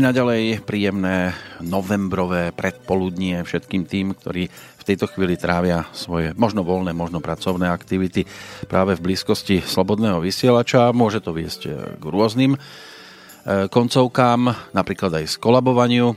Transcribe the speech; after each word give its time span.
naďalej 0.00 0.64
príjemné 0.64 1.36
novembrové 1.60 2.50
predpoludnie 2.56 3.44
všetkým 3.44 3.84
tým, 3.84 4.16
ktorí 4.16 4.48
v 4.50 4.82
tejto 4.88 5.06
chvíli 5.12 5.36
trávia 5.36 5.84
svoje 5.92 6.32
možno 6.34 6.64
voľné, 6.64 6.96
možno 6.96 7.20
pracovné 7.20 7.68
aktivity 7.68 8.24
práve 8.66 8.96
v 8.96 9.12
blízkosti 9.12 9.60
slobodného 9.60 10.24
vysielača. 10.24 10.96
Môže 10.96 11.20
to 11.20 11.36
viesť 11.36 11.60
eh, 11.68 11.72
k 12.00 12.04
rôznym 12.04 12.56
eh, 12.56 13.68
koncovkám, 13.68 14.72
napríklad 14.72 15.20
aj 15.20 15.36
skolabovaniu. 15.36 16.16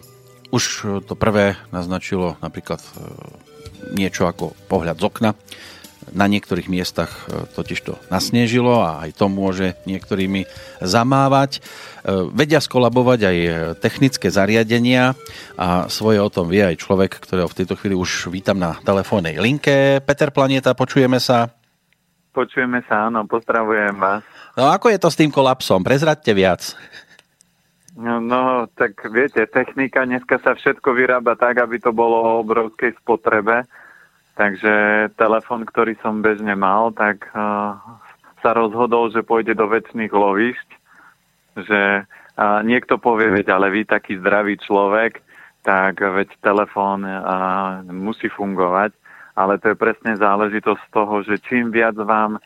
Už 0.49 0.63
to 1.03 1.13
prvé 1.20 1.59
naznačilo 1.75 2.39
napríklad 2.39 2.79
eh, 2.79 2.91
niečo 3.93 4.25
ako 4.25 4.55
pohľad 4.71 4.97
z 4.97 5.03
okna 5.03 5.31
na 6.12 6.27
niektorých 6.27 6.67
miestach 6.67 7.30
e, 7.30 7.48
totiž 7.55 7.80
to 7.85 7.93
nasnežilo 8.12 8.84
a 8.84 9.07
aj 9.07 9.15
to 9.15 9.32
môže 9.32 9.79
niektorými 9.87 10.43
zamávať. 10.84 11.57
E, 11.57 11.59
vedia 12.35 12.59
skolabovať 12.59 13.20
aj 13.23 13.37
technické 13.79 14.27
zariadenia 14.27 15.15
a 15.55 15.87
svoje 15.87 16.20
o 16.20 16.27
tom 16.27 16.51
vie 16.51 16.65
aj 16.65 16.84
človek, 16.84 17.24
ktorého 17.24 17.48
v 17.48 17.57
tejto 17.63 17.79
chvíli 17.79 17.96
už 17.96 18.27
vítam 18.27 18.59
na 18.59 18.76
telefónnej 18.84 19.40
linke. 19.40 20.04
Peter 20.04 20.34
Planeta, 20.34 20.76
počujeme 20.76 21.21
sa? 21.24 21.54
Počujeme 22.34 22.81
sa, 22.90 23.07
áno, 23.07 23.29
pozdravujem 23.29 23.93
vás. 23.96 24.26
No 24.57 24.74
ako 24.74 24.90
je 24.90 24.99
to 24.99 25.09
s 25.13 25.20
tým 25.21 25.29
kolapsom? 25.29 25.85
Prezradte 25.85 26.34
viac. 26.34 26.74
No, 27.93 28.18
no, 28.18 28.65
tak 28.74 28.98
viete, 29.13 29.46
technika 29.46 30.01
dneska 30.01 30.41
sa 30.41 30.57
všetko 30.57 30.98
vyrába 30.98 31.37
tak, 31.37 31.62
aby 31.62 31.77
to 31.77 31.93
bolo 31.93 32.18
o 32.26 32.31
obrovskej 32.41 32.98
spotrebe 32.98 33.70
Takže 34.34 34.73
telefon, 35.13 35.62
ktorý 35.62 35.93
som 36.01 36.26
bežne 36.26 36.57
mal, 36.57 36.89
tak 36.98 37.29
uh, 37.37 37.77
sa 38.41 38.51
rozhodol, 38.57 39.13
že 39.13 39.21
pôjde 39.21 39.53
do 39.53 39.70
väčšných 39.70 40.09
lovišť, 40.09 40.70
že 41.62 41.81
uh, 42.01 42.59
niekto 42.65 42.98
povie, 42.98 43.29
veď 43.29 43.53
ale 43.53 43.70
vy 43.70 43.85
taký 43.85 44.17
zdravý 44.17 44.57
človek, 44.57 45.21
tak 45.62 46.01
veď 46.01 46.34
telefón 46.41 47.05
uh, 47.05 47.85
musí 47.93 48.25
fungovať, 48.34 48.98
ale 49.37 49.62
to 49.62 49.73
je 49.73 49.77
presne 49.77 50.17
záležitosť 50.17 50.84
toho, 50.90 51.21
že 51.21 51.37
čím 51.45 51.70
viac 51.70 51.93
vám 51.93 52.41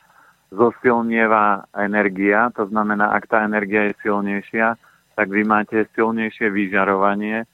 zosilnieva 0.52 1.72
energia, 1.76 2.52
to 2.56 2.68
znamená, 2.68 3.16
ak 3.16 3.32
tá 3.32 3.44
energia 3.44 3.92
je 3.92 4.00
silnejšia, 4.04 4.76
tak 5.16 5.28
vy 5.32 5.44
máte 5.44 5.88
silnejšie 5.96 6.52
vyžarovanie, 6.52 7.48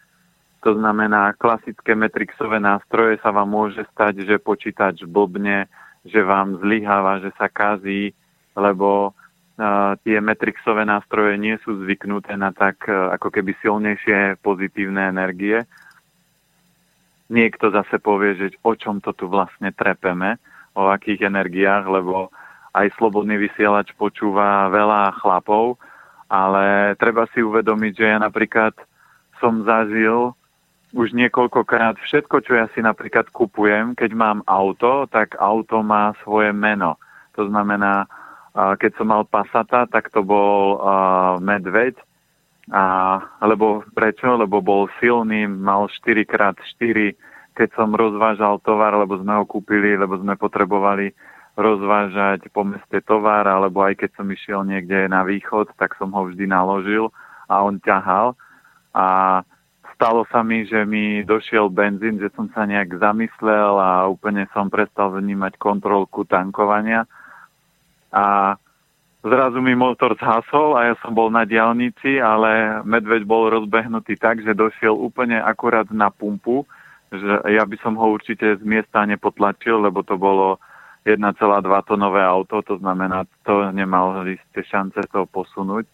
to 0.64 0.80
znamená, 0.80 1.36
klasické 1.36 1.92
metrixové 1.92 2.58
nástroje 2.58 3.20
sa 3.20 3.36
vám 3.36 3.52
môže 3.52 3.84
stať, 3.92 4.24
že 4.24 4.40
počítač 4.40 5.04
blbne, 5.04 5.68
že 6.08 6.24
vám 6.24 6.64
zlyháva, 6.64 7.20
že 7.20 7.36
sa 7.36 7.52
kazí, 7.52 8.16
lebo 8.56 9.12
uh, 9.12 9.94
tie 10.08 10.24
metrixové 10.24 10.88
nástroje 10.88 11.36
nie 11.36 11.60
sú 11.68 11.84
zvyknuté 11.84 12.40
na 12.40 12.56
tak 12.56 12.80
uh, 12.88 13.12
ako 13.12 13.28
keby 13.28 13.52
silnejšie 13.60 14.40
pozitívne 14.40 15.12
energie. 15.12 15.68
Niekto 17.28 17.68
zase 17.76 18.00
povie, 18.00 18.40
že 18.40 18.56
o 18.64 18.72
čom 18.80 19.04
to 19.04 19.12
tu 19.12 19.28
vlastne 19.28 19.76
trepeme, 19.76 20.40
o 20.74 20.90
akých 20.90 21.28
energiách, 21.28 21.86
lebo 21.86 22.32
aj 22.74 22.90
slobodný 22.98 23.38
vysielač 23.38 23.94
počúva 23.94 24.72
veľa 24.72 25.14
chlapov, 25.22 25.78
ale 26.32 26.98
treba 26.98 27.30
si 27.30 27.46
uvedomiť, 27.46 27.94
že 27.94 28.06
ja 28.10 28.18
napríklad 28.18 28.74
som 29.38 29.62
zažil 29.62 30.34
už 30.94 31.18
niekoľkokrát 31.18 31.98
všetko, 31.98 32.46
čo 32.46 32.54
ja 32.54 32.70
si 32.72 32.80
napríklad 32.86 33.34
kupujem, 33.34 33.98
keď 33.98 34.14
mám 34.14 34.40
auto, 34.46 35.10
tak 35.10 35.34
auto 35.42 35.82
má 35.82 36.14
svoje 36.22 36.54
meno. 36.54 37.02
To 37.34 37.50
znamená, 37.50 38.06
keď 38.54 39.02
som 39.02 39.10
mal 39.10 39.26
Passata, 39.26 39.90
tak 39.90 40.14
to 40.14 40.22
bol 40.22 40.78
medveď, 41.42 41.98
a, 42.72 43.20
lebo 43.44 43.84
prečo? 43.92 44.40
Lebo 44.40 44.64
bol 44.64 44.88
silný, 45.04 45.50
mal 45.52 45.92
4x4. 45.92 47.12
Keď 47.54 47.70
som 47.76 47.92
rozvážal 47.92 48.64
tovar, 48.64 48.96
lebo 48.96 49.20
sme 49.20 49.36
ho 49.36 49.44
kúpili, 49.44 50.00
lebo 50.00 50.16
sme 50.16 50.40
potrebovali 50.40 51.12
rozvážať 51.60 52.50
po 52.56 52.64
meste 52.64 53.04
tovar, 53.04 53.46
alebo 53.46 53.84
aj 53.84 54.00
keď 54.00 54.10
som 54.16 54.32
išiel 54.32 54.64
niekde 54.64 55.12
na 55.12 55.28
východ, 55.28 55.76
tak 55.76 55.94
som 56.00 56.16
ho 56.16 56.26
vždy 56.32 56.48
naložil 56.48 57.12
a 57.52 57.62
on 57.62 57.84
ťahal. 57.84 58.34
A 58.96 59.42
stalo 59.96 60.28
sa 60.30 60.44
mi, 60.44 60.66
že 60.68 60.84
mi 60.84 61.24
došiel 61.24 61.70
benzín, 61.70 62.20
že 62.20 62.30
som 62.34 62.50
sa 62.52 62.68
nejak 62.68 63.00
zamyslel 63.00 63.80
a 63.80 64.06
úplne 64.10 64.46
som 64.52 64.68
prestal 64.68 65.14
vnímať 65.16 65.58
kontrolku 65.58 66.26
tankovania. 66.28 67.08
A 68.14 68.58
zrazu 69.24 69.64
mi 69.64 69.74
motor 69.74 70.14
zhasol 70.20 70.76
a 70.76 70.92
ja 70.92 70.96
som 71.02 71.16
bol 71.16 71.32
na 71.32 71.48
diálnici, 71.48 72.20
ale 72.20 72.84
medveď 72.84 73.24
bol 73.24 73.50
rozbehnutý 73.50 74.20
tak, 74.20 74.44
že 74.44 74.58
došiel 74.58 74.94
úplne 74.94 75.40
akurát 75.40 75.88
na 75.90 76.12
pumpu, 76.12 76.68
že 77.14 77.42
ja 77.50 77.64
by 77.64 77.78
som 77.80 77.96
ho 77.96 78.12
určite 78.12 78.58
z 78.60 78.64
miesta 78.66 79.06
nepotlačil, 79.06 79.86
lebo 79.86 80.02
to 80.02 80.18
bolo 80.20 80.58
1,2 81.06 81.20
tonové 81.88 82.22
auto, 82.24 82.64
to 82.64 82.80
znamená, 82.80 83.28
to 83.44 83.72
nemal 83.76 84.24
ste 84.24 84.62
šance 84.66 85.00
to 85.12 85.28
posunúť 85.30 85.86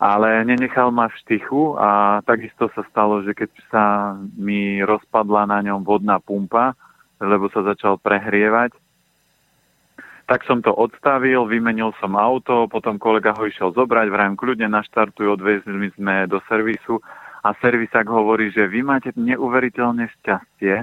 ale 0.00 0.48
nenechal 0.48 0.88
ma 0.88 1.12
v 1.12 1.18
štychu 1.20 1.76
a 1.76 2.24
takisto 2.24 2.72
sa 2.72 2.80
stalo, 2.88 3.20
že 3.20 3.36
keď 3.36 3.50
sa 3.68 3.84
mi 4.16 4.80
rozpadla 4.80 5.44
na 5.44 5.60
ňom 5.60 5.84
vodná 5.84 6.16
pumpa, 6.16 6.72
lebo 7.20 7.52
sa 7.52 7.60
začal 7.60 8.00
prehrievať, 8.00 8.72
tak 10.24 10.48
som 10.48 10.64
to 10.64 10.72
odstavil, 10.72 11.44
vymenil 11.44 11.92
som 12.00 12.16
auto, 12.16 12.64
potom 12.72 12.96
kolega 12.96 13.36
ho 13.36 13.44
išiel 13.44 13.76
zobrať, 13.76 14.08
vrajím 14.08 14.40
kľudne 14.40 14.72
naštartuj, 14.72 15.36
odvezli 15.36 15.92
sme 16.00 16.24
do 16.24 16.40
servisu 16.48 16.96
a 17.44 17.52
servisák 17.60 18.08
hovorí, 18.08 18.48
že 18.48 18.64
vy 18.72 18.80
máte 18.80 19.12
neuveriteľné 19.12 20.08
šťastie, 20.16 20.80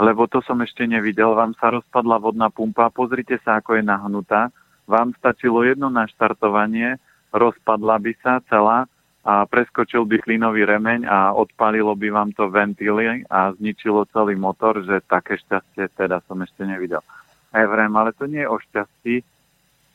lebo 0.00 0.24
to 0.24 0.40
som 0.40 0.62
ešte 0.64 0.88
nevidel, 0.88 1.36
vám 1.36 1.52
sa 1.60 1.68
rozpadla 1.68 2.16
vodná 2.16 2.48
pumpa, 2.48 2.88
pozrite 2.88 3.36
sa, 3.44 3.60
ako 3.60 3.76
je 3.76 3.84
nahnutá, 3.84 4.48
vám 4.88 5.12
stačilo 5.20 5.68
jedno 5.68 5.92
naštartovanie, 5.92 6.96
rozpadla 7.32 7.96
by 8.00 8.12
sa 8.24 8.40
celá 8.48 8.88
a 9.28 9.44
preskočil 9.44 10.08
by 10.08 10.24
klínový 10.24 10.64
remeň 10.64 11.04
a 11.04 11.36
odpalilo 11.36 11.92
by 11.92 12.08
vám 12.08 12.30
to 12.32 12.48
ventily 12.48 13.26
a 13.28 13.52
zničilo 13.60 14.08
celý 14.08 14.38
motor, 14.38 14.80
že 14.80 15.04
také 15.04 15.36
šťastie 15.36 15.92
teda 15.92 16.24
som 16.24 16.40
ešte 16.40 16.64
nevidel. 16.64 17.04
Evrem, 17.52 17.92
ale 17.92 18.16
to 18.16 18.24
nie 18.24 18.40
je 18.40 18.48
o 18.48 18.56
šťastí, 18.56 19.20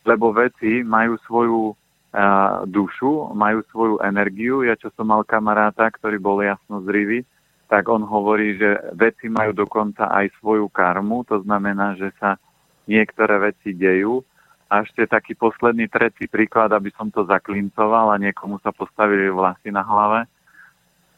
lebo 0.06 0.36
veci 0.36 0.86
majú 0.86 1.18
svoju 1.26 1.62
uh, 1.74 1.76
dušu, 2.70 3.34
majú 3.34 3.66
svoju 3.74 3.96
energiu. 4.06 4.62
Ja 4.68 4.78
čo 4.78 4.94
som 4.94 5.10
mal 5.10 5.26
kamaráta, 5.26 5.90
ktorý 5.90 6.22
bol 6.22 6.44
jasno 6.46 6.86
zrivý, 6.86 7.26
tak 7.72 7.90
on 7.90 8.06
hovorí, 8.06 8.60
že 8.60 8.94
veci 8.94 9.34
majú 9.34 9.56
dokonca 9.56 10.14
aj 10.14 10.30
svoju 10.44 10.70
karmu, 10.70 11.26
to 11.26 11.42
znamená, 11.42 11.98
že 11.98 12.14
sa 12.22 12.38
niektoré 12.86 13.50
veci 13.50 13.74
dejú 13.74 14.22
a 14.74 14.82
ešte 14.82 15.06
taký 15.06 15.38
posledný, 15.38 15.86
tretí 15.86 16.26
príklad, 16.26 16.74
aby 16.74 16.90
som 16.98 17.14
to 17.14 17.22
zaklincoval 17.30 18.10
a 18.10 18.18
niekomu 18.18 18.58
sa 18.66 18.74
postavili 18.74 19.30
vlasy 19.30 19.70
na 19.70 19.86
hlave. 19.86 20.26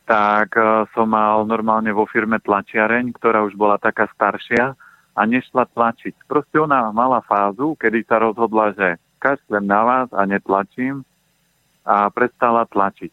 Tak 0.04 0.52
uh, 0.60 0.84
som 0.92 1.08
mal 1.08 1.48
normálne 1.48 1.88
vo 1.96 2.04
firme 2.04 2.36
tlačiareň, 2.44 3.16
ktorá 3.16 3.48
už 3.48 3.56
bola 3.56 3.80
taká 3.80 4.12
staršia 4.12 4.76
a 5.16 5.22
nešla 5.24 5.72
tlačiť. 5.72 6.28
Proste 6.28 6.60
ona 6.60 6.92
mala 6.92 7.24
fázu, 7.24 7.80
kedy 7.80 8.04
sa 8.04 8.20
rozhodla, 8.20 8.76
že 8.76 9.00
kašlem 9.24 9.64
na 9.64 9.82
vás 9.88 10.08
a 10.12 10.28
netlačím 10.28 11.08
a 11.88 12.12
prestala 12.12 12.68
tlačiť. 12.68 13.10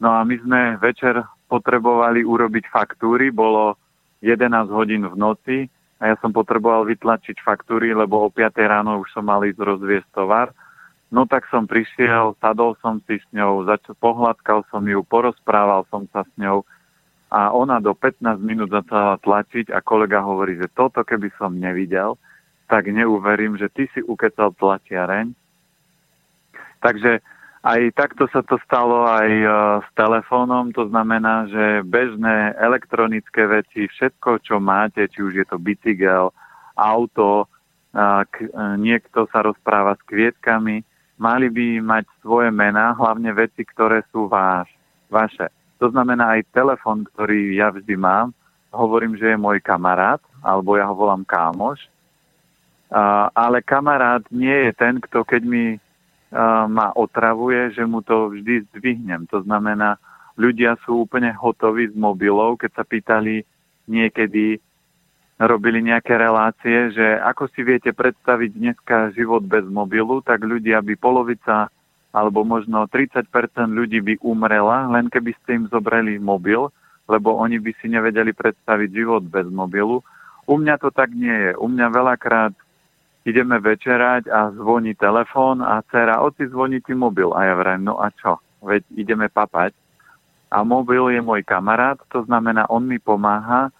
No 0.00 0.16
a 0.16 0.24
my 0.24 0.40
sme 0.40 0.60
večer 0.80 1.20
potrebovali 1.52 2.24
urobiť 2.24 2.64
faktúry, 2.72 3.28
bolo 3.28 3.76
11 4.24 4.72
hodín 4.72 5.04
v 5.04 5.14
noci, 5.20 5.58
a 6.02 6.10
ja 6.10 6.16
som 6.18 6.34
potreboval 6.34 6.82
vytlačiť 6.90 7.38
faktúry, 7.46 7.94
lebo 7.94 8.26
o 8.26 8.28
5 8.28 8.58
ráno 8.58 8.98
už 8.98 9.14
som 9.14 9.22
mal 9.22 9.38
ísť 9.46 9.62
rozviesť 9.62 10.10
tovar. 10.10 10.50
No 11.14 11.30
tak 11.30 11.46
som 11.46 11.70
prišiel, 11.70 12.34
sadol 12.42 12.74
som 12.82 12.98
si 13.06 13.22
s 13.22 13.26
ňou, 13.30 13.62
zač- 13.70 13.86
pohľadkal 14.02 14.66
som 14.66 14.82
ju, 14.82 14.98
porozprával 15.06 15.86
som 15.94 16.10
sa 16.10 16.26
s 16.26 16.32
ňou 16.34 16.66
a 17.30 17.54
ona 17.54 17.78
do 17.78 17.94
15 17.94 18.42
minút 18.42 18.74
začala 18.74 19.14
tlačiť 19.22 19.70
a 19.70 19.78
kolega 19.78 20.20
hovorí, 20.20 20.58
že 20.58 20.68
toto 20.74 21.06
keby 21.06 21.30
som 21.38 21.54
nevidel, 21.54 22.18
tak 22.66 22.90
neuverím, 22.90 23.54
že 23.54 23.70
ty 23.70 23.86
si 23.94 24.02
ukecal 24.02 24.52
tlačiareň. 24.58 25.30
Takže 26.82 27.22
aj 27.62 27.80
takto 27.94 28.26
sa 28.34 28.42
to 28.42 28.58
stalo 28.66 29.06
aj 29.06 29.30
e, 29.30 29.46
s 29.86 29.88
telefónom, 29.94 30.74
to 30.74 30.90
znamená, 30.90 31.46
že 31.46 31.86
bežné 31.86 32.58
elektronické 32.58 33.46
veci, 33.46 33.86
všetko, 33.86 34.42
čo 34.42 34.58
máte, 34.58 35.06
či 35.06 35.22
už 35.22 35.32
je 35.38 35.46
to 35.46 35.62
bicykel, 35.62 36.34
auto, 36.74 37.46
k, 37.94 38.34
e, 38.42 38.50
niekto 38.82 39.30
sa 39.30 39.46
rozpráva 39.46 39.94
s 39.94 40.02
kvietkami, 40.10 40.82
mali 41.22 41.46
by 41.46 41.66
mať 41.78 42.04
svoje 42.18 42.50
mená, 42.50 42.98
hlavne 42.98 43.30
veci, 43.30 43.62
ktoré 43.62 44.02
sú 44.10 44.26
váš, 44.26 44.66
vaše. 45.06 45.46
To 45.78 45.86
znamená 45.86 46.34
aj 46.38 46.50
telefon, 46.50 47.06
ktorý 47.14 47.54
ja 47.54 47.70
vždy 47.70 47.94
mám, 47.94 48.34
hovorím, 48.74 49.14
že 49.14 49.30
je 49.30 49.38
môj 49.38 49.62
kamarát, 49.62 50.18
alebo 50.42 50.74
ja 50.74 50.90
ho 50.90 50.94
volám 50.98 51.22
kámoš, 51.22 51.86
ale 53.36 53.62
kamarát 53.62 54.24
nie 54.32 54.68
je 54.68 54.72
ten, 54.74 54.98
kto 55.00 55.24
keď 55.24 55.42
mi 55.44 55.64
ma 56.68 56.96
otravuje, 56.96 57.76
že 57.76 57.84
mu 57.84 58.00
to 58.00 58.32
vždy 58.32 58.64
zdvihnem. 58.72 59.28
To 59.28 59.44
znamená, 59.44 60.00
ľudia 60.40 60.80
sú 60.82 61.04
úplne 61.04 61.30
hotoví 61.36 61.92
z 61.92 61.96
mobilov, 61.96 62.56
keď 62.56 62.70
sa 62.72 62.84
pýtali 62.88 63.44
niekedy, 63.84 64.56
robili 65.42 65.84
nejaké 65.84 66.16
relácie, 66.16 66.94
že 66.94 67.20
ako 67.20 67.52
si 67.52 67.60
viete 67.66 67.92
predstaviť 67.92 68.50
dneska 68.56 69.12
život 69.12 69.44
bez 69.44 69.66
mobilu, 69.68 70.24
tak 70.24 70.40
ľudia 70.40 70.80
by 70.80 70.94
polovica 70.96 71.68
alebo 72.12 72.44
možno 72.44 72.84
30% 72.88 73.24
ľudí 73.72 74.04
by 74.04 74.14
umrela, 74.20 74.84
len 74.92 75.08
keby 75.08 75.32
ste 75.40 75.64
im 75.64 75.64
zobrali 75.72 76.20
mobil, 76.20 76.68
lebo 77.08 77.40
oni 77.40 77.56
by 77.56 77.72
si 77.80 77.88
nevedeli 77.88 78.36
predstaviť 78.36 78.88
život 78.92 79.24
bez 79.24 79.48
mobilu. 79.48 80.04
U 80.44 80.54
mňa 80.60 80.76
to 80.76 80.92
tak 80.92 81.08
nie 81.16 81.32
je. 81.32 81.52
U 81.56 81.66
mňa 81.72 81.86
veľakrát 81.88 82.52
ideme 83.22 83.58
večerať 83.62 84.26
a 84.28 84.50
zvoní 84.54 84.94
telefón 84.98 85.62
a 85.62 85.82
dcera, 85.86 86.22
oci 86.22 86.48
zvoní 86.50 86.82
ti 86.82 86.94
mobil. 86.94 87.30
A 87.34 87.46
ja 87.50 87.54
vrajím, 87.54 87.90
no 87.90 88.02
a 88.02 88.10
čo? 88.10 88.38
Veď 88.62 88.82
ideme 88.94 89.30
papať. 89.30 89.74
A 90.52 90.60
mobil 90.66 91.16
je 91.16 91.20
môj 91.24 91.40
kamarát, 91.48 91.96
to 92.12 92.22
znamená, 92.28 92.68
on 92.68 92.84
mi 92.84 93.00
pomáha 93.00 93.72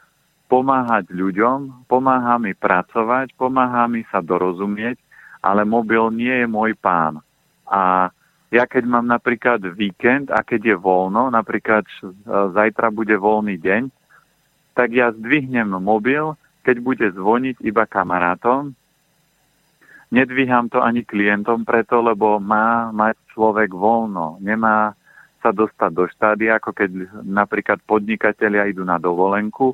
pomáhať 0.53 1.09
ľuďom, 1.09 1.89
pomáha 1.89 2.37
mi 2.37 2.53
pracovať, 2.53 3.33
pomáha 3.41 3.89
mi 3.89 4.05
sa 4.13 4.21
dorozumieť, 4.21 5.01
ale 5.41 5.65
mobil 5.65 6.13
nie 6.13 6.45
je 6.45 6.47
môj 6.49 6.77
pán. 6.77 7.25
A 7.65 8.13
ja 8.53 8.69
keď 8.69 8.85
mám 8.85 9.09
napríklad 9.09 9.65
víkend 9.73 10.29
a 10.29 10.45
keď 10.45 10.73
je 10.73 10.77
voľno, 10.77 11.33
napríklad 11.33 11.89
zajtra 12.53 12.93
bude 12.93 13.17
voľný 13.17 13.57
deň, 13.57 13.89
tak 14.77 14.93
ja 14.93 15.09
zdvihnem 15.17 15.73
mobil, 15.81 16.37
keď 16.65 16.77
bude 16.85 17.07
zvoniť 17.17 17.65
iba 17.65 17.89
kamarátom. 17.89 18.77
Nedvíham 20.13 20.69
to 20.69 20.85
ani 20.85 21.09
klientom 21.09 21.65
preto, 21.65 22.05
lebo 22.05 22.37
má 22.37 22.93
mať 22.93 23.17
človek 23.33 23.73
voľno. 23.73 24.37
Nemá 24.45 24.93
sa 25.41 25.51
dostať 25.57 25.91
do 25.91 26.05
štádia, 26.05 26.61
ako 26.61 26.71
keď 26.77 26.91
napríklad 27.25 27.81
podnikatelia 27.89 28.69
idú 28.69 28.85
na 28.85 29.01
dovolenku, 29.01 29.73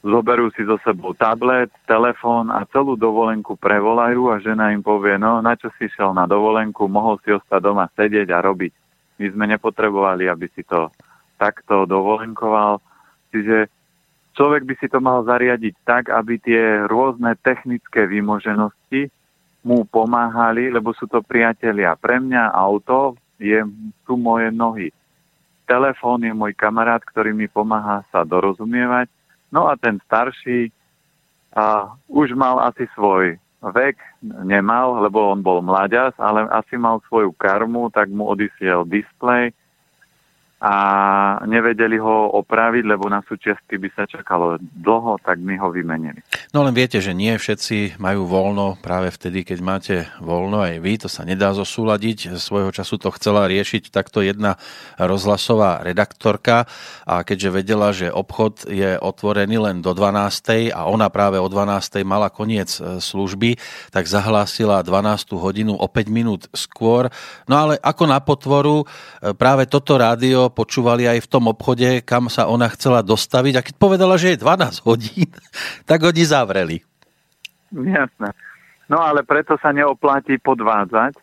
zoberú 0.00 0.48
si 0.54 0.64
so 0.64 0.80
sebou 0.80 1.12
tablet, 1.12 1.68
telefón 1.84 2.48
a 2.48 2.64
celú 2.72 2.96
dovolenku 2.96 3.58
prevolajú 3.60 4.32
a 4.32 4.40
žena 4.40 4.72
im 4.72 4.80
povie, 4.80 5.20
no 5.20 5.44
na 5.44 5.52
čo 5.58 5.68
si 5.76 5.92
šiel 5.92 6.16
na 6.16 6.24
dovolenku, 6.24 6.88
mohol 6.88 7.20
si 7.20 7.34
ostať 7.34 7.60
doma 7.60 7.90
sedieť 7.98 8.32
a 8.32 8.40
robiť. 8.40 8.72
My 9.20 9.26
sme 9.34 9.44
nepotrebovali, 9.52 10.30
aby 10.30 10.48
si 10.56 10.64
to 10.64 10.88
takto 11.36 11.84
dovolenkoval. 11.84 12.80
Čiže 13.34 13.68
človek 14.32 14.64
by 14.64 14.74
si 14.80 14.86
to 14.88 15.02
mal 15.04 15.20
zariadiť 15.28 15.74
tak, 15.84 16.08
aby 16.08 16.40
tie 16.40 16.88
rôzne 16.88 17.36
technické 17.44 18.08
vymoženosti 18.08 19.12
mu 19.60 19.84
pomáhali, 19.84 20.72
lebo 20.72 20.96
sú 20.96 21.04
to 21.04 21.20
priatelia. 21.20 21.96
Pre 21.96 22.16
mňa 22.16 22.52
auto 22.52 23.16
je, 23.36 23.60
sú 24.08 24.14
moje 24.16 24.48
nohy. 24.52 24.88
Telefón 25.68 26.24
je 26.26 26.32
môj 26.34 26.56
kamarát, 26.56 27.00
ktorý 27.04 27.30
mi 27.30 27.46
pomáha 27.46 28.02
sa 28.10 28.26
dorozumievať 28.26 29.06
No 29.50 29.66
a 29.66 29.74
ten 29.74 29.98
starší 30.06 30.70
a 31.50 31.90
už 32.06 32.38
mal 32.38 32.62
asi 32.62 32.86
svoj 32.94 33.34
vek, 33.60 33.98
nemal, 34.22 35.02
lebo 35.02 35.34
on 35.34 35.42
bol 35.42 35.60
mladias, 35.60 36.14
ale 36.16 36.46
asi 36.54 36.78
mal 36.78 37.02
svoju 37.10 37.34
karmu, 37.36 37.90
tak 37.90 38.08
mu 38.08 38.30
odišiel 38.30 38.86
displej 38.86 39.52
a 40.60 40.74
nevedeli 41.48 41.96
ho 41.96 42.36
opraviť, 42.36 42.84
lebo 42.84 43.08
na 43.08 43.24
súčiastky 43.24 43.80
by 43.80 43.88
sa 43.96 44.04
čakalo 44.04 44.60
dlho, 44.60 45.16
tak 45.24 45.40
my 45.40 45.56
ho 45.56 45.72
vymenili. 45.72 46.20
No 46.52 46.60
len 46.60 46.76
viete, 46.76 47.00
že 47.00 47.16
nie 47.16 47.32
všetci 47.32 47.96
majú 47.96 48.28
voľno 48.28 48.76
práve 48.76 49.08
vtedy, 49.08 49.40
keď 49.48 49.58
máte 49.64 49.96
voľno 50.20 50.60
aj 50.60 50.74
vy, 50.84 50.92
to 51.00 51.08
sa 51.08 51.24
nedá 51.24 51.56
zosúľadiť. 51.56 52.36
Svojho 52.36 52.76
času 52.76 53.00
to 53.00 53.08
chcela 53.16 53.48
riešiť 53.48 53.88
takto 53.88 54.20
jedna 54.20 54.60
rozhlasová 55.00 55.80
redaktorka 55.80 56.68
a 57.08 57.24
keďže 57.24 57.48
vedela, 57.56 57.88
že 57.96 58.12
obchod 58.12 58.68
je 58.68 59.00
otvorený 59.00 59.56
len 59.64 59.80
do 59.80 59.96
12. 59.96 60.76
a 60.76 60.84
ona 60.92 61.08
práve 61.08 61.40
o 61.40 61.48
12. 61.48 62.04
mala 62.04 62.28
koniec 62.28 62.68
e, 62.76 63.00
služby, 63.00 63.56
tak 63.88 64.04
zahlásila 64.04 64.84
12. 64.84 65.40
hodinu 65.40 65.72
o 65.72 65.88
5 65.88 66.04
minút 66.12 66.52
skôr. 66.52 67.08
No 67.48 67.56
ale 67.56 67.80
ako 67.80 68.04
na 68.04 68.20
potvoru 68.20 68.84
e, 68.84 69.32
práve 69.32 69.64
toto 69.64 69.96
rádio 69.96 70.49
počúvali 70.52 71.06
aj 71.06 71.24
v 71.24 71.30
tom 71.30 71.48
obchode, 71.48 72.02
kam 72.02 72.26
sa 72.26 72.50
ona 72.50 72.68
chcela 72.74 73.00
dostaviť 73.00 73.54
a 73.56 73.64
keď 73.64 73.74
povedala, 73.78 74.18
že 74.18 74.34
je 74.34 74.42
12 74.42 74.86
hodín, 74.86 75.30
tak 75.88 76.02
oni 76.02 76.22
zavreli. 76.26 76.76
Jasné. 77.70 78.34
No 78.90 78.98
ale 78.98 79.22
preto 79.22 79.54
sa 79.62 79.70
neoplatí 79.70 80.42
podvádzať, 80.42 81.14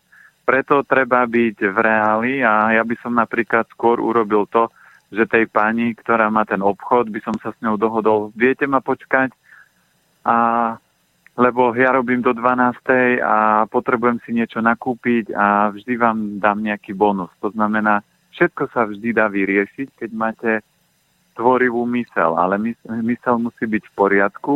preto 0.47 0.87
treba 0.87 1.27
byť 1.27 1.57
v 1.59 1.77
reáli 1.77 2.33
a 2.39 2.79
ja 2.79 2.83
by 2.87 2.95
som 3.03 3.19
napríklad 3.19 3.67
skôr 3.75 3.99
urobil 3.99 4.47
to, 4.47 4.71
že 5.11 5.27
tej 5.27 5.51
pani, 5.51 5.91
ktorá 5.91 6.31
má 6.31 6.47
ten 6.47 6.63
obchod, 6.63 7.11
by 7.11 7.19
som 7.23 7.35
sa 7.43 7.51
s 7.51 7.59
ňou 7.59 7.75
dohodol, 7.75 8.31
viete 8.31 8.63
ma 8.63 8.79
počkať, 8.79 9.35
a, 10.23 10.35
lebo 11.35 11.75
ja 11.75 11.91
robím 11.95 12.23
do 12.23 12.31
12. 12.31 13.19
a 13.23 13.67
potrebujem 13.67 14.19
si 14.23 14.31
niečo 14.35 14.63
nakúpiť 14.63 15.35
a 15.35 15.71
vždy 15.71 15.93
vám 15.99 16.17
dám 16.39 16.63
nejaký 16.63 16.91
bonus. 16.95 17.31
To 17.43 17.51
znamená, 17.51 18.03
všetko 18.37 18.69
sa 18.69 18.85
vždy 18.85 19.17
dá 19.17 19.25
vyriešiť, 19.25 19.97
keď 19.97 20.09
máte 20.13 20.51
tvorivú 21.33 21.89
mysel, 21.97 22.37
ale 22.37 22.61
mysel 22.85 23.41
musí 23.41 23.65
byť 23.65 23.83
v 23.89 23.95
poriadku 23.97 24.55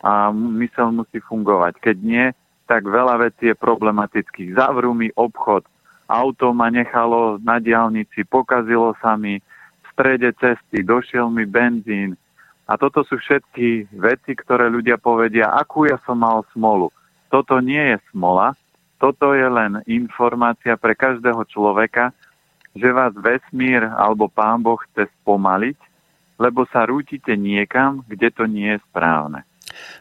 a 0.00 0.32
mysel 0.32 0.96
musí 0.96 1.20
fungovať. 1.20 1.76
Keď 1.84 1.96
nie, 2.00 2.32
tak 2.64 2.88
veľa 2.88 3.28
vecí 3.28 3.52
je 3.52 3.56
problematických. 3.56 4.56
Zavrú 4.56 4.96
mi 4.96 5.12
obchod, 5.12 5.64
auto 6.08 6.56
ma 6.56 6.72
nechalo 6.72 7.36
na 7.40 7.60
diálnici, 7.60 8.24
pokazilo 8.24 8.96
sa 9.00 9.16
mi 9.16 9.40
v 9.40 9.86
strede 9.92 10.32
cesty, 10.36 10.84
došiel 10.84 11.28
mi 11.28 11.44
benzín. 11.44 12.16
A 12.68 12.76
toto 12.76 13.00
sú 13.04 13.16
všetky 13.16 13.88
veci, 13.96 14.36
ktoré 14.36 14.68
ľudia 14.68 15.00
povedia, 15.00 15.48
akú 15.56 15.88
ja 15.88 15.96
som 16.04 16.20
mal 16.20 16.44
smolu. 16.52 16.92
Toto 17.32 17.60
nie 17.64 17.96
je 17.96 17.96
smola, 18.12 18.52
toto 19.00 19.32
je 19.32 19.48
len 19.48 19.80
informácia 19.88 20.76
pre 20.76 20.92
každého 20.92 21.48
človeka, 21.48 22.12
že 22.76 22.88
vás 22.92 23.12
vesmír 23.16 23.84
alebo 23.84 24.28
pán 24.28 24.60
Boh 24.60 24.78
chce 24.90 25.08
spomaliť, 25.22 25.78
lebo 26.38 26.64
sa 26.70 26.86
rútite 26.86 27.34
niekam, 27.34 28.06
kde 28.06 28.28
to 28.30 28.44
nie 28.46 28.76
je 28.76 28.78
správne. 28.90 29.42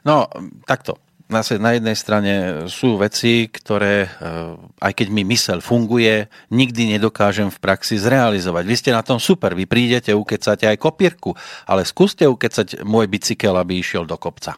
No, 0.05 0.29
takto. 0.63 1.01
Na 1.27 1.43
jednej 1.75 1.99
strane 1.99 2.33
sú 2.71 2.95
veci, 2.95 3.51
ktoré, 3.51 4.07
eh, 4.07 4.55
aj 4.79 4.93
keď 4.95 5.07
mi 5.11 5.27
mysel 5.27 5.59
funguje, 5.59 6.31
nikdy 6.55 6.95
nedokážem 6.95 7.51
v 7.51 7.59
praxi 7.59 7.99
zrealizovať. 7.99 8.63
Vy 8.63 8.75
ste 8.79 8.95
na 8.95 9.03
tom 9.03 9.19
super, 9.19 9.51
vy 9.51 9.67
prídete, 9.67 10.15
ukecáte 10.15 10.71
aj 10.71 10.79
kopírku, 10.79 11.35
ale 11.67 11.83
skúste 11.83 12.23
ukecať 12.23 12.87
môj 12.87 13.11
bicykel, 13.11 13.59
aby 13.59 13.83
išiel 13.83 14.07
do 14.07 14.15
kopca. 14.15 14.55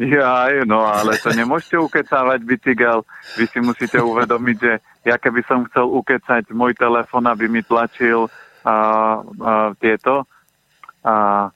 Ja, 0.00 0.48
no 0.64 0.88
ale 0.88 1.20
to 1.20 1.28
nemôžete 1.36 1.76
ukecávať 1.76 2.40
bicykel. 2.40 3.04
Vy 3.36 3.44
si 3.52 3.60
musíte 3.60 4.00
uvedomiť, 4.00 4.56
že 4.56 4.72
ja 5.04 5.20
keby 5.20 5.44
som 5.44 5.68
chcel 5.68 5.92
ukecať 5.92 6.48
môj 6.56 6.72
telefon, 6.72 7.28
aby 7.28 7.52
mi 7.52 7.60
tlačil 7.60 8.32
a, 8.64 8.72
a, 8.72 8.76
tieto 9.76 10.24
a 11.04 11.48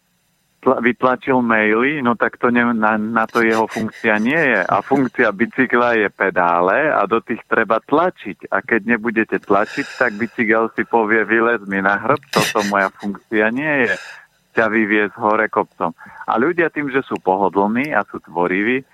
tla, 0.61 0.77
vytlačil 0.77 1.41
maily, 1.41 2.05
no 2.05 2.21
tak 2.21 2.37
to 2.37 2.53
ne, 2.53 2.69
na, 2.77 3.01
na 3.01 3.25
to 3.25 3.41
jeho 3.41 3.65
funkcia 3.65 4.21
nie 4.21 4.37
je. 4.37 4.61
A 4.61 4.85
funkcia 4.85 5.33
bicykla 5.33 6.05
je 6.05 6.09
pedále 6.13 6.93
a 6.93 7.01
do 7.09 7.25
tých 7.25 7.41
treba 7.49 7.81
tlačiť. 7.81 8.53
A 8.53 8.61
keď 8.61 8.93
nebudete 8.93 9.41
tlačiť, 9.41 9.87
tak 9.97 10.21
bicykel 10.21 10.69
si 10.77 10.85
povie, 10.85 11.25
vylez 11.25 11.65
mi 11.65 11.81
na 11.81 11.97
hrb, 11.97 12.21
toto 12.29 12.61
moja 12.69 12.93
funkcia 12.93 13.49
nie 13.49 13.89
je 13.89 13.97
ťa 14.55 14.71
vyviezť 14.71 15.15
hore 15.19 15.51
kopcom. 15.51 15.91
A 16.31 16.39
ľudia 16.39 16.71
tým, 16.71 16.89
že 16.89 17.03
sú 17.03 17.19
pohodlní 17.19 17.91
a 17.91 18.07
sú 18.07 18.23
tvoriví, 18.23 18.87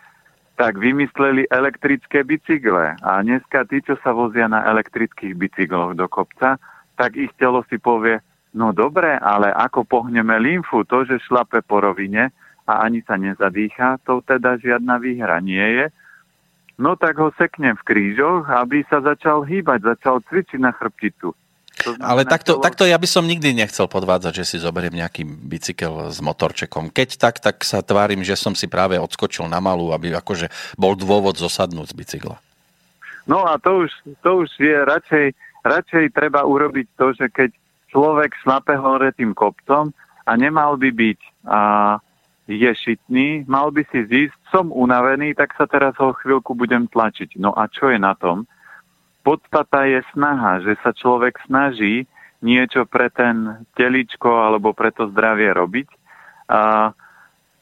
tak 0.57 0.77
vymysleli 0.77 1.49
elektrické 1.49 2.21
bicykle. 2.21 2.97
A 3.01 3.25
dneska 3.25 3.65
tí, 3.65 3.81
čo 3.81 3.97
sa 4.05 4.13
vozia 4.13 4.45
na 4.45 4.65
elektrických 4.69 5.33
bicykloch 5.33 5.97
do 5.97 6.05
kopca, 6.05 6.61
tak 7.01 7.17
ich 7.17 7.33
telo 7.41 7.65
si 7.73 7.81
povie, 7.81 8.21
no 8.53 8.77
dobre, 8.77 9.17
ale 9.17 9.49
ako 9.57 9.89
pohneme 9.89 10.37
lymfu, 10.37 10.85
to, 10.85 11.09
že 11.09 11.25
šlape 11.25 11.65
po 11.65 11.81
rovine 11.81 12.29
a 12.69 12.85
ani 12.85 13.01
sa 13.09 13.17
nezadýcha, 13.17 14.05
to 14.05 14.21
teda 14.21 14.61
žiadna 14.61 15.01
výhra 15.01 15.41
nie 15.41 15.65
je. 15.81 15.87
No 16.81 16.97
tak 16.97 17.17
ho 17.17 17.33
seknem 17.41 17.77
v 17.81 17.87
krížoch, 17.89 18.49
aby 18.49 18.85
sa 18.89 19.01
začal 19.01 19.49
hýbať, 19.49 19.97
začal 19.97 20.21
cvičiť 20.29 20.61
na 20.61 20.73
chrbticu. 20.77 21.33
Ale 21.97 22.29
takto, 22.29 22.61
takto 22.61 22.85
ja 22.85 23.01
by 23.01 23.09
som 23.09 23.25
nikdy 23.25 23.57
nechcel 23.57 23.89
podvádzať, 23.89 24.45
že 24.45 24.45
si 24.45 24.57
zoberiem 24.61 25.01
nejaký 25.01 25.25
bicykel 25.25 26.13
s 26.13 26.21
motorčekom. 26.21 26.93
Keď 26.93 27.09
tak, 27.17 27.41
tak 27.41 27.65
sa 27.65 27.81
tvárim, 27.81 28.21
že 28.21 28.37
som 28.37 28.53
si 28.53 28.69
práve 28.69 29.01
odskočil 29.01 29.49
na 29.49 29.65
malú, 29.65 29.95
aby 29.97 30.13
akože 30.13 30.53
bol 30.77 30.93
dôvod 30.93 31.41
zosadnúť 31.41 31.93
z 31.93 31.97
bicykla. 31.97 32.37
No 33.25 33.49
a 33.49 33.57
to 33.57 33.89
už, 33.89 33.91
to 34.21 34.45
už 34.45 34.51
je 34.61 34.77
radšej, 34.77 35.27
radšej 35.65 36.05
treba 36.13 36.45
urobiť 36.45 36.87
to, 37.01 37.17
že 37.17 37.33
keď 37.33 37.51
človek 37.89 38.35
šlape 38.45 38.75
hore 38.77 39.15
tým 39.17 39.33
kopcom 39.33 39.95
a 40.27 40.33
nemal 40.37 40.77
by 40.77 40.91
byť 40.93 41.21
a, 41.49 41.61
je 42.51 42.71
šitný, 42.75 43.47
mal 43.47 43.71
by 43.71 43.87
si 43.95 44.03
zísť, 44.11 44.35
som 44.51 44.75
unavený, 44.75 45.39
tak 45.39 45.55
sa 45.55 45.71
teraz 45.71 45.95
ho 46.03 46.11
chvíľku 46.19 46.59
budem 46.59 46.91
tlačiť. 46.91 47.39
No 47.39 47.55
a 47.55 47.71
čo 47.71 47.95
je 47.95 47.99
na 48.03 48.19
tom? 48.19 48.51
Podstata 49.23 49.85
je 49.87 50.01
snaha, 50.13 50.61
že 50.65 50.77
sa 50.81 50.91
človek 50.91 51.41
snaží 51.47 52.09
niečo 52.41 52.89
pre 52.89 53.13
ten 53.13 53.65
teličko 53.77 54.29
alebo 54.29 54.73
pre 54.73 54.91
to 54.91 55.13
zdravie 55.13 55.53
robiť. 55.53 55.89
A, 56.51 56.91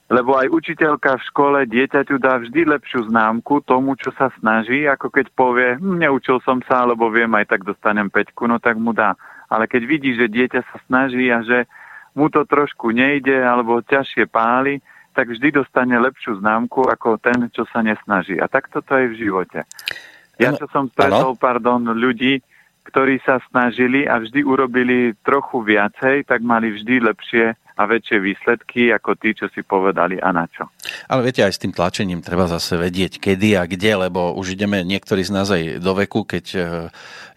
lebo 0.08 0.38
aj 0.40 0.48
učiteľka 0.48 1.20
v 1.20 1.26
škole 1.28 1.58
dieťaťu 1.68 2.16
dá 2.16 2.40
vždy 2.40 2.64
lepšiu 2.64 3.12
známku 3.12 3.60
tomu, 3.66 3.98
čo 3.98 4.08
sa 4.16 4.32
snaží, 4.40 4.88
ako 4.88 5.12
keď 5.12 5.26
povie, 5.36 5.76
hm, 5.76 6.08
neučil 6.08 6.40
som 6.46 6.64
sa, 6.64 6.86
alebo 6.86 7.12
viem, 7.12 7.28
aj 7.36 7.52
tak 7.52 7.66
dostanem 7.66 8.08
peťku, 8.08 8.48
no 8.48 8.56
tak 8.56 8.80
mu 8.80 8.96
dá. 8.96 9.18
Ale 9.52 9.68
keď 9.68 9.82
vidí, 9.84 10.16
že 10.16 10.32
dieťa 10.32 10.60
sa 10.64 10.76
snaží 10.88 11.28
a 11.28 11.44
že 11.44 11.68
mu 12.16 12.32
to 12.32 12.48
trošku 12.48 12.88
nejde, 12.94 13.36
alebo 13.36 13.84
ťažšie 13.84 14.26
páli, 14.32 14.80
tak 15.12 15.34
vždy 15.34 15.50
dostane 15.50 15.98
lepšiu 15.98 16.38
známku 16.38 16.86
ako 16.86 17.18
ten, 17.18 17.50
čo 17.50 17.66
sa 17.68 17.82
nesnaží. 17.82 18.38
A 18.38 18.46
takto 18.46 18.78
to 18.80 18.94
je 18.94 19.06
v 19.10 19.18
živote. 19.26 19.66
Ja 20.38 20.54
čo 20.54 20.70
som 20.70 20.86
stretol, 20.90 21.34
pardon, 21.34 21.82
ľudí, 21.82 22.38
ktorí 22.88 23.20
sa 23.26 23.42
snažili 23.52 24.08
a 24.08 24.16
vždy 24.22 24.40
urobili 24.46 25.12
trochu 25.20 25.60
viacej, 25.60 26.24
tak 26.24 26.40
mali 26.40 26.72
vždy 26.72 27.04
lepšie 27.04 27.52
a 27.78 27.82
väčšie 27.86 28.18
výsledky 28.18 28.90
ako 28.90 29.14
tí, 29.14 29.38
čo 29.38 29.46
si 29.54 29.62
povedali 29.62 30.18
a 30.18 30.34
na 30.34 30.50
čo. 30.50 30.66
Ale 31.06 31.30
viete, 31.30 31.46
aj 31.46 31.54
s 31.54 31.62
tým 31.62 31.70
tlačením 31.70 32.26
treba 32.26 32.50
zase 32.50 32.74
vedieť, 32.74 33.22
kedy 33.22 33.54
a 33.54 33.70
kde, 33.70 34.10
lebo 34.10 34.34
už 34.34 34.58
ideme 34.58 34.82
niektorí 34.82 35.22
z 35.22 35.30
nás 35.30 35.46
aj 35.46 35.78
do 35.78 35.92
veku, 35.94 36.26
keď 36.26 36.44
e, 36.58 36.58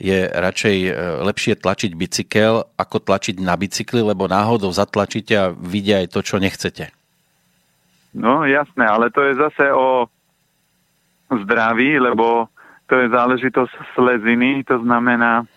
je 0.01 0.17
radšej 0.25 0.77
e, 0.81 0.91
lepšie 1.29 1.53
tlačiť 1.62 1.91
bicykel, 1.93 2.65
ako 2.74 2.98
tlačiť 3.05 3.38
na 3.38 3.53
bicykli, 3.53 4.01
lebo 4.01 4.25
náhodou 4.25 4.74
zatlačíte 4.74 5.34
a 5.38 5.53
vidia 5.53 6.01
aj 6.01 6.10
to, 6.10 6.25
čo 6.25 6.41
nechcete. 6.41 6.89
No 8.17 8.41
jasné, 8.50 8.89
ale 8.89 9.13
to 9.13 9.22
je 9.22 9.38
zase 9.38 9.70
o 9.70 10.10
zdraví, 11.29 12.01
lebo 12.01 12.50
to 12.91 13.00
je 13.00 13.07
záležitosť 13.07 13.95
sleziny, 13.95 14.67
to 14.67 14.75
znamená, 14.83 15.48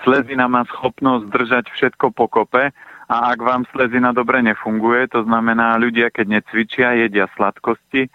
slezina 0.00 0.48
má 0.48 0.64
schopnosť 0.64 1.28
držať 1.28 1.64
všetko 1.68 2.16
pokope 2.16 2.72
a 3.12 3.16
ak 3.28 3.38
vám 3.44 3.68
slezina 3.68 4.16
dobre 4.16 4.40
nefunguje, 4.40 5.12
to 5.12 5.20
znamená 5.28 5.76
ľudia, 5.76 6.08
keď 6.08 6.40
necvičia, 6.40 6.96
jedia 6.96 7.28
sladkosti 7.36 8.08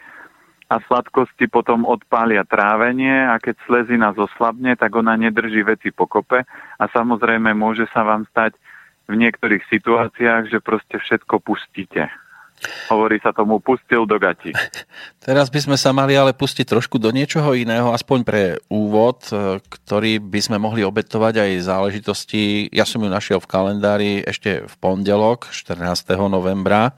a 0.73 0.81
sladkosti 0.89 1.45
potom 1.45 1.85
odpália 1.85 2.41
trávenie 2.49 3.29
a 3.29 3.37
keď 3.37 3.61
slezina 3.69 4.09
zoslabne, 4.17 4.73
tak 4.73 4.97
ona 4.97 5.13
nedrží 5.13 5.61
veci 5.61 5.93
pokope 5.93 6.49
a 6.81 6.83
samozrejme 6.89 7.53
môže 7.53 7.85
sa 7.93 8.01
vám 8.01 8.25
stať 8.33 8.57
v 9.05 9.21
niektorých 9.21 9.61
situáciách, 9.69 10.49
že 10.49 10.65
proste 10.65 10.97
všetko 10.97 11.45
pustíte. 11.45 12.09
Hovorí 12.89 13.21
sa 13.21 13.29
tomu 13.29 13.61
pustil 13.61 14.09
do 14.09 14.17
gati. 14.17 14.49
Teraz 15.27 15.53
by 15.53 15.59
sme 15.61 15.77
sa 15.77 15.93
mali 15.93 16.17
ale 16.17 16.33
pustiť 16.33 16.65
trošku 16.65 16.97
do 16.97 17.13
niečoho 17.13 17.53
iného, 17.53 17.93
aspoň 17.93 18.19
pre 18.25 18.43
úvod, 18.67 19.29
e, 19.29 19.61
ktorý 19.61 20.17
by 20.17 20.39
sme 20.41 20.57
mohli 20.57 20.81
obetovať 20.81 21.43
aj 21.43 21.51
záležitosti. 21.67 22.71
Ja 22.73 22.87
som 22.87 23.05
ju 23.05 23.09
našiel 23.11 23.37
v 23.37 23.49
kalendári 23.49 24.11
ešte 24.25 24.65
v 24.65 24.73
pondelok, 24.81 25.53
14. 25.53 26.17
novembra 26.27 26.97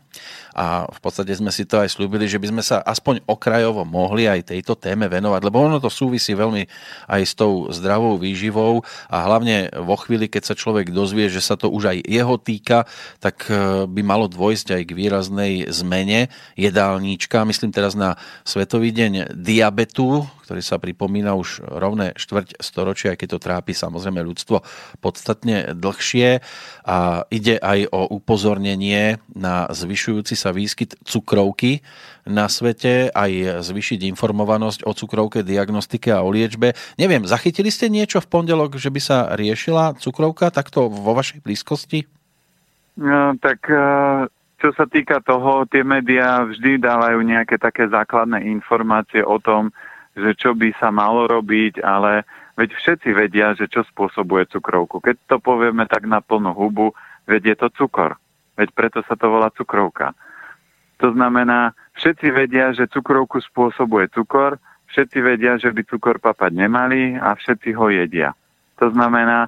a 0.60 0.84
v 0.92 1.00
podstate 1.00 1.32
sme 1.32 1.56
si 1.56 1.64
to 1.64 1.80
aj 1.80 1.96
slúbili, 1.96 2.28
že 2.28 2.36
by 2.36 2.52
sme 2.52 2.60
sa 2.60 2.84
aspoň 2.84 3.24
okrajovo 3.32 3.88
mohli 3.88 4.28
aj 4.28 4.52
tejto 4.52 4.76
téme 4.76 5.08
venovať, 5.08 5.48
lebo 5.48 5.64
ono 5.64 5.80
to 5.80 5.88
súvisí 5.88 6.36
veľmi 6.36 6.68
aj 7.08 7.22
s 7.24 7.32
tou 7.40 7.72
zdravou 7.72 8.20
výživou 8.20 8.84
a 9.08 9.18
hlavne 9.24 9.72
vo 9.80 9.96
chvíli, 9.96 10.28
keď 10.28 10.52
sa 10.52 10.60
človek 10.60 10.92
dozvie, 10.92 11.32
že 11.32 11.40
sa 11.40 11.56
to 11.56 11.72
už 11.72 11.96
aj 11.96 11.98
jeho 12.04 12.36
týka, 12.36 12.84
tak 13.24 13.48
e, 13.48 13.88
by 13.88 14.02
malo 14.04 14.28
dôjsť 14.28 14.76
aj 14.76 14.82
k 14.84 14.98
výraznej 15.00 15.54
zmene 15.72 16.28
jedálníčka. 16.60 17.48
Myslím 17.48 17.72
teraz 17.72 17.96
na 17.96 18.20
Svetový 18.44 18.92
deň 18.92 19.32
diabetu, 19.40 20.28
ktorý 20.50 20.66
sa 20.66 20.82
pripomína 20.82 21.38
už 21.38 21.62
rovné 21.62 22.18
štvrť 22.18 22.58
storočia, 22.58 23.14
keď 23.14 23.38
to 23.38 23.44
trápi 23.46 23.78
samozrejme 23.78 24.18
ľudstvo 24.26 24.66
podstatne 24.98 25.78
dlhšie. 25.78 26.42
A 26.90 27.22
ide 27.30 27.62
aj 27.62 27.86
o 27.94 28.18
upozornenie 28.18 29.22
na 29.30 29.70
zvyšujúci 29.70 30.34
sa 30.50 30.58
výskyt 30.58 30.98
cukrovky 31.06 31.86
na 32.26 32.50
svete, 32.50 33.14
aj 33.14 33.62
zvyšiť 33.62 34.10
informovanosť 34.18 34.90
o 34.90 34.98
cukrovke, 34.98 35.46
diagnostike 35.46 36.10
a 36.10 36.26
o 36.26 36.34
liečbe. 36.34 36.74
Neviem, 36.98 37.30
zachytili 37.30 37.70
ste 37.70 37.94
niečo 37.94 38.18
v 38.18 38.30
pondelok, 38.34 38.82
že 38.82 38.90
by 38.90 38.98
sa 38.98 39.18
riešila 39.38 40.02
cukrovka 40.02 40.50
takto 40.50 40.90
vo 40.90 41.14
vašej 41.14 41.46
blízkosti? 41.46 42.10
No, 42.98 43.38
tak 43.38 43.70
čo 44.58 44.70
sa 44.74 44.86
týka 44.90 45.22
toho, 45.22 45.70
tie 45.70 45.86
médiá 45.86 46.42
vždy 46.44 46.82
dávajú 46.82 47.22
nejaké 47.22 47.62
také 47.62 47.86
základné 47.86 48.50
informácie 48.50 49.22
o 49.22 49.38
tom, 49.38 49.70
že 50.18 50.34
čo 50.34 50.58
by 50.58 50.74
sa 50.82 50.90
malo 50.90 51.30
robiť, 51.30 51.80
ale 51.86 52.26
veď 52.60 52.76
všetci 52.76 53.10
vedia, 53.16 53.56
že 53.56 53.72
čo 53.72 53.88
spôsobuje 53.88 54.52
cukrovku. 54.52 55.00
Keď 55.00 55.16
to 55.32 55.38
povieme 55.40 55.88
tak 55.88 56.04
na 56.10 56.20
plnú 56.20 56.52
hubu, 56.52 56.92
veď 57.24 57.42
je 57.54 57.56
to 57.56 57.68
cukor. 57.80 58.20
Veď 58.60 58.76
preto 58.76 59.00
sa 59.08 59.16
to 59.16 59.32
volá 59.32 59.48
cukrovka. 59.56 60.12
To 61.00 61.16
znamená, 61.16 61.72
všetci 61.96 62.28
vedia, 62.36 62.76
že 62.76 62.92
cukrovku 62.92 63.40
spôsobuje 63.40 64.12
cukor, 64.12 64.60
všetci 64.92 65.20
vedia, 65.24 65.56
že 65.56 65.72
by 65.72 65.82
cukor 65.88 66.20
papať 66.20 66.52
nemali 66.52 67.16
a 67.16 67.36
všetci 67.36 67.72
ho 67.76 67.88
jedia. 67.88 68.36
To 68.84 68.92
znamená, 68.92 69.48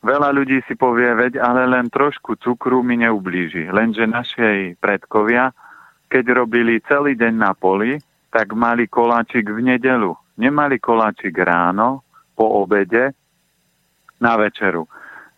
veľa 0.00 0.32
ľudí 0.32 0.64
si 0.64 0.74
povie, 0.76 1.12
veď 1.12 1.44
ale 1.44 1.68
len 1.68 1.92
trošku 1.92 2.40
cukru 2.40 2.80
mi 2.80 3.00
neublíži. 3.00 3.68
Lenže 3.68 4.08
našej 4.08 4.80
predkovia, 4.80 5.52
keď 6.08 6.24
robili 6.44 6.80
celý 6.88 7.12
deň 7.16 7.34
na 7.36 7.52
poli, 7.52 8.00
tak 8.32 8.56
mali 8.56 8.88
koláčik 8.88 9.48
v 9.48 9.76
nedelu. 9.76 10.16
Nemali 10.40 10.80
koláčik 10.80 11.36
ráno, 11.36 12.04
po 12.38 12.62
obede, 12.62 13.12
na 14.22 14.38
večeru. 14.38 14.86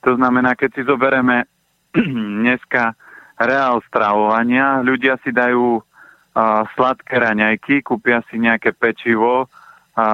To 0.04 0.16
znamená, 0.16 0.52
keď 0.52 0.70
si 0.76 0.82
zoberieme 0.84 1.48
dneska 2.44 2.92
reál 3.40 3.80
stravovania, 3.88 4.84
ľudia 4.84 5.16
si 5.24 5.32
dajú 5.32 5.80
a, 5.80 6.64
sladké 6.76 7.16
raňajky, 7.16 7.80
kúpia 7.80 8.20
si 8.28 8.36
nejaké 8.36 8.76
pečivo, 8.76 9.48
a, 9.96 10.06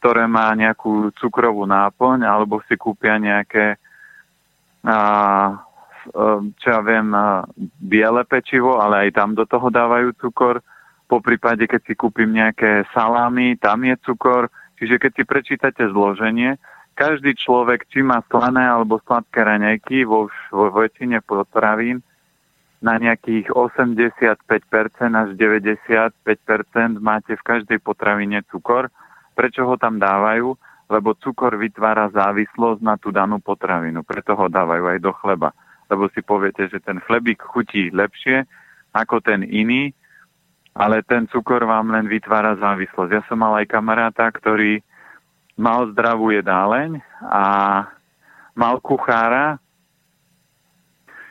ktoré 0.00 0.24
má 0.24 0.50
nejakú 0.56 1.12
cukrovú 1.20 1.68
náplň, 1.68 2.24
alebo 2.24 2.64
si 2.64 2.80
kúpia 2.80 3.20
nejaké 3.20 3.76
a, 4.88 4.98
čo 6.56 6.66
ja 6.66 6.80
viem, 6.80 7.12
biele 7.76 8.24
pečivo, 8.24 8.80
ale 8.80 9.08
aj 9.08 9.20
tam 9.20 9.36
do 9.36 9.44
toho 9.44 9.68
dávajú 9.68 10.16
cukor 10.16 10.64
po 11.10 11.18
prípade, 11.18 11.66
keď 11.66 11.80
si 11.84 11.94
kúpim 11.98 12.30
nejaké 12.30 12.86
salámy, 12.94 13.58
tam 13.58 13.82
je 13.82 13.98
cukor. 14.06 14.46
Čiže 14.78 14.96
keď 14.96 15.10
si 15.12 15.24
prečítate 15.26 15.82
zloženie, 15.90 16.56
každý 16.94 17.36
človek, 17.36 17.84
či 17.90 18.00
má 18.00 18.22
slané 18.30 18.64
alebo 18.64 19.02
sladké 19.04 19.42
raňajky 19.42 20.06
vo, 20.06 20.30
vo 20.54 20.66
väčšine 20.70 21.20
potravín, 21.26 22.00
na 22.80 22.96
nejakých 22.96 23.52
85% 23.52 24.40
až 25.12 25.28
95% 25.36 26.16
máte 26.96 27.36
v 27.36 27.42
každej 27.44 27.78
potravine 27.84 28.40
cukor. 28.48 28.88
Prečo 29.36 29.68
ho 29.68 29.76
tam 29.76 30.00
dávajú? 30.00 30.56
Lebo 30.90 31.14
cukor 31.20 31.54
vytvára 31.54 32.10
závislosť 32.10 32.80
na 32.82 32.98
tú 32.98 33.14
danú 33.14 33.38
potravinu. 33.38 34.02
Preto 34.02 34.34
ho 34.34 34.50
dávajú 34.50 34.96
aj 34.96 34.98
do 34.98 35.12
chleba. 35.22 35.54
Lebo 35.86 36.10
si 36.10 36.24
poviete, 36.24 36.66
že 36.66 36.82
ten 36.82 36.98
chlebík 36.98 37.38
chutí 37.44 37.92
lepšie 37.94 38.48
ako 38.90 39.22
ten 39.22 39.46
iný, 39.46 39.94
ale 40.74 41.02
ten 41.06 41.30
cukor 41.30 41.62
vám 41.62 41.94
len 41.94 42.10
vytvára 42.10 42.58
závislosť. 42.58 43.10
Ja 43.12 43.22
som 43.30 43.38
mal 43.38 43.60
aj 43.62 43.70
kamaráta, 43.70 44.26
ktorý 44.34 44.82
mal 45.54 45.92
zdravú 45.94 46.34
jedáleň 46.34 46.98
a 47.22 47.44
mal 48.56 48.82
kuchára, 48.82 49.62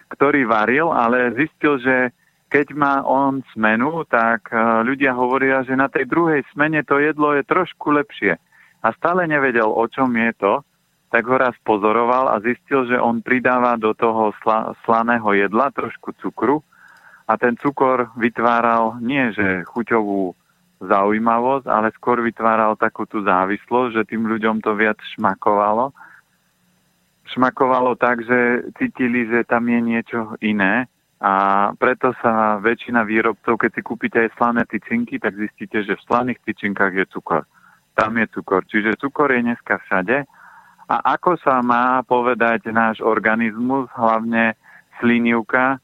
ktorý 0.10 0.50
varil, 0.50 0.89
ale 0.89 1.34
zistil, 1.38 1.78
že 1.80 2.12
keď 2.50 2.74
má 2.74 3.06
on 3.06 3.46
smenu, 3.54 4.04
tak 4.10 4.50
e, 4.50 4.58
ľudia 4.82 5.13
hovoria, 5.13 5.62
že 5.62 5.78
na 5.78 5.86
tej 5.86 6.10
druhej 6.10 6.42
smene 6.50 6.82
to 6.82 6.98
jedlo 6.98 7.38
je 7.38 7.46
trošku 7.46 7.94
lepšie. 7.94 8.34
A 8.82 8.88
stále 8.98 9.30
nevedel, 9.30 9.70
o 9.70 9.86
čom 9.86 10.10
je 10.18 10.34
to, 10.34 10.54
tak 11.13 11.25
ho 11.25 11.38
raz 11.38 11.54
pozoroval 11.62 12.30
a 12.34 12.42
zistil, 12.42 12.89
že 12.89 12.98
on 12.98 13.22
pridáva 13.22 13.78
do 13.78 13.94
toho 13.94 14.34
sla, 14.42 14.74
slaného 14.86 15.30
jedla 15.34 15.74
trošku 15.74 16.13
cukru 16.22 16.62
a 17.30 17.38
ten 17.38 17.58
cukor 17.58 18.13
vytváral 18.18 18.98
nie 19.01 19.30
že 19.34 19.66
chuťovú 19.70 20.34
zaujímavosť, 20.80 21.66
ale 21.68 21.92
skôr 21.98 22.24
vytváral 22.24 22.80
takú 22.80 23.04
tú 23.04 23.22
závislosť, 23.22 24.00
že 24.00 24.10
tým 24.10 24.25
ľuďom 24.25 24.63
to 24.63 24.74
viac 24.74 24.98
šmakovalo. 25.18 25.92
Šmakovalo 27.29 27.93
tak, 27.95 28.25
že 28.25 28.69
cítili, 28.81 29.29
že 29.29 29.45
tam 29.45 29.69
je 29.69 29.79
niečo 29.79 30.19
iné 30.41 30.89
a 31.19 31.33
preto 31.75 32.15
sa 32.24 32.57
väčšina 32.63 33.03
výrobcov, 33.03 33.59
keď 33.59 33.71
si 33.75 33.81
kúpite 33.83 34.17
aj 34.24 34.39
slané 34.39 34.63
tyčinky, 34.63 35.19
tak 35.19 35.36
zistíte, 35.36 35.83
že 35.83 36.00
v 36.00 36.05
slaných 36.07 36.39
tyčinkách 36.48 36.95
je 36.95 37.05
cukor. 37.12 37.43
Tam 37.91 38.15
je 38.15 38.25
cukor. 38.31 38.63
Čiže 38.63 38.95
cukor 38.95 39.27
je 39.36 39.43
dneska 39.43 39.83
všade. 39.83 40.24
A 40.89 40.95
ako 41.19 41.36
sa 41.43 41.59
má 41.59 42.01
povedať 42.07 42.71
náš 42.71 43.03
organizmus, 43.03 43.91
hlavne 43.93 44.55
slinivka, 44.98 45.77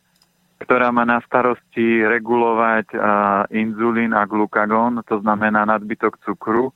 ktorá 0.63 0.89
má 0.95 1.03
na 1.03 1.19
starosti 1.27 2.01
regulovať 2.01 2.95
uh, 2.95 3.03
inzulín 3.51 4.15
a 4.15 4.23
glukagón, 4.23 5.03
to 5.03 5.19
znamená 5.19 5.67
nadbytok 5.67 6.15
cukru, 6.23 6.71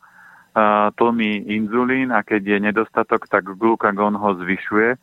tlmí 0.95 1.49
inzulín 1.49 2.09
a 2.11 2.25
keď 2.25 2.41
je 2.41 2.57
nedostatok, 2.71 3.29
tak 3.29 3.47
glukagón 3.55 4.17
ho 4.17 4.29
zvyšuje. 4.39 4.97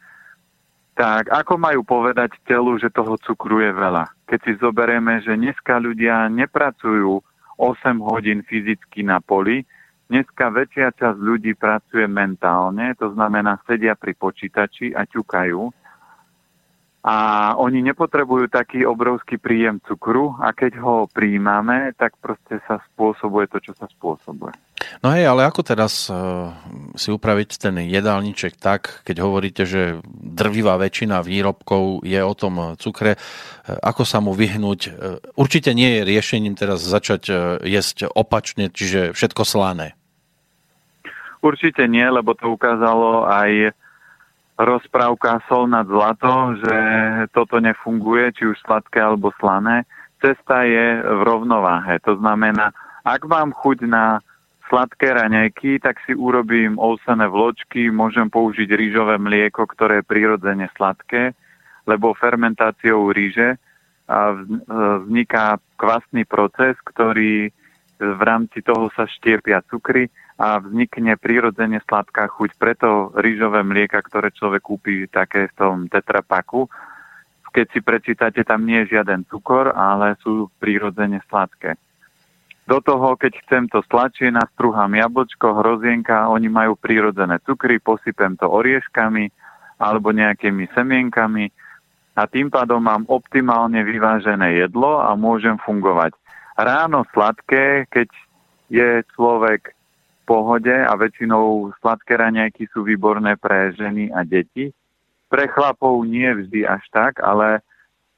Tak 0.97 1.29
ako 1.29 1.61
majú 1.61 1.85
povedať 1.85 2.41
telu, 2.49 2.81
že 2.81 2.89
toho 2.89 3.21
cukru 3.21 3.61
je 3.61 3.73
veľa? 3.73 4.09
Keď 4.25 4.39
si 4.43 4.53
zoberieme, 4.57 5.21
že 5.21 5.37
dneska 5.37 5.77
ľudia 5.77 6.27
nepracujú 6.33 7.21
8 7.61 8.01
hodín 8.01 8.41
fyzicky 8.41 9.05
na 9.05 9.21
poli, 9.21 9.61
dneska 10.09 10.49
väčšia 10.49 10.97
časť 10.97 11.19
ľudí 11.21 11.53
pracuje 11.53 12.09
mentálne, 12.09 12.97
to 12.97 13.13
znamená 13.13 13.61
sedia 13.69 13.93
pri 13.93 14.17
počítači 14.17 14.97
a 14.97 15.05
ťukajú 15.05 15.61
a 17.07 17.17
oni 17.55 17.87
nepotrebujú 17.87 18.51
taký 18.51 18.83
obrovský 18.83 19.39
príjem 19.39 19.79
cukru 19.87 20.35
a 20.43 20.51
keď 20.51 20.83
ho 20.83 21.07
príjmame, 21.07 21.95
tak 21.95 22.19
proste 22.19 22.59
sa 22.67 22.83
spôsobuje 22.91 23.47
to, 23.47 23.63
čo 23.63 23.79
sa 23.79 23.87
spôsobuje. 23.87 24.66
No 25.03 25.13
hej, 25.15 25.27
ale 25.27 25.47
ako 25.47 25.63
teraz 25.63 26.09
uh, 26.09 26.51
si 26.95 27.11
upraviť 27.11 27.51
ten 27.59 27.79
jedálniček 27.87 28.59
tak, 28.59 29.03
keď 29.07 29.17
hovoríte, 29.23 29.63
že 29.67 30.01
drvivá 30.11 30.79
väčšina 30.79 31.23
výrobkov 31.23 32.05
je 32.07 32.21
o 32.23 32.35
tom 32.35 32.75
cukre, 32.77 33.17
uh, 33.17 33.79
ako 33.83 34.03
sa 34.07 34.19
mu 34.23 34.33
vyhnúť? 34.37 34.81
Určite 35.35 35.75
nie 35.75 36.01
je 36.01 36.09
riešením 36.09 36.55
teraz 36.55 36.83
začať 36.83 37.29
jesť 37.67 38.09
opačne, 38.11 38.71
čiže 38.71 39.13
všetko 39.13 39.43
slané. 39.43 39.99
Určite 41.45 41.87
nie, 41.87 42.03
lebo 42.03 42.35
to 42.35 42.51
ukázalo 42.55 43.29
aj 43.29 43.71
rozprávka 44.57 45.45
sol 45.47 45.69
nad 45.69 45.85
zlato, 45.85 46.57
že 46.59 46.77
toto 47.37 47.61
nefunguje, 47.61 48.33
či 48.33 48.49
už 48.49 48.57
sladké 48.65 49.05
alebo 49.05 49.29
slané. 49.37 49.85
Cesta 50.17 50.65
je 50.65 51.05
v 51.05 51.21
rovnováhe. 51.23 52.01
To 52.09 52.17
znamená, 52.17 52.73
ak 53.05 53.29
mám 53.29 53.53
chuť 53.53 53.85
na 53.85 54.25
sladké 54.67 55.15
raňajky, 55.15 55.79
tak 55.79 56.03
si 56.05 56.15
urobím 56.15 56.79
ousené 56.79 57.31
vločky, 57.31 57.91
môžem 57.91 58.27
použiť 58.31 58.67
rýžové 58.71 59.19
mlieko, 59.19 59.67
ktoré 59.67 60.03
je 60.03 60.09
prirodzene 60.11 60.67
sladké, 60.75 61.35
lebo 61.87 62.19
fermentáciou 62.19 63.15
ríže 63.15 63.59
vzniká 65.07 65.59
kvasný 65.79 66.27
proces, 66.27 66.79
ktorý 66.83 67.51
v 67.97 68.23
rámci 68.23 68.63
toho 68.63 68.93
sa 68.95 69.09
štiepia 69.09 69.63
cukry 69.67 70.07
a 70.37 70.61
vznikne 70.61 71.17
prirodzene 71.17 71.81
sladká 71.89 72.29
chuť. 72.29 72.61
Preto 72.61 73.11
rýžové 73.17 73.65
mlieka, 73.65 74.05
ktoré 74.05 74.31
človek 74.31 74.63
kúpi 74.63 75.09
také 75.09 75.49
v 75.51 75.57
tom 75.57 75.77
tetrapaku, 75.89 76.69
keď 77.57 77.67
si 77.73 77.81
prečítate, 77.81 78.45
tam 78.45 78.69
nie 78.69 78.85
je 78.85 79.01
žiaden 79.01 79.25
cukor, 79.33 79.73
ale 79.73 80.13
sú 80.21 80.53
prirodzene 80.61 81.25
sladké. 81.25 81.81
Do 82.67 82.83
toho, 82.83 83.15
keď 83.15 83.33
chcem 83.47 83.71
to 83.71 83.79
stlačiť, 83.87 84.35
nastruhám 84.35 84.99
jablčko, 84.99 85.63
hrozienka, 85.63 86.27
oni 86.27 86.51
majú 86.51 86.75
prirodzené 86.75 87.39
cukry, 87.47 87.79
posypem 87.79 88.35
to 88.35 88.51
orieškami 88.51 89.31
alebo 89.79 90.11
nejakými 90.11 90.67
semienkami 90.75 91.47
a 92.19 92.27
tým 92.27 92.51
pádom 92.51 92.83
mám 92.83 93.07
optimálne 93.07 93.79
vyvážené 93.87 94.67
jedlo 94.67 94.99
a 94.99 95.15
môžem 95.15 95.55
fungovať. 95.63 96.17
Ráno 96.59 97.07
sladké, 97.15 97.87
keď 97.87 98.09
je 98.67 99.05
človek 99.15 99.77
pohode 100.27 100.75
a 100.75 100.91
väčšinou 100.99 101.71
sladké 101.79 102.19
raňajky 102.19 102.67
sú 102.75 102.83
výborné 102.83 103.39
pre 103.39 103.71
ženy 103.79 104.11
a 104.11 104.27
deti. 104.27 104.75
Pre 105.31 105.45
chlapov 105.47 106.03
nie 106.03 106.27
vždy 106.27 106.67
až 106.67 106.83
tak, 106.91 107.23
ale 107.23 107.63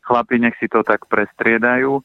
chlapi 0.09 0.41
nech 0.41 0.57
si 0.57 0.73
to 0.73 0.81
tak 0.81 1.05
prestriedajú, 1.05 2.01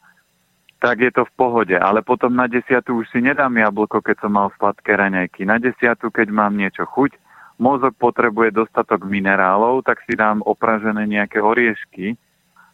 tak 0.83 0.99
je 0.99 1.11
to 1.15 1.23
v 1.23 1.35
pohode. 1.39 1.75
Ale 1.79 2.03
potom 2.03 2.35
na 2.35 2.43
desiatu 2.51 2.99
už 2.99 3.07
si 3.07 3.23
nedám 3.23 3.55
jablko, 3.55 4.03
keď 4.03 4.27
som 4.27 4.35
mal 4.35 4.51
sladké 4.59 4.99
raňajky. 4.99 5.47
Na 5.47 5.55
desiatu, 5.55 6.11
keď 6.11 6.27
mám 6.27 6.59
niečo 6.59 6.83
chuť, 6.83 7.15
mozog 7.55 7.95
potrebuje 7.95 8.51
dostatok 8.51 9.07
minerálov, 9.07 9.87
tak 9.87 10.03
si 10.03 10.19
dám 10.19 10.43
opražené 10.43 11.07
nejaké 11.07 11.39
oriešky. 11.39 12.19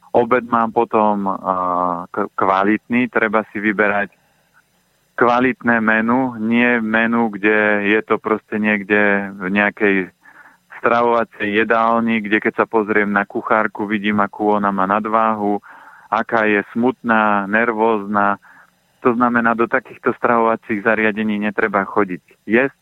Obed 0.09 0.41
mám 0.49 0.73
potom 0.73 1.29
uh, 1.29 2.09
kvalitný, 2.33 3.13
treba 3.13 3.45
si 3.53 3.61
vyberať 3.61 4.09
kvalitné 5.13 5.77
menu, 5.77 6.33
nie 6.41 6.81
menu, 6.81 7.29
kde 7.29 7.93
je 7.93 8.01
to 8.01 8.17
proste 8.17 8.57
niekde 8.57 9.29
v 9.37 9.53
nejakej 9.53 9.95
stravovacej 10.81 11.61
jedálni, 11.61 12.25
kde 12.25 12.41
keď 12.41 12.63
sa 12.63 12.65
pozriem 12.65 13.13
na 13.13 13.27
kuchárku, 13.27 13.85
vidím, 13.85 14.17
akú 14.23 14.57
ona 14.57 14.73
má 14.73 14.89
nadváhu, 14.89 15.61
aká 16.09 16.49
je 16.49 16.65
smutná, 16.73 17.45
nervózna. 17.45 18.41
To 19.05 19.13
znamená, 19.15 19.53
do 19.53 19.69
takýchto 19.69 20.11
stravovacích 20.17 20.83
zariadení 20.83 21.39
netreba 21.39 21.85
chodiť 21.85 22.23
jesť. 22.49 22.79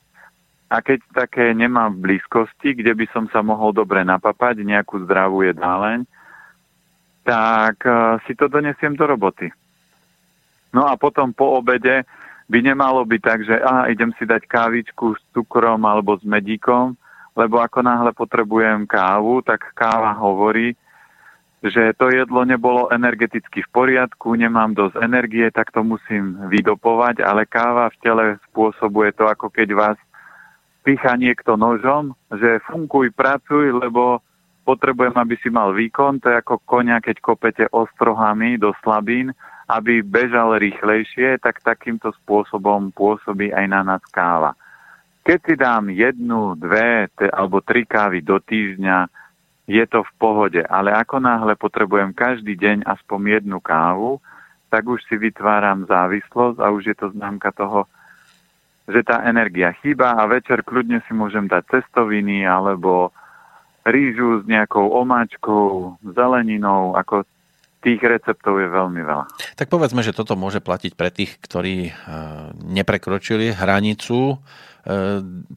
A 0.68 0.84
keď 0.84 1.00
také 1.16 1.56
nemám 1.56 1.96
v 1.96 2.04
blízkosti, 2.12 2.76
kde 2.76 2.92
by 2.92 3.06
som 3.16 3.32
sa 3.32 3.40
mohol 3.40 3.72
dobre 3.72 4.04
napapať, 4.04 4.64
nejakú 4.64 5.00
zdravú 5.08 5.44
jedáleň, 5.48 6.04
tak 7.24 7.84
eh, 7.84 8.20
si 8.28 8.36
to 8.36 8.48
donesiem 8.48 8.96
do 8.96 9.08
roboty. 9.08 9.52
No 10.76 10.88
a 10.88 11.00
potom 11.00 11.32
po 11.32 11.60
obede 11.60 12.04
by 12.48 12.60
nemalo 12.64 13.04
byť 13.04 13.22
tak, 13.24 13.40
že 13.44 13.56
aha, 13.60 13.92
idem 13.92 14.12
si 14.16 14.24
dať 14.24 14.48
kávičku 14.48 15.16
s 15.16 15.22
cukrom 15.36 15.84
alebo 15.84 16.16
s 16.16 16.24
medíkom, 16.24 16.96
lebo 17.36 17.60
ako 17.60 17.84
náhle 17.84 18.12
potrebujem 18.16 18.88
kávu, 18.88 19.44
tak 19.44 19.72
káva 19.76 20.16
hovorí, 20.16 20.76
že 21.70 21.96
to 21.96 22.12
jedlo 22.12 22.44
nebolo 22.44 22.92
energeticky 22.92 23.64
v 23.64 23.70
poriadku, 23.74 24.36
nemám 24.36 24.74
dosť 24.74 25.02
energie, 25.02 25.48
tak 25.52 25.72
to 25.72 25.84
musím 25.84 26.38
vydopovať, 26.52 27.24
ale 27.24 27.48
káva 27.48 27.92
v 27.94 28.00
tele 28.02 28.26
spôsobuje 28.52 29.16
to, 29.16 29.28
ako 29.28 29.52
keď 29.52 29.68
vás 29.76 29.98
pícha 30.82 31.14
niekto 31.20 31.60
nožom, 31.60 32.16
že 32.32 32.64
funkuj, 32.68 33.12
pracuj, 33.12 33.76
lebo 33.76 34.24
potrebujem, 34.64 35.16
aby 35.16 35.36
si 35.40 35.52
mal 35.52 35.76
výkon, 35.76 36.20
to 36.20 36.32
je 36.32 36.40
ako 36.40 36.64
konia, 36.64 37.04
keď 37.04 37.16
kopete 37.20 37.66
ostrohami 37.72 38.56
do 38.56 38.72
slabín 38.84 39.36
aby 39.68 40.00
bežal 40.00 40.56
rýchlejšie, 40.56 41.44
tak 41.44 41.60
takýmto 41.60 42.16
spôsobom 42.24 42.96
pôsobí 42.96 43.52
aj 43.52 43.66
na 43.68 43.82
nás 43.84 44.04
káva. 44.16 44.56
Keď 45.28 45.40
si 45.44 45.54
dám 45.60 45.92
jednu, 45.92 46.56
dve 46.56 47.12
te, 47.20 47.28
alebo 47.28 47.60
tri 47.60 47.84
kávy 47.84 48.24
do 48.24 48.40
týždňa, 48.40 49.12
je 49.68 49.84
to 49.84 50.00
v 50.02 50.12
pohode, 50.16 50.62
ale 50.64 50.96
ako 50.96 51.20
náhle 51.20 51.60
potrebujem 51.60 52.16
každý 52.16 52.56
deň 52.56 52.88
aspoň 52.88 53.44
jednu 53.44 53.60
kávu, 53.60 54.24
tak 54.72 54.88
už 54.88 55.04
si 55.08 55.20
vytváram 55.20 55.84
závislosť 55.84 56.58
a 56.64 56.72
už 56.72 56.84
je 56.92 56.96
to 56.96 57.12
známka 57.12 57.52
toho, 57.52 57.84
že 58.88 59.04
tá 59.04 59.28
energia 59.28 59.76
chýba 59.84 60.16
a 60.16 60.24
večer 60.32 60.64
kľudne 60.64 61.04
si 61.04 61.12
môžem 61.12 61.52
dať 61.52 61.68
cestoviny 61.68 62.48
alebo 62.48 63.12
rýžu 63.84 64.40
s 64.40 64.44
nejakou 64.48 64.88
omáčkou, 65.04 66.00
zeleninou, 66.16 66.96
ako 66.96 67.28
tých 67.84 68.02
receptov 68.04 68.60
je 68.60 68.68
veľmi 68.68 69.02
veľa. 69.04 69.26
Tak 69.56 69.72
povedzme, 69.72 70.04
že 70.04 70.16
toto 70.16 70.36
môže 70.36 70.60
platiť 70.60 70.92
pre 70.98 71.08
tých, 71.08 71.40
ktorí 71.40 71.76
e, 71.88 71.92
neprekročili 72.68 73.56
hranicu 73.56 74.40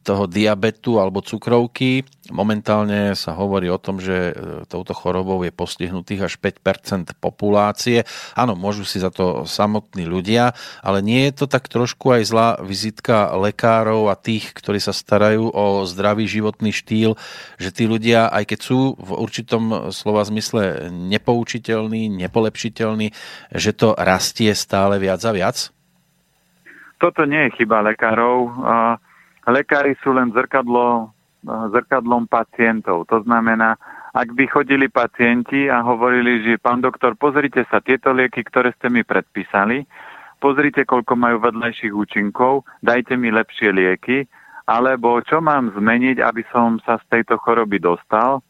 toho 0.02 0.24
diabetu 0.26 0.98
alebo 0.98 1.22
cukrovky. 1.22 2.02
Momentálne 2.34 3.14
sa 3.14 3.34
hovorí 3.38 3.70
o 3.70 3.78
tom, 3.78 4.02
že 4.02 4.30
e, 4.30 4.66
touto 4.66 4.90
chorobou 4.90 5.38
je 5.46 5.54
postihnutých 5.54 6.26
až 6.26 6.34
5% 6.42 7.14
populácie. 7.14 8.02
Áno, 8.34 8.58
môžu 8.58 8.82
si 8.82 8.98
za 8.98 9.14
to 9.14 9.46
samotní 9.46 10.02
ľudia, 10.02 10.54
ale 10.82 10.98
nie 10.98 11.30
je 11.30 11.42
to 11.42 11.46
tak 11.46 11.70
trošku 11.70 12.10
aj 12.10 12.22
zlá 12.26 12.48
vizitka 12.58 13.30
lekárov 13.38 14.10
a 14.10 14.18
tých, 14.18 14.50
ktorí 14.50 14.82
sa 14.82 14.90
starajú 14.90 15.46
o 15.50 15.86
zdravý 15.86 16.26
životný 16.26 16.74
štýl, 16.74 17.14
že 17.62 17.70
tí 17.70 17.86
ľudia, 17.86 18.30
aj 18.34 18.50
keď 18.50 18.60
sú 18.66 18.98
v 18.98 19.10
určitom 19.14 19.94
slova 19.94 20.26
zmysle 20.26 20.90
nepoučiteľní, 20.90 22.10
nepolepšiteľní, 22.18 23.14
že 23.54 23.70
to 23.78 23.94
rastie 23.94 24.50
stále 24.58 24.98
viac 24.98 25.22
a 25.22 25.30
viac? 25.30 25.70
Toto 27.00 27.24
nie 27.24 27.48
je 27.48 27.62
chyba 27.62 27.80
lekárov. 27.80 28.38
Lekári 29.48 29.96
sú 30.04 30.12
len 30.12 30.28
zrkadlo, 30.36 31.12
zrkadlom 31.46 32.28
pacientov. 32.28 33.08
To 33.08 33.24
znamená, 33.24 33.80
ak 34.12 34.34
by 34.34 34.44
chodili 34.50 34.90
pacienti 34.90 35.70
a 35.70 35.80
hovorili, 35.86 36.42
že 36.42 36.60
pán 36.60 36.82
doktor, 36.82 37.14
pozrite 37.14 37.62
sa, 37.70 37.78
tieto 37.78 38.10
lieky, 38.10 38.42
ktoré 38.42 38.74
ste 38.76 38.90
mi 38.90 39.06
predpísali, 39.06 39.86
pozrite, 40.42 40.82
koľko 40.84 41.14
majú 41.14 41.38
vedľajších 41.40 41.94
účinkov, 41.94 42.66
dajte 42.82 43.14
mi 43.14 43.30
lepšie 43.30 43.70
lieky, 43.70 44.26
alebo 44.66 45.22
čo 45.22 45.38
mám 45.38 45.70
zmeniť, 45.74 46.20
aby 46.20 46.42
som 46.50 46.82
sa 46.82 46.98
z 47.00 47.04
tejto 47.10 47.38
choroby 47.38 47.78
dostal, 47.78 48.42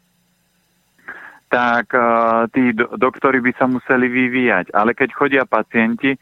tak 1.50 1.90
uh, 1.92 2.46
tí 2.54 2.70
do, 2.70 2.86
doktori 2.94 3.42
by 3.42 3.52
sa 3.58 3.66
museli 3.66 4.06
vyvíjať. 4.06 4.70
Ale 4.70 4.94
keď 4.94 5.08
chodia 5.12 5.44
pacienti 5.44 6.14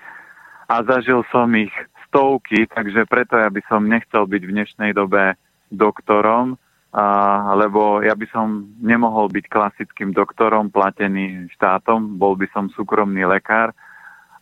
a 0.67 0.81
zažil 0.83 1.21
som 1.29 1.53
ich 1.53 1.71
stovky, 2.09 2.65
takže 2.67 3.05
preto 3.05 3.37
ja 3.37 3.53
by 3.53 3.61
som 3.69 3.85
nechcel 3.85 4.25
byť 4.25 4.43
v 4.43 4.55
dnešnej 4.57 4.91
dobe 4.97 5.37
doktorom, 5.69 6.57
a, 6.89 7.05
lebo 7.53 8.01
ja 8.01 8.17
by 8.17 8.27
som 8.33 8.73
nemohol 8.81 9.29
byť 9.29 9.45
klasickým 9.47 10.17
doktorom 10.17 10.73
platený 10.73 11.53
štátom, 11.53 12.17
bol 12.17 12.33
by 12.33 12.49
som 12.51 12.73
súkromný 12.73 13.29
lekár 13.29 13.77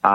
a, 0.00 0.06
a 0.06 0.14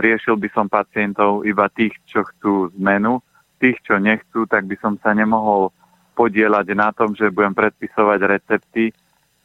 riešil 0.00 0.40
by 0.40 0.48
som 0.56 0.72
pacientov 0.72 1.44
iba 1.44 1.68
tých, 1.68 1.92
čo 2.08 2.24
chcú 2.24 2.72
zmenu 2.80 3.20
tých, 3.58 3.76
čo 3.84 3.98
nechcú, 3.98 4.46
tak 4.46 4.64
by 4.64 4.78
som 4.80 4.96
sa 5.02 5.12
nemohol 5.12 5.74
podielať 6.14 6.66
na 6.74 6.90
tom, 6.94 7.12
že 7.14 7.30
budem 7.30 7.54
predpisovať 7.54 8.18
recepty 8.26 8.90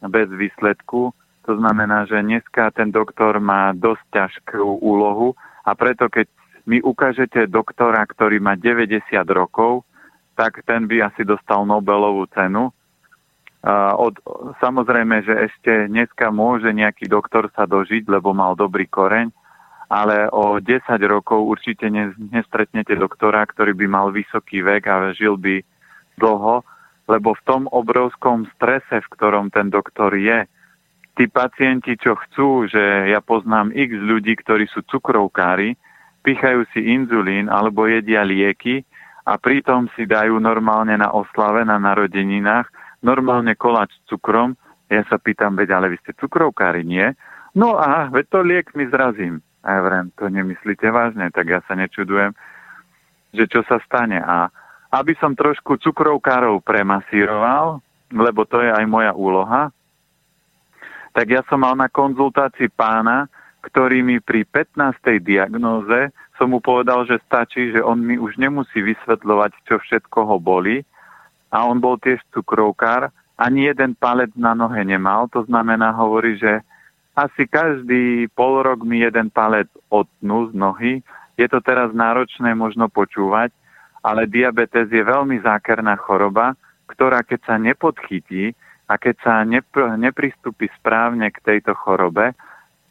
bez 0.02 0.30
výsledku. 0.30 1.14
To 1.44 1.52
znamená, 1.60 2.08
že 2.08 2.24
dneska 2.24 2.72
ten 2.72 2.90
doktor 2.90 3.38
má 3.44 3.76
dosť 3.76 4.06
ťažkú 4.14 4.80
úlohu 4.80 5.36
a 5.68 5.76
preto 5.76 6.08
keď 6.08 6.30
mi 6.64 6.80
ukážete 6.80 7.48
doktora, 7.52 8.04
ktorý 8.08 8.40
má 8.40 8.56
90 8.56 9.04
rokov, 9.32 9.84
tak 10.34 10.64
ten 10.66 10.88
by 10.88 11.12
asi 11.12 11.28
dostal 11.28 11.68
Nobelovú 11.68 12.26
cenu. 12.34 12.72
Od, 13.64 14.16
samozrejme, 14.60 15.24
že 15.24 15.48
ešte 15.48 15.88
dneska 15.88 16.34
môže 16.34 16.68
nejaký 16.72 17.08
doktor 17.08 17.48
sa 17.56 17.64
dožiť, 17.64 18.08
lebo 18.12 18.36
mal 18.36 18.60
dobrý 18.60 18.88
koreň, 18.92 19.32
ale 19.88 20.28
o 20.34 20.60
10 20.60 20.84
rokov 21.08 21.48
určite 21.48 21.88
nestretnete 22.34 22.98
doktora, 22.98 23.46
ktorý 23.48 23.72
by 23.78 23.86
mal 23.88 24.08
vysoký 24.12 24.66
vek 24.66 24.84
a 24.90 24.96
žil 25.16 25.40
by 25.40 25.64
dlho, 26.20 26.66
lebo 27.08 27.36
v 27.36 27.42
tom 27.48 27.68
obrovskom 27.72 28.48
strese, 28.58 29.00
v 29.00 29.12
ktorom 29.16 29.52
ten 29.52 29.72
doktor 29.72 30.12
je, 30.16 30.48
tí 31.14 31.30
pacienti, 31.30 31.94
čo 31.96 32.18
chcú, 32.18 32.66
že 32.68 33.14
ja 33.14 33.22
poznám 33.22 33.70
x 33.72 33.92
ľudí, 33.94 34.34
ktorí 34.40 34.66
sú 34.72 34.82
cukrovkári, 34.90 35.78
pichajú 36.24 36.64
si 36.72 36.82
inzulín 36.88 37.52
alebo 37.52 37.86
jedia 37.86 38.24
lieky 38.24 38.82
a 39.28 39.36
pritom 39.36 39.92
si 39.96 40.08
dajú 40.08 40.40
normálne 40.40 40.96
na 40.96 41.12
oslave, 41.12 41.64
na 41.68 41.80
narodeninách, 41.80 42.68
normálne 43.04 43.56
koláč 43.60 43.92
s 43.96 44.02
cukrom. 44.08 44.56
Ja 44.88 45.04
sa 45.08 45.20
pýtam, 45.20 45.56
veď 45.56 45.80
ale 45.80 45.92
vy 45.92 45.98
ste 46.04 46.16
cukrovkári, 46.16 46.84
nie? 46.88 47.12
No 47.56 47.80
a 47.80 48.08
veď 48.12 48.26
to 48.32 48.40
liek 48.44 48.68
mi 48.76 48.88
zrazím. 48.88 49.44
A 49.64 49.80
ja 49.80 49.82
vrem, 49.84 50.12
to 50.20 50.28
nemyslíte 50.28 50.92
vážne, 50.92 51.32
tak 51.32 51.48
ja 51.48 51.64
sa 51.64 51.76
nečudujem, 51.80 52.36
že 53.32 53.48
čo 53.48 53.64
sa 53.64 53.80
stane. 53.88 54.20
A 54.20 54.52
aby 54.92 55.16
som 55.18 55.34
trošku 55.34 55.80
cukrovkárov 55.80 56.60
premasíroval, 56.62 57.80
lebo 58.12 58.44
to 58.44 58.60
je 58.60 58.70
aj 58.70 58.86
moja 58.86 59.16
úloha, 59.16 59.72
tak 61.14 61.30
ja 61.30 61.42
som 61.48 61.62
mal 61.62 61.78
na 61.78 61.88
konzultácii 61.88 62.70
pána, 62.74 63.30
ktorý 63.64 64.04
mi 64.04 64.20
pri 64.20 64.44
15. 64.44 65.24
diagnóze 65.24 66.12
som 66.36 66.52
mu 66.52 66.60
povedal, 66.60 67.08
že 67.08 67.24
stačí, 67.24 67.72
že 67.72 67.80
on 67.80 68.04
mi 68.04 68.20
už 68.20 68.36
nemusí 68.36 68.84
vysvetľovať, 68.84 69.52
čo 69.64 69.80
všetko 69.80 70.20
ho 70.28 70.38
boli. 70.38 70.84
A 71.54 71.64
on 71.64 71.80
bol 71.80 71.96
tiež 71.96 72.20
cukrovkár, 72.36 73.14
ani 73.40 73.72
jeden 73.72 73.96
palec 73.96 74.34
na 74.36 74.52
nohe 74.54 74.84
nemal, 74.84 75.30
to 75.32 75.46
znamená, 75.48 75.94
hovorí, 75.96 76.36
že 76.38 76.62
asi 77.14 77.46
každý 77.46 78.26
pol 78.34 78.66
rok 78.66 78.82
mi 78.82 79.06
jeden 79.06 79.30
palec 79.30 79.70
odtnú 79.94 80.50
z 80.50 80.52
nohy. 80.58 80.94
Je 81.38 81.46
to 81.46 81.62
teraz 81.62 81.94
náročné 81.94 82.58
možno 82.58 82.90
počúvať, 82.90 83.54
ale 84.02 84.26
diabetes 84.26 84.90
je 84.90 85.02
veľmi 85.02 85.40
zákerná 85.46 85.94
choroba, 86.02 86.58
ktorá 86.90 87.22
keď 87.22 87.40
sa 87.46 87.56
nepodchytí 87.62 88.58
a 88.90 88.98
keď 88.98 89.16
sa 89.22 89.34
nepr- 89.46 89.96
nepristúpi 89.96 90.68
správne 90.82 91.30
k 91.30 91.38
tejto 91.42 91.78
chorobe, 91.78 92.34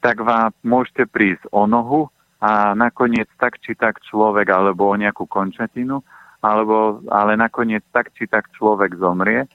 tak 0.03 0.19
vám 0.19 0.51
môžete 0.67 1.07
prísť 1.07 1.47
o 1.55 1.65
nohu 1.71 2.11
a 2.43 2.75
nakoniec 2.75 3.31
tak 3.39 3.63
či 3.63 3.79
tak 3.79 4.03
človek 4.03 4.51
alebo 4.51 4.91
o 4.91 4.99
nejakú 4.99 5.31
končatinu, 5.31 6.03
alebo, 6.43 6.99
ale 7.07 7.39
nakoniec 7.39 7.87
tak 7.95 8.11
či 8.19 8.27
tak 8.27 8.51
človek 8.59 8.99
zomrie. 8.99 9.47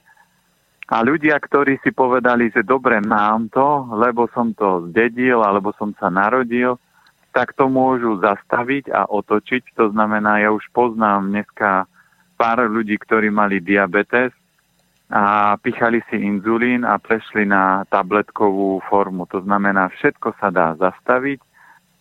A 0.88 1.04
ľudia, 1.04 1.36
ktorí 1.36 1.76
si 1.84 1.92
povedali, 1.92 2.48
že 2.48 2.64
dobre, 2.64 2.96
mám 3.04 3.52
to, 3.52 3.92
lebo 3.92 4.24
som 4.32 4.56
to 4.56 4.88
zdedil, 4.88 5.44
alebo 5.44 5.76
som 5.76 5.92
sa 6.00 6.08
narodil, 6.08 6.80
tak 7.36 7.52
to 7.60 7.68
môžu 7.68 8.16
zastaviť 8.24 8.88
a 8.88 9.04
otočiť. 9.04 9.76
To 9.76 9.92
znamená, 9.92 10.40
ja 10.40 10.48
už 10.48 10.64
poznám 10.72 11.28
dneska 11.28 11.84
pár 12.40 12.64
ľudí, 12.64 12.96
ktorí 12.96 13.28
mali 13.28 13.60
diabetes 13.60 14.32
a 15.08 15.56
pichali 15.56 16.04
si 16.12 16.20
inzulín 16.20 16.84
a 16.84 17.00
prešli 17.00 17.48
na 17.48 17.88
tabletkovú 17.88 18.84
formu. 18.84 19.24
To 19.32 19.40
znamená, 19.40 19.88
všetko 19.88 20.36
sa 20.36 20.52
dá 20.52 20.76
zastaviť 20.76 21.40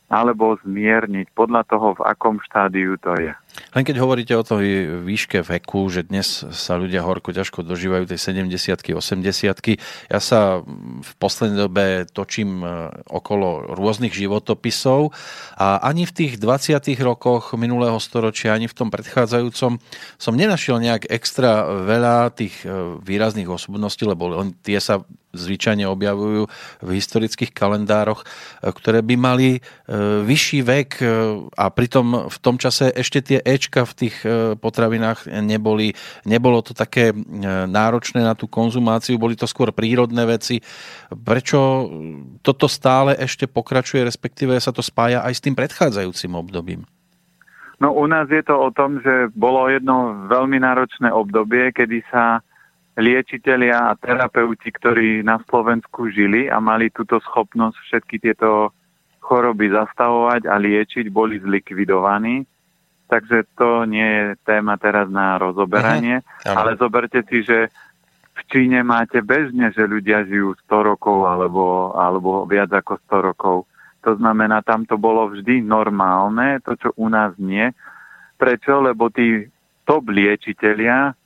alebo 0.08 0.56
zmierniť 0.64 1.32
podľa 1.36 1.68
toho, 1.68 1.88
v 2.00 2.06
akom 2.08 2.40
štádiu 2.40 2.96
to 3.00 3.16
je. 3.20 3.32
Len 3.74 3.84
keď 3.84 3.96
hovoríte 4.02 4.34
o 4.38 4.46
tej 4.46 5.02
výške 5.04 5.42
veku, 5.42 5.90
že 5.90 6.06
dnes 6.06 6.46
sa 6.54 6.78
ľudia 6.78 7.02
horko 7.02 7.34
ťažko 7.34 7.66
dožívajú 7.66 8.10
tej 8.10 8.20
70 8.46 8.94
80 8.94 9.78
ja 10.08 10.20
sa 10.22 10.62
v 11.02 11.12
poslednej 11.18 11.60
dobe 11.68 11.86
točím 12.10 12.62
e, 12.62 12.90
okolo 13.10 13.74
rôznych 13.74 14.14
životopisov 14.14 15.12
a 15.58 15.82
ani 15.82 16.06
v 16.06 16.16
tých 16.16 16.34
20 16.40 16.80
rokoch 17.02 17.58
minulého 17.58 17.98
storočia, 17.98 18.54
ani 18.54 18.70
v 18.70 18.78
tom 18.78 18.90
predchádzajúcom 18.94 19.82
som 20.18 20.34
nenašiel 20.34 20.78
nejak 20.80 21.10
extra 21.10 21.66
veľa 21.66 22.34
tých 22.38 22.64
e, 22.64 22.98
výrazných 23.02 23.50
osobností, 23.50 24.06
lebo 24.06 24.32
tie 24.64 24.80
sa 24.80 25.02
zvyčajne 25.38 25.86
objavujú 25.86 26.50
v 26.82 26.90
historických 26.98 27.52
kalendároch, 27.54 28.24
e, 28.24 28.26
ktoré 28.72 29.02
by 29.02 29.16
mali 29.18 29.50
vyšší 30.28 30.60
vek 30.68 30.90
a 31.56 31.66
pritom 31.72 32.28
v 32.28 32.38
tom 32.44 32.60
čase 32.60 32.92
ešte 32.92 33.24
tie 33.24 33.40
Ečka 33.48 33.88
v 33.88 33.94
tých 33.96 34.16
e, 34.28 34.60
potravinách 34.60 35.32
neboli, 35.40 35.96
nebolo 36.28 36.60
to 36.60 36.76
také 36.76 37.16
e, 37.16 37.16
náročné 37.64 38.20
na 38.20 38.36
tú 38.36 38.52
konzumáciu, 38.52 39.16
boli 39.16 39.40
to 39.40 39.48
skôr 39.48 39.72
prírodné 39.72 40.28
veci. 40.28 40.60
Prečo 41.08 41.88
toto 42.44 42.68
stále 42.68 43.16
ešte 43.16 43.48
pokračuje, 43.48 44.04
respektíve 44.04 44.60
sa 44.60 44.76
to 44.76 44.84
spája 44.84 45.24
aj 45.24 45.34
s 45.40 45.44
tým 45.48 45.56
predchádzajúcim 45.56 46.36
obdobím? 46.36 46.84
No 47.80 47.96
u 47.96 48.04
nás 48.10 48.28
je 48.28 48.44
to 48.44 48.58
o 48.58 48.70
tom, 48.76 49.00
že 49.00 49.32
bolo 49.32 49.72
jedno 49.72 50.28
veľmi 50.28 50.60
náročné 50.60 51.08
obdobie, 51.14 51.72
kedy 51.72 52.04
sa 52.12 52.44
liečitelia 52.98 53.94
a 53.94 53.98
terapeuti, 53.98 54.74
ktorí 54.74 55.22
na 55.22 55.38
Slovensku 55.46 56.10
žili 56.10 56.50
a 56.50 56.58
mali 56.58 56.90
túto 56.90 57.22
schopnosť 57.22 57.78
všetky 57.78 58.16
tieto 58.20 58.74
choroby 59.22 59.70
zastavovať 59.70 60.50
a 60.50 60.58
liečiť, 60.58 61.14
boli 61.14 61.38
zlikvidovaní 61.38 62.44
takže 63.08 63.48
to 63.56 63.88
nie 63.88 64.04
je 64.06 64.26
téma 64.44 64.76
teraz 64.78 65.08
na 65.08 65.40
rozoberanie, 65.40 66.22
uh-huh. 66.22 66.56
ale 66.56 66.76
zoberte 66.76 67.24
si, 67.28 67.42
že 67.42 67.72
v 68.38 68.42
Číne 68.52 68.86
máte 68.86 69.26
bežne, 69.26 69.74
že 69.74 69.90
ľudia 69.90 70.28
žijú 70.30 70.54
100 70.70 70.90
rokov 70.94 71.26
alebo, 71.26 71.96
alebo 71.98 72.46
viac 72.46 72.70
ako 72.70 73.02
100 73.10 73.28
rokov. 73.34 73.58
To 74.06 74.14
znamená, 74.14 74.62
tam 74.62 74.86
to 74.86 74.96
bolo 74.96 75.34
vždy 75.34 75.66
normálne, 75.66 76.62
to, 76.62 76.78
čo 76.78 76.94
u 76.96 77.10
nás 77.10 77.34
nie. 77.42 77.74
Prečo? 78.38 78.80
Lebo 78.86 79.10
tí 79.10 79.50
top 79.90 80.14
liečitelia 80.14 81.18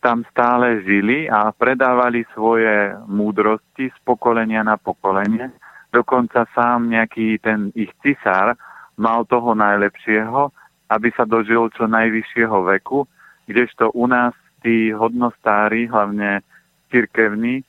tam 0.00 0.24
stále 0.32 0.80
žili 0.80 1.28
a 1.28 1.52
predávali 1.52 2.24
svoje 2.32 2.96
múdrosti 3.04 3.92
z 3.92 3.98
pokolenia 4.06 4.64
na 4.64 4.80
pokolenie. 4.80 5.52
Dokonca 5.92 6.48
sám 6.56 6.88
nejaký 6.88 7.42
ten 7.42 7.74
ich 7.76 7.92
cisár 8.00 8.56
mal 8.96 9.26
toho 9.28 9.52
najlepšieho 9.52 10.54
aby 10.90 11.08
sa 11.14 11.22
dožil 11.22 11.70
čo 11.72 11.86
najvyššieho 11.86 12.66
veku, 12.76 13.06
kdežto 13.46 13.94
u 13.94 14.10
nás 14.10 14.34
tí 14.60 14.90
hodnostári, 14.90 15.86
hlavne 15.86 16.42
cirkevní, 16.90 17.62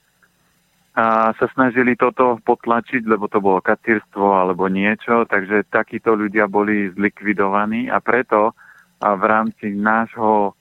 sa 0.91 1.47
snažili 1.55 1.95
toto 1.95 2.35
potlačiť, 2.43 3.07
lebo 3.07 3.31
to 3.31 3.39
bolo 3.39 3.63
kacírstvo 3.63 4.35
alebo 4.35 4.67
niečo, 4.67 5.23
takže 5.23 5.71
takíto 5.71 6.19
ľudia 6.19 6.51
boli 6.51 6.91
zlikvidovaní 6.91 7.87
a 7.87 8.03
preto 8.03 8.51
a 8.99 9.15
v 9.15 9.23
rámci 9.23 9.71
nášho 9.71 10.51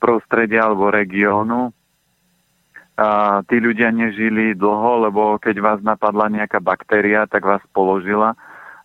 prostredia 0.00 0.64
alebo 0.64 0.88
regiónu 0.88 1.68
a 2.96 3.40
tí 3.44 3.60
ľudia 3.60 3.92
nežili 3.92 4.56
dlho, 4.56 5.08
lebo 5.08 5.36
keď 5.36 5.56
vás 5.60 5.80
napadla 5.84 6.32
nejaká 6.32 6.60
baktéria, 6.60 7.28
tak 7.28 7.44
vás 7.44 7.62
položila 7.76 8.32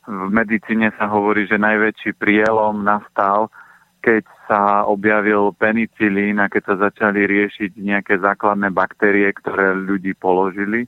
v 0.08 0.32
medicíne 0.32 0.96
sa 0.96 1.12
hovorí, 1.12 1.44
že 1.52 1.60
najväčší 1.60 2.16
prielom 2.16 2.88
nastal, 2.88 3.52
keď 4.00 4.24
sa 4.48 4.88
objavil 4.88 5.52
penicilín 5.60 6.40
a 6.40 6.48
keď 6.48 6.64
sa 6.64 6.76
začali 6.88 7.28
riešiť 7.28 7.76
nejaké 7.76 8.16
základné 8.24 8.72
baktérie, 8.72 9.28
ktoré 9.36 9.76
ľudí 9.76 10.16
položili. 10.16 10.88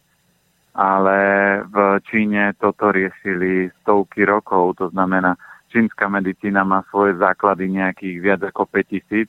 Ale 0.72 1.20
v 1.68 2.00
Číne 2.08 2.56
toto 2.56 2.96
riešili 2.96 3.68
stovky 3.84 4.24
rokov, 4.24 4.80
to 4.80 4.88
znamená, 4.96 5.36
čínska 5.68 6.08
medicína 6.08 6.64
má 6.64 6.88
svoje 6.88 7.20
základy 7.20 7.68
nejakých 7.76 8.18
viac 8.24 8.42
ako 8.48 8.72
5000 8.72 9.28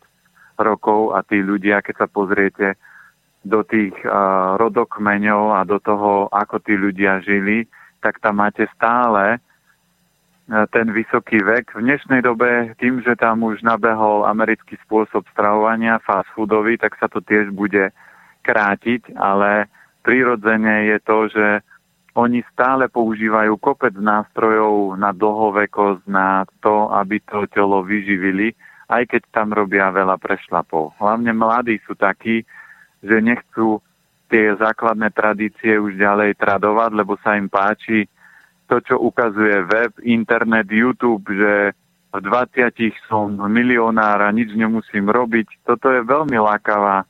rokov 0.62 1.18
a 1.18 1.26
tí 1.26 1.42
ľudia, 1.42 1.83
keď 1.83 2.07
sa 2.07 2.09
pozriete 2.09 2.79
do 3.42 3.66
tých 3.66 3.96
uh, 4.07 4.55
rodokmeňov 4.61 5.59
a 5.59 5.61
do 5.66 5.83
toho, 5.83 6.29
ako 6.31 6.62
tí 6.62 6.76
ľudia 6.76 7.24
žili, 7.24 7.66
tak 7.98 8.22
tam 8.22 8.38
máte 8.44 8.68
stále 8.76 9.40
ten 10.70 10.86
vysoký 10.90 11.38
vek. 11.40 11.78
V 11.78 11.84
dnešnej 11.86 12.26
dobe 12.26 12.74
tým, 12.82 13.00
že 13.06 13.14
tam 13.14 13.46
už 13.46 13.62
nabehol 13.62 14.26
americký 14.26 14.74
spôsob 14.82 15.22
stravovania, 15.30 16.02
fast 16.02 16.26
foodový, 16.34 16.74
tak 16.74 16.98
sa 16.98 17.06
to 17.06 17.22
tiež 17.22 17.54
bude 17.54 17.94
krátiť, 18.42 19.14
ale 19.14 19.70
prirodzene 20.02 20.90
je 20.90 20.98
to, 21.06 21.18
že 21.30 21.46
oni 22.18 22.42
stále 22.50 22.90
používajú 22.90 23.54
kopec 23.62 23.94
nástrojov 23.94 24.98
na 24.98 25.14
dlhovekosť, 25.14 26.02
na 26.10 26.42
to, 26.58 26.90
aby 26.90 27.22
to 27.22 27.46
telo 27.54 27.86
vyživili 27.86 28.50
aj 28.90 29.06
keď 29.06 29.22
tam 29.30 29.54
robia 29.54 29.86
veľa 29.94 30.18
prešlapov. 30.18 30.98
Hlavne 30.98 31.30
mladí 31.30 31.78
sú 31.86 31.94
takí, 31.94 32.42
že 33.00 33.22
nechcú 33.22 33.78
tie 34.26 34.50
základné 34.58 35.14
tradície 35.14 35.78
už 35.78 35.94
ďalej 35.94 36.34
tradovať, 36.36 36.90
lebo 36.98 37.14
sa 37.22 37.38
im 37.38 37.46
páči 37.46 38.10
to, 38.70 38.78
čo 38.87 38.94
ukazuje 39.02 39.66
web, 39.66 39.92
internet, 40.06 40.70
YouTube, 40.70 41.26
že 41.35 41.74
v 42.14 42.18
20 42.22 42.70
som 43.11 43.35
milionár 43.50 44.22
a 44.22 44.30
nič 44.30 44.54
nemusím 44.54 45.11
robiť. 45.11 45.66
Toto 45.66 45.90
je 45.90 46.06
veľmi 46.06 46.38
lákavá 46.38 47.02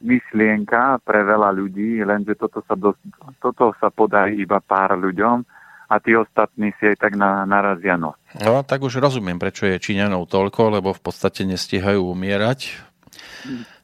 myšlienka 0.00 1.02
pre 1.02 1.26
veľa 1.26 1.50
ľudí, 1.52 2.00
lenže 2.06 2.38
toto 2.38 2.62
sa, 2.64 2.78
do, 2.78 2.96
toto 3.42 3.74
sa 3.76 3.92
podarí 3.92 4.40
iba 4.40 4.62
pár 4.62 4.96
ľuďom 4.96 5.44
a 5.90 5.94
tí 5.98 6.16
ostatní 6.16 6.72
si 6.78 6.88
aj 6.88 6.96
tak 6.96 7.12
na, 7.18 7.44
narazia 7.44 7.98
nos. 7.98 8.16
No, 8.40 8.62
tak 8.62 8.80
už 8.80 9.02
rozumiem, 9.02 9.36
prečo 9.36 9.66
je 9.66 9.76
Číňanov 9.76 10.30
toľko, 10.30 10.80
lebo 10.80 10.94
v 10.94 11.02
podstate 11.02 11.44
nestíhajú 11.44 12.00
umierať. 12.00 12.80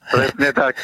Presne 0.06 0.50
tak. 0.54 0.74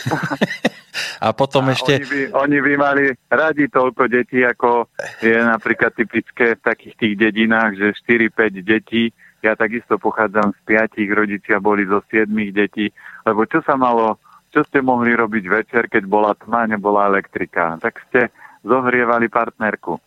a 1.26 1.28
potom 1.30 1.70
a 1.70 1.72
ešte... 1.74 2.02
Oni 2.02 2.06
by, 2.06 2.20
oni 2.34 2.58
by 2.58 2.72
mali 2.74 3.04
radi 3.30 3.64
toľko 3.70 4.02
detí, 4.10 4.42
ako 4.42 4.90
je 5.22 5.36
napríklad 5.38 5.94
typické 5.94 6.58
v 6.58 6.62
takých 6.62 6.94
tých 6.98 7.14
dedinách, 7.18 7.78
že 7.78 7.94
4-5 8.06 8.62
detí. 8.66 9.14
Ja 9.42 9.58
takisto 9.58 9.98
pochádzam 9.98 10.54
z 10.54 10.60
piatich, 10.62 11.10
rodičia 11.10 11.58
boli 11.58 11.82
zo 11.86 12.02
7 12.06 12.30
detí, 12.54 12.94
lebo 13.26 13.42
čo 13.46 13.58
sa 13.66 13.74
malo, 13.74 14.22
čo 14.54 14.62
ste 14.62 14.78
mohli 14.78 15.18
robiť 15.18 15.44
večer, 15.50 15.90
keď 15.90 16.06
bola 16.06 16.30
tma, 16.38 16.70
nebola 16.70 17.10
elektrika? 17.10 17.74
Tak 17.82 17.94
ste 18.06 18.30
zohrievali 18.62 19.26
partnerku. 19.26 19.98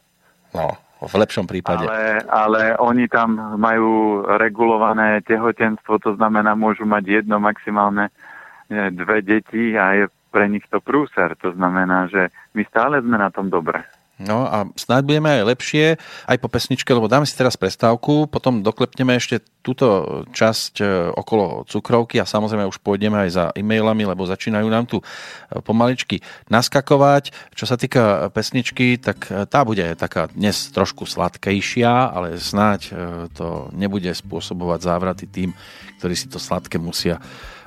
No, 0.56 0.72
v 1.04 1.16
lepšom 1.20 1.44
prípade. 1.44 1.84
Ale, 1.84 2.24
ale 2.32 2.62
oni 2.80 3.12
tam 3.12 3.60
majú 3.60 4.24
regulované 4.40 5.20
tehotenstvo, 5.28 6.00
to 6.00 6.16
znamená, 6.16 6.56
môžu 6.56 6.88
mať 6.88 7.24
jedno 7.24 7.36
maximálne 7.44 8.08
dve 8.70 9.22
deti 9.22 9.78
a 9.78 9.94
je 9.94 10.06
pre 10.34 10.52
nich 10.52 10.68
to 10.68 10.84
prúser. 10.84 11.32
To 11.40 11.56
znamená, 11.56 12.12
že 12.12 12.28
my 12.52 12.64
stále 12.68 13.00
sme 13.00 13.16
na 13.16 13.32
tom 13.32 13.48
dobre. 13.48 13.86
No 14.16 14.48
a 14.48 14.64
snáď 14.80 15.12
budeme 15.12 15.28
aj 15.28 15.44
lepšie, 15.44 15.86
aj 16.24 16.38
po 16.40 16.48
pesničke, 16.48 16.88
lebo 16.88 17.12
dáme 17.12 17.28
si 17.28 17.36
teraz 17.36 17.60
prestávku, 17.60 18.32
potom 18.32 18.64
doklepneme 18.64 19.12
ešte 19.20 19.44
túto 19.60 20.24
časť 20.32 20.74
e, 20.80 20.84
okolo 21.12 21.68
cukrovky 21.68 22.24
a 22.24 22.30
samozrejme 22.30 22.64
už 22.64 22.80
pôjdeme 22.80 23.28
aj 23.28 23.30
za 23.36 23.46
e-mailami, 23.60 24.08
lebo 24.08 24.24
začínajú 24.24 24.68
nám 24.72 24.88
tu 24.88 25.04
e, 25.04 25.06
pomaličky 25.60 26.24
naskakovať. 26.48 27.36
Čo 27.60 27.68
sa 27.68 27.76
týka 27.76 28.32
pesničky, 28.32 28.96
tak 29.04 29.28
e, 29.28 29.44
tá 29.52 29.68
bude 29.68 29.84
taká 30.00 30.32
dnes 30.32 30.72
trošku 30.72 31.04
sladkejšia, 31.04 32.16
ale 32.16 32.40
snáď 32.40 32.96
to 33.36 33.68
nebude 33.76 34.08
spôsobovať 34.16 34.80
závraty 34.80 35.28
tým, 35.28 35.52
ktorí 36.00 36.16
si 36.16 36.32
to 36.32 36.40
sladké 36.40 36.80
musia 36.80 37.20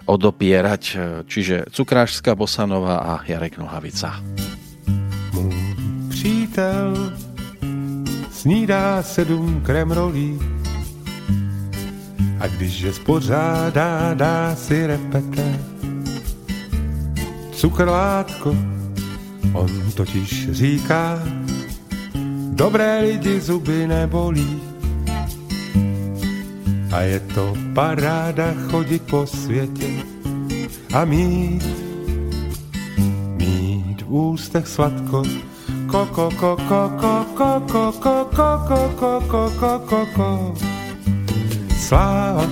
odopierať. 0.09 0.83
Čiže 1.29 1.69
Cukrášská 1.69 2.33
Bosanova 2.33 3.05
a 3.05 3.13
Jarek 3.29 3.61
Nohavica 3.61 4.25
přítel 6.19 7.13
snídá 8.31 9.03
sedm 9.03 9.61
kremrolí 9.61 10.39
a 12.41 12.47
když 12.47 12.81
je 12.81 12.93
spořádá, 12.93 14.15
dá 14.15 14.55
si 14.55 14.87
repete. 14.87 15.61
Cukrlátko, 17.53 18.57
on 19.53 19.93
totiž 19.93 20.51
říká, 20.51 21.23
dobré 22.51 23.01
lidi 23.01 23.41
zuby 23.41 23.87
nebolí. 23.87 24.68
A 26.93 27.01
je 27.01 27.21
to 27.21 27.55
paráda 27.75 28.55
chodit 28.71 29.03
po 29.03 29.27
světě 29.27 29.87
a 30.95 31.05
mít, 31.05 31.67
mít 33.37 34.03
v 34.03 34.15
ústech 34.15 34.69
sladko 34.69 35.23
Koko, 35.89 36.29
koko, 36.37 36.85
koko, 37.01 37.25
koko, 37.33 37.93
koko, 37.97 38.49
koko, 38.61 39.13
koko, 39.25 39.73
koko. 39.89 40.29
Sláva, 41.81 42.45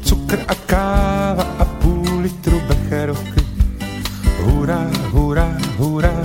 cukr 0.00 0.40
a 0.48 0.54
káva 0.64 1.44
a 1.60 1.64
půl 1.64 2.24
litru 2.24 2.56
becherovky. 2.68 3.44
Hurá, 4.40 4.80
hurá, 5.12 5.52
hurá, 5.76 6.15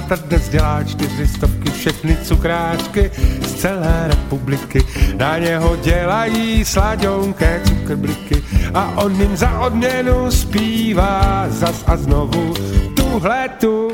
útrata 0.00 0.26
dnes 0.26 0.48
dělá 0.48 0.84
čtyři 0.84 1.26
stovky, 1.28 1.70
všechny 1.70 2.16
cukráčky 2.16 3.10
z 3.42 3.54
celé 3.54 4.08
republiky. 4.08 4.84
Na 5.16 5.38
něho 5.38 5.76
dělají 5.76 6.64
sladěnké 6.64 7.60
cukrbliky 7.64 8.42
a 8.74 8.90
on 8.96 9.20
jim 9.20 9.36
za 9.36 9.60
odměnu 9.60 10.30
zpívá 10.30 11.46
zas 11.48 11.84
a 11.86 11.96
znovu 11.96 12.54
tuhle 12.96 13.48
tu 13.48 13.90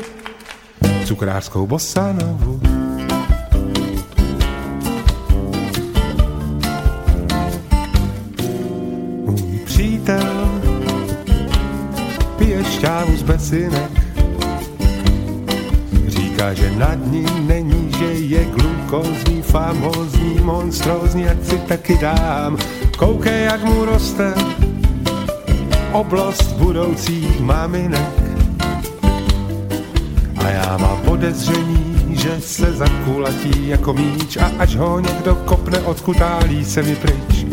cukrářskou 1.05 1.67
bosanovu. 1.67 2.59
Můj 9.25 9.59
přítel 9.65 10.61
pije 12.37 12.63
šťávu 12.63 13.17
z 13.17 13.23
besinek 13.23 14.06
Říká, 16.47 16.53
že 16.53 16.71
nad 16.79 17.11
ním 17.11 17.47
není, 17.47 17.91
že 17.97 18.05
je 18.05 18.45
glukózní, 18.45 19.41
famózní, 19.41 20.39
monstrózní, 20.43 21.27
ať 21.27 21.45
si 21.45 21.57
taky 21.57 21.97
dám. 21.97 22.57
Koukej, 22.97 23.43
jak 23.43 23.63
mu 23.63 23.85
roste 23.85 24.33
oblast 25.91 26.51
budoucích 26.51 27.39
maminek. 27.39 28.13
A 30.37 30.49
já 30.49 30.77
mám 30.77 30.97
podezření, 31.05 31.95
že 32.11 32.41
se 32.41 32.71
zakulatí 32.71 33.67
jako 33.67 33.93
míč 33.93 34.37
a 34.37 34.51
až 34.59 34.75
ho 34.75 34.99
někdo 34.99 35.35
kopne, 35.35 35.79
odkutálí 35.79 36.65
se 36.65 36.83
mi 36.83 36.95
pryč. 36.95 37.45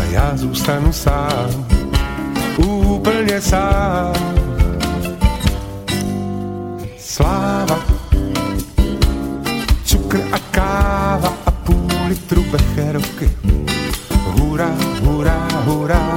A 0.00 0.02
já 0.02 0.32
zůstanu 0.36 0.92
sám, 0.92 1.66
úplně 2.58 3.40
sám. 3.40 4.14
Sláva, 6.98 7.85
becherovky. 12.50 13.30
Hurá, 14.24 14.70
hurá, 15.02 15.48
hurá, 15.64 16.14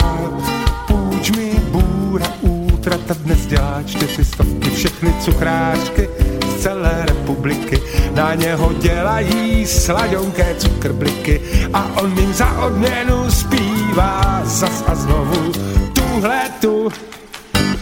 půjč 0.88 1.32
mi 1.32 1.52
bůra, 1.72 2.28
útrata 2.42 3.14
dnes 3.14 3.46
dělá 3.46 3.84
čtyři 3.86 4.26
stovky, 4.26 4.70
všechny 4.70 5.14
cukráčky 5.22 6.10
z 6.46 6.62
celé 6.62 7.06
republiky. 7.06 7.82
Na 8.16 8.36
něho 8.36 8.74
dělají 8.74 9.66
slaďonké 9.68 10.56
cukrbliky 10.56 11.42
a 11.74 12.02
on 12.02 12.18
jim 12.18 12.34
za 12.34 12.62
odměnu 12.62 13.32
zpívá 13.32 14.42
zas 14.44 14.84
a 14.88 14.96
znovu 14.96 15.52
tuhle 15.94 16.42
tu 16.62 16.90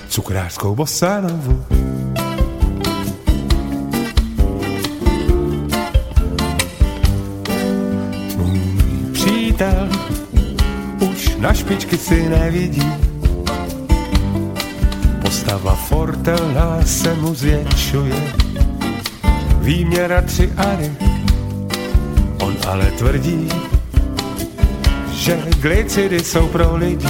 cukrářskou 0.10 0.76
bosanovu. 0.76 1.66
Na 11.40 11.54
špičky 11.54 11.98
si 11.98 12.30
nevidí. 12.30 12.92
Postava 15.22 15.76
fortelná 15.76 16.82
se 16.86 17.14
mu 17.14 17.36
zvětšuje, 17.36 18.34
výměra 19.60 20.22
tři 20.22 20.52
ary. 20.58 20.92
On 22.42 22.54
ale 22.68 22.92
tvrdí, 22.92 23.50
že 25.12 25.44
glicidy 25.62 26.20
jsou 26.20 26.48
pro 26.48 26.76
lidi. 26.76 27.10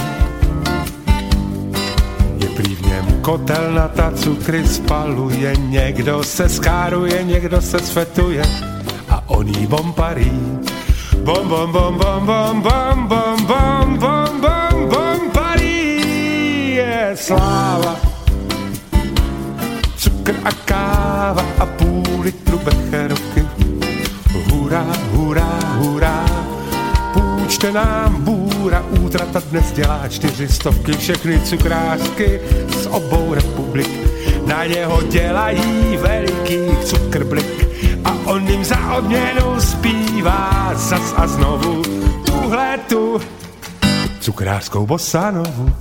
Je 2.38 2.48
prý 2.48 2.74
v 2.74 2.80
něm 2.86 3.22
kotel 3.22 3.72
na 3.72 3.88
ta 3.88 4.12
cukry 4.12 4.68
spaluje, 4.68 5.56
někdo 5.56 6.24
se 6.24 6.48
skáruje, 6.48 7.24
někdo 7.24 7.60
se 7.60 7.78
svetuje 7.78 8.42
a 9.08 9.22
on 9.26 9.48
jí 9.48 9.66
bomparí. 9.66 10.32
Bom, 11.28 11.46
bom, 11.46 11.72
bom, 11.72 11.98
bom, 11.98 12.26
bom, 12.26 12.62
bom, 12.62 13.06
bom, 13.06 13.46
bom, 13.46 13.98
bom, 13.98 14.40
bom, 14.40 14.88
bom, 14.88 15.30
parí 15.30 15.92
je 16.74 17.12
sláva. 17.14 18.00
Cukr 19.96 20.34
a 20.44 20.52
káva 20.64 21.44
a 21.58 21.66
půl 21.66 22.20
litru 22.20 22.58
becherovky. 22.58 23.44
Hurá, 24.48 24.86
hurá, 25.12 25.58
hurá, 25.76 26.24
půjčte 27.12 27.72
nám 27.72 28.24
bůra, 28.24 28.84
útrata 29.00 29.42
dnes 29.50 29.72
dělá 29.72 30.08
čtyři 30.08 30.48
stovky, 30.48 30.92
všechny 30.92 31.40
cukrářky 31.40 32.40
z 32.80 32.86
obou 32.86 33.34
republik. 33.34 33.90
Na 34.46 34.64
něho 34.64 35.02
dělají 35.02 35.96
veliký 35.96 36.76
cukrblik 36.84 37.67
on 38.28 38.48
jim 38.48 38.64
za 38.64 38.96
odměnou 38.96 39.60
zpívá 39.60 40.70
zas 40.74 41.14
a 41.16 41.26
znovu 41.26 41.82
tuhle 42.26 42.78
tu 42.88 43.20
cukrářskou 44.20 44.86
bosanovu. 44.86 45.72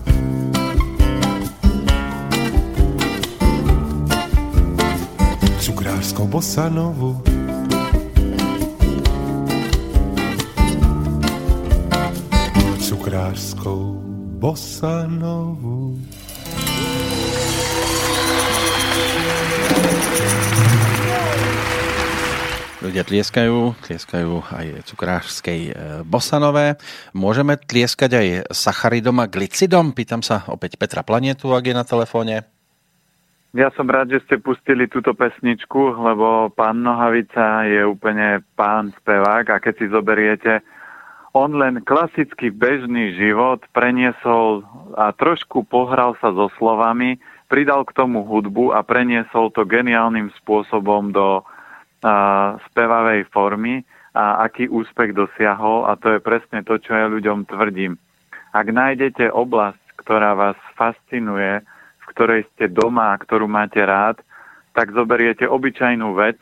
Cukrářskou 5.59 6.27
bosanovu. 6.27 7.23
Cukrářskou 12.79 14.01
bosanovu. 14.39 15.99
Ľudia 22.97 23.13
tlieskajú, 23.13 23.77
tlieskajú 23.85 24.31
aj 24.57 24.89
cukrářskej 24.89 25.61
e, 25.69 25.71
bosanové. 26.01 26.81
Môžeme 27.13 27.53
tlieskať 27.53 28.11
aj 28.17 28.27
sacharidom 28.49 29.21
a 29.21 29.29
glicidom? 29.29 29.93
Pýtam 29.93 30.25
sa 30.25 30.41
opäť 30.49 30.81
Petra 30.81 31.05
Planetu, 31.05 31.53
ak 31.53 31.61
je 31.61 31.77
na 31.77 31.85
telefóne. 31.85 32.49
Ja 33.53 33.69
som 33.77 33.85
rád, 33.85 34.17
že 34.17 34.25
ste 34.25 34.41
pustili 34.41 34.89
túto 34.89 35.13
pesničku, 35.13 35.77
lebo 35.93 36.49
pán 36.57 36.81
Nohavica 36.81 37.69
je 37.69 37.85
úplne 37.85 38.41
pán 38.57 38.89
spevák 38.97 39.45
a 39.45 39.61
keď 39.61 39.73
si 39.77 39.85
zoberiete, 39.93 40.65
on 41.37 41.53
len 41.53 41.85
klasický 41.85 42.49
bežný 42.49 43.13
život 43.13 43.61
preniesol 43.77 44.65
a 44.97 45.13
trošku 45.13 45.69
pohral 45.69 46.17
sa 46.17 46.33
so 46.33 46.49
slovami, 46.57 47.21
pridal 47.45 47.85
k 47.85 47.93
tomu 47.93 48.25
hudbu 48.25 48.73
a 48.73 48.81
preniesol 48.81 49.53
to 49.53 49.69
geniálnym 49.69 50.33
spôsobom 50.41 51.13
do 51.13 51.45
spevavej 52.71 53.25
formy 53.33 53.81
a 54.13 54.45
aký 54.45 54.69
úspech 54.69 55.13
dosiahol 55.13 55.85
a 55.89 55.97
to 55.97 56.17
je 56.17 56.19
presne 56.21 56.61
to, 56.65 56.77
čo 56.77 56.93
ja 56.93 57.05
ľuďom 57.09 57.45
tvrdím. 57.49 57.97
Ak 58.53 58.69
nájdete 58.69 59.29
oblasť, 59.33 59.81
ktorá 60.01 60.33
vás 60.33 60.57
fascinuje, 60.77 61.61
v 62.01 62.05
ktorej 62.15 62.41
ste 62.53 62.71
doma 62.71 63.13
a 63.13 63.21
ktorú 63.21 63.45
máte 63.45 63.81
rád, 63.81 64.21
tak 64.73 64.93
zoberiete 64.93 65.45
obyčajnú 65.49 66.13
vec 66.17 66.37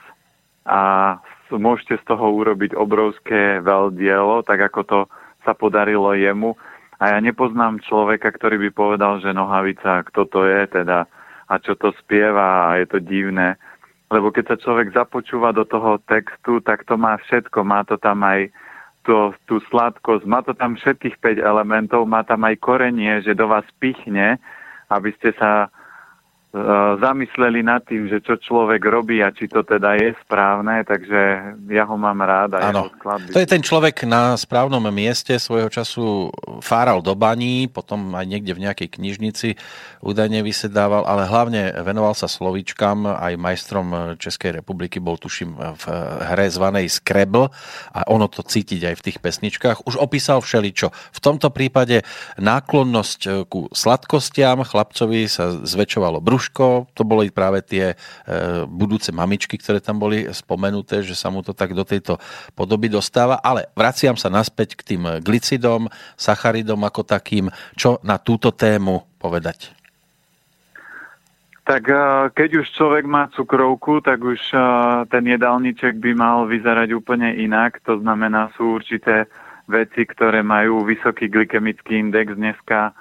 a 0.68 1.16
môžete 1.52 2.00
z 2.00 2.04
toho 2.04 2.36
urobiť 2.36 2.76
obrovské 2.76 3.64
veľdielo, 3.64 4.44
tak 4.44 4.60
ako 4.72 4.82
to 4.84 5.00
sa 5.48 5.54
podarilo 5.56 6.12
jemu. 6.18 6.58
A 7.00 7.16
ja 7.16 7.20
nepoznám 7.20 7.84
človeka, 7.84 8.32
ktorý 8.32 8.60
by 8.68 8.70
povedal, 8.72 9.20
že 9.20 9.36
nohavica, 9.36 10.04
kto 10.08 10.26
to 10.32 10.48
je 10.48 10.64
teda 10.68 11.08
a 11.46 11.54
čo 11.62 11.78
to 11.78 11.94
spieva 12.02 12.74
a 12.74 12.82
je 12.82 12.86
to 12.90 13.00
divné 13.04 13.60
lebo 14.16 14.32
keď 14.32 14.56
sa 14.56 14.62
človek 14.64 14.96
započúva 14.96 15.52
do 15.52 15.68
toho 15.68 16.00
textu, 16.08 16.64
tak 16.64 16.88
to 16.88 16.96
má 16.96 17.20
všetko. 17.28 17.68
Má 17.68 17.84
to 17.84 18.00
tam 18.00 18.24
aj 18.24 18.48
to, 19.04 19.36
tú 19.44 19.60
sladkosť, 19.68 20.24
má 20.24 20.40
to 20.40 20.56
tam 20.56 20.80
všetkých 20.80 21.20
5 21.20 21.44
elementov, 21.44 22.08
má 22.08 22.24
tam 22.24 22.48
aj 22.48 22.56
korenie, 22.64 23.20
že 23.20 23.36
do 23.36 23.52
vás 23.52 23.68
pichne, 23.84 24.40
aby 24.88 25.12
ste 25.20 25.36
sa 25.36 25.68
zamysleli 27.04 27.60
nad 27.68 27.84
tým, 27.84 28.08
že 28.08 28.24
čo 28.24 28.40
človek 28.40 28.80
robí 28.88 29.20
a 29.20 29.28
či 29.36 29.52
to 29.52 29.60
teda 29.68 30.00
je 30.00 30.16
správne, 30.24 30.88
takže 30.88 31.52
ja 31.68 31.84
ho 31.84 32.00
mám 32.00 32.24
rád 32.24 32.56
a 32.56 32.72
ano. 32.72 32.88
To 33.36 33.40
je 33.44 33.50
ten 33.50 33.60
človek 33.60 34.08
na 34.08 34.40
správnom 34.40 34.80
mieste 34.88 35.36
svojho 35.36 35.68
času 35.68 36.32
fáral 36.64 37.04
do 37.04 37.12
baní, 37.12 37.68
potom 37.68 38.16
aj 38.16 38.24
niekde 38.24 38.56
v 38.56 38.64
nejakej 38.72 38.88
knižnici 38.88 39.50
údajne 40.00 40.48
vysedával, 40.48 41.04
ale 41.04 41.28
hlavne 41.28 41.76
venoval 41.84 42.16
sa 42.16 42.32
slovíčkam, 42.32 43.04
aj 43.04 43.36
majstrom 43.36 44.16
Českej 44.16 44.64
republiky 44.64 45.04
bol 45.04 45.20
tuším 45.20 45.60
v 45.60 45.86
hre 46.24 46.48
zvanej 46.48 46.88
Scrabble 46.88 47.52
a 47.92 48.00
ono 48.08 48.32
to 48.32 48.48
cítiť 48.48 48.94
aj 48.94 48.96
v 48.96 49.04
tých 49.12 49.18
pesničkách. 49.20 49.84
Už 49.84 50.00
opísal 50.00 50.40
všeličo. 50.40 50.94
V 50.94 51.20
tomto 51.20 51.52
prípade 51.52 52.08
náklonnosť 52.40 53.50
ku 53.52 53.68
sladkostiam, 53.76 54.64
chlapcovi 54.64 55.28
sa 55.28 55.52
zväčšovalo 55.52 56.24
brúš 56.24 56.45
Joško, 56.46 56.94
to 56.94 57.02
boli 57.02 57.34
práve 57.34 57.66
tie 57.66 57.92
e, 57.92 57.96
budúce 58.70 59.10
mamičky, 59.10 59.58
ktoré 59.58 59.82
tam 59.82 59.98
boli 59.98 60.30
spomenuté, 60.30 61.02
že 61.02 61.18
sa 61.18 61.34
mu 61.34 61.42
to 61.42 61.58
tak 61.58 61.74
do 61.74 61.82
tejto 61.82 62.22
podoby 62.54 62.86
dostáva. 62.86 63.42
Ale 63.42 63.74
vraciam 63.74 64.14
sa 64.14 64.30
naspäť 64.30 64.78
k 64.78 64.94
tým 64.94 65.26
glicidom, 65.26 65.90
sacharidom 66.14 66.86
ako 66.86 67.02
takým. 67.02 67.50
Čo 67.74 67.98
na 68.06 68.22
túto 68.22 68.54
tému 68.54 69.10
povedať? 69.18 69.74
Tak 71.66 71.84
e, 71.90 71.98
keď 72.38 72.62
už 72.62 72.68
človek 72.78 73.10
má 73.10 73.26
cukrovku, 73.34 74.06
tak 74.06 74.22
už 74.22 74.38
e, 74.54 74.58
ten 75.10 75.26
jedálniček 75.26 75.98
by 75.98 76.14
mal 76.14 76.46
vyzerať 76.46 76.94
úplne 76.94 77.34
inak. 77.42 77.82
To 77.90 77.98
znamená, 77.98 78.54
sú 78.54 78.78
určité 78.78 79.26
veci, 79.66 80.06
ktoré 80.06 80.46
majú 80.46 80.86
vysoký 80.86 81.26
glykemický 81.26 81.98
index 81.98 82.38
dneska 82.38 82.94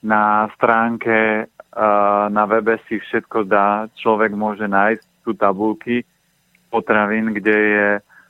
na 0.00 0.48
stránke 0.56 1.52
na 2.28 2.44
webe 2.50 2.76
si 2.90 2.98
všetko 2.98 3.46
dá, 3.46 3.86
človek 3.94 4.34
môže 4.34 4.66
nájsť 4.66 5.04
tu 5.22 5.30
tabulky 5.38 6.02
potravín, 6.68 7.32
kde 7.32 7.56
je 7.56 7.88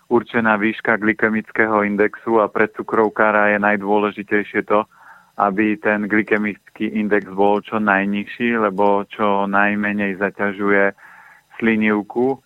určená 0.09 0.57
výška 0.57 1.01
glykemického 1.01 1.85
indexu 1.85 2.41
a 2.41 2.49
pre 2.49 2.69
cukrovkára 2.73 3.53
je 3.53 3.59
najdôležitejšie 3.61 4.65
to, 4.69 4.85
aby 5.39 5.79
ten 5.79 6.11
glykemický 6.11 6.91
index 6.99 7.29
bol 7.31 7.63
čo 7.63 7.79
najnižší, 7.79 8.59
lebo 8.59 9.07
čo 9.07 9.47
najmenej 9.47 10.19
zaťažuje 10.19 10.93
slinivku 11.61 12.43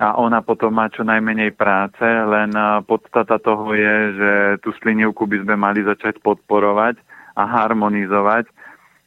a 0.00 0.18
ona 0.18 0.42
potom 0.42 0.74
má 0.74 0.90
čo 0.90 1.06
najmenej 1.06 1.54
práce, 1.54 2.02
len 2.04 2.50
podstata 2.88 3.38
toho 3.38 3.70
je, 3.76 3.94
že 4.18 4.32
tú 4.64 4.74
slinivku 4.82 5.28
by 5.28 5.46
sme 5.46 5.54
mali 5.54 5.86
začať 5.86 6.18
podporovať 6.18 6.98
a 7.38 7.42
harmonizovať 7.46 8.50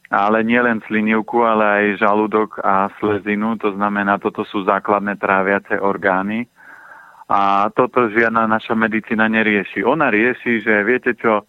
ale 0.08 0.39
nie 0.48 0.60
len 0.60 0.80
slinivku, 0.88 1.43
ale 1.43 1.63
aj 1.65 1.86
žalúdok 2.00 2.63
a 2.63 2.88
slezinu, 3.00 3.60
to 3.60 3.76
znamená, 3.76 4.15
toto 4.20 4.48
sú 4.48 4.63
základné 4.63 5.20
tráviace 5.20 5.76
orgány. 5.80 6.48
A 7.28 7.67
toto 7.76 8.08
žiadna 8.08 8.48
naša 8.48 8.72
medicína 8.72 9.28
nerieši. 9.28 9.84
Ona 9.84 10.08
rieši, 10.08 10.63
že 10.63 10.80
viete 10.88 11.12
čo, 11.12 11.43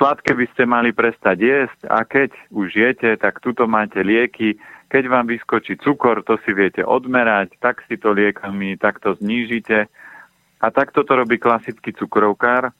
sladké 0.00 0.32
by 0.32 0.46
ste 0.56 0.64
mali 0.64 0.96
prestať 0.96 1.36
jesť 1.36 1.80
a 1.92 2.00
keď 2.08 2.32
už 2.48 2.68
jete, 2.72 3.12
tak 3.20 3.44
tuto 3.44 3.68
máte 3.68 4.00
lieky. 4.00 4.56
Keď 4.88 5.04
vám 5.04 5.28
vyskočí 5.28 5.76
cukor, 5.84 6.24
to 6.24 6.40
si 6.48 6.56
viete 6.56 6.80
odmerať, 6.80 7.60
tak 7.60 7.84
si 7.84 8.00
to 8.00 8.16
liekami 8.16 8.80
takto 8.80 9.20
znížite. 9.20 9.84
A 10.64 10.66
takto 10.72 11.04
to 11.04 11.12
robí 11.12 11.36
klasický 11.36 11.92
cukrovkár, 11.92 12.72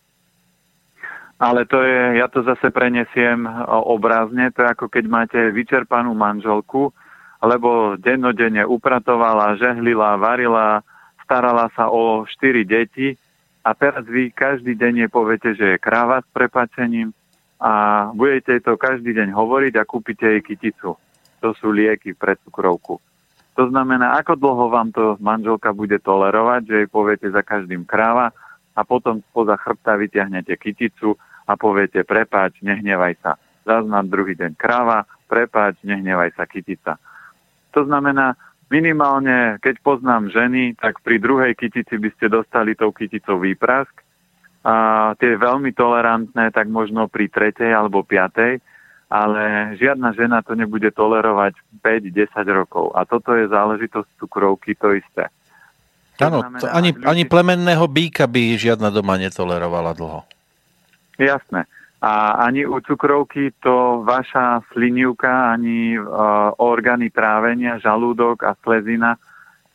ale 1.39 1.71
to 1.71 1.79
je, 1.87 2.19
ja 2.19 2.27
to 2.27 2.43
zase 2.43 2.75
prenesiem 2.75 3.47
obrazne, 3.71 4.51
to 4.51 4.67
je 4.67 4.69
ako 4.75 4.91
keď 4.91 5.05
máte 5.07 5.41
vyčerpanú 5.55 6.11
manželku, 6.11 6.91
lebo 7.39 7.95
dennodenne 7.95 8.67
upratovala, 8.67 9.55
žehlila, 9.55 10.19
varila, 10.19 10.83
starala 11.23 11.71
sa 11.79 11.87
o 11.87 12.27
štyri 12.27 12.67
deti 12.67 13.15
a 13.63 13.71
teraz 13.79 14.03
vy 14.11 14.35
každý 14.35 14.75
deň 14.75 15.07
je 15.07 15.09
poviete, 15.09 15.51
že 15.55 15.67
je 15.75 15.79
kráva 15.79 16.27
s 16.27 16.29
prepačením 16.35 17.15
a 17.63 18.07
budete 18.11 18.59
to 18.59 18.75
každý 18.75 19.15
deň 19.15 19.31
hovoriť 19.31 19.75
a 19.79 19.87
kúpite 19.87 20.27
jej 20.27 20.43
kyticu. 20.43 20.99
To 21.39 21.49
sú 21.55 21.71
lieky 21.71 22.19
pre 22.19 22.35
cukrovku. 22.43 22.99
To 23.55 23.67
znamená, 23.71 24.19
ako 24.19 24.39
dlho 24.39 24.67
vám 24.71 24.91
to 24.91 25.19
manželka 25.19 25.71
bude 25.71 25.99
tolerovať, 26.03 26.61
že 26.67 26.75
jej 26.83 26.89
poviete 26.91 27.31
za 27.31 27.43
každým 27.43 27.87
kráva 27.87 28.31
a 28.75 28.81
potom 28.83 29.23
spoza 29.31 29.59
chrbta 29.59 29.99
vyťahnete 29.99 30.55
kyticu 30.59 31.19
a 31.49 31.57
poviete, 31.57 32.05
prepáč, 32.05 32.61
nehnevaj 32.61 33.17
sa. 33.25 33.41
Zaznám 33.65 34.13
druhý 34.13 34.37
deň 34.37 34.53
kráva, 34.61 35.09
prepáč, 35.25 35.81
nehnevaj 35.81 36.37
sa 36.37 36.45
kytica. 36.45 37.01
To 37.73 37.89
znamená, 37.89 38.37
minimálne, 38.69 39.57
keď 39.65 39.81
poznám 39.81 40.29
ženy, 40.29 40.77
tak 40.77 41.01
pri 41.01 41.17
druhej 41.17 41.57
kytici 41.57 41.97
by 41.97 42.09
ste 42.17 42.29
dostali 42.29 42.77
tou 42.77 42.93
kyticou 42.93 43.41
výprask. 43.41 43.93
A 44.69 45.17
tie 45.17 45.41
veľmi 45.41 45.73
tolerantné, 45.73 46.53
tak 46.53 46.69
možno 46.69 47.09
pri 47.09 47.33
tretej 47.33 47.73
alebo 47.73 48.05
piatej, 48.05 48.61
ale 49.09 49.73
žiadna 49.81 50.13
žena 50.13 50.45
to 50.45 50.53
nebude 50.53 50.93
tolerovať 50.93 51.57
5-10 51.81 52.29
rokov. 52.53 52.93
A 52.93 53.09
toto 53.09 53.33
je 53.33 53.49
záležitosť 53.49 54.21
cukrovky, 54.21 54.77
to 54.77 54.93
isté. 54.93 55.33
Áno, 56.21 56.45
ani, 56.69 56.93
ľudí... 56.93 57.07
ani 57.09 57.23
plemenného 57.25 57.87
býka 57.89 58.29
by 58.29 58.61
žiadna 58.61 58.93
doma 58.93 59.17
netolerovala 59.17 59.97
dlho. 59.97 60.29
Jasné. 61.19 61.67
A 61.99 62.39
ani 62.47 62.63
u 62.63 62.79
cukrovky 62.79 63.51
to 63.59 64.07
vaša 64.07 64.63
slinivka, 64.71 65.51
ani 65.51 65.99
uh, 65.99 66.55
orgány 66.63 67.11
trávenia, 67.11 67.83
žalúdok 67.83 68.47
a 68.47 68.55
slezina 68.63 69.19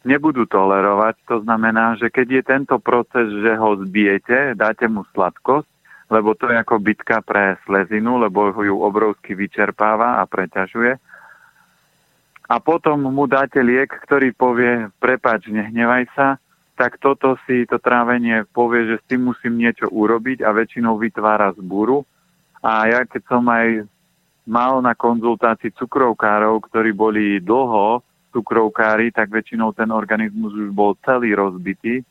nebudú 0.08 0.48
tolerovať. 0.48 1.20
To 1.28 1.44
znamená, 1.44 2.00
že 2.00 2.08
keď 2.08 2.28
je 2.32 2.44
tento 2.48 2.76
proces, 2.80 3.28
že 3.28 3.60
ho 3.60 3.76
zbijete, 3.76 4.56
dáte 4.56 4.88
mu 4.88 5.04
sladkosť, 5.12 5.68
lebo 6.12 6.32
to 6.40 6.48
je 6.48 6.56
ako 6.60 6.80
bitka 6.80 7.20
pre 7.20 7.60
slezinu, 7.68 8.20
lebo 8.24 8.56
ju 8.56 8.76
obrovsky 8.80 9.36
vyčerpáva 9.36 10.20
a 10.20 10.24
preťažuje. 10.24 10.96
A 12.48 12.56
potom 12.60 13.04
mu 13.04 13.28
dáte 13.28 13.64
liek, 13.64 13.92
ktorý 14.04 14.36
povie, 14.36 14.92
prepač, 15.00 15.48
nehnevaj 15.48 16.08
sa, 16.16 16.28
tak 16.84 17.00
toto 17.00 17.40
si 17.48 17.64
to 17.64 17.80
trávenie 17.80 18.44
povie, 18.52 18.84
že 18.92 19.00
s 19.00 19.08
tým 19.08 19.32
musím 19.32 19.56
niečo 19.56 19.88
urobiť 19.88 20.44
a 20.44 20.52
väčšinou 20.52 21.00
vytvára 21.00 21.56
zburu. 21.56 22.04
A 22.60 22.92
ja 22.92 23.08
keď 23.08 23.24
som 23.24 23.48
aj 23.48 23.88
mal 24.44 24.84
na 24.84 24.92
konzultácii 24.92 25.72
cukrovkárov, 25.80 26.60
ktorí 26.68 26.92
boli 26.92 27.40
dlho 27.40 28.04
cukrovkári, 28.36 29.16
tak 29.16 29.32
väčšinou 29.32 29.72
ten 29.72 29.96
organizmus 29.96 30.52
už 30.52 30.76
bol 30.76 31.00
celý 31.08 31.32
rozbitý, 31.32 32.04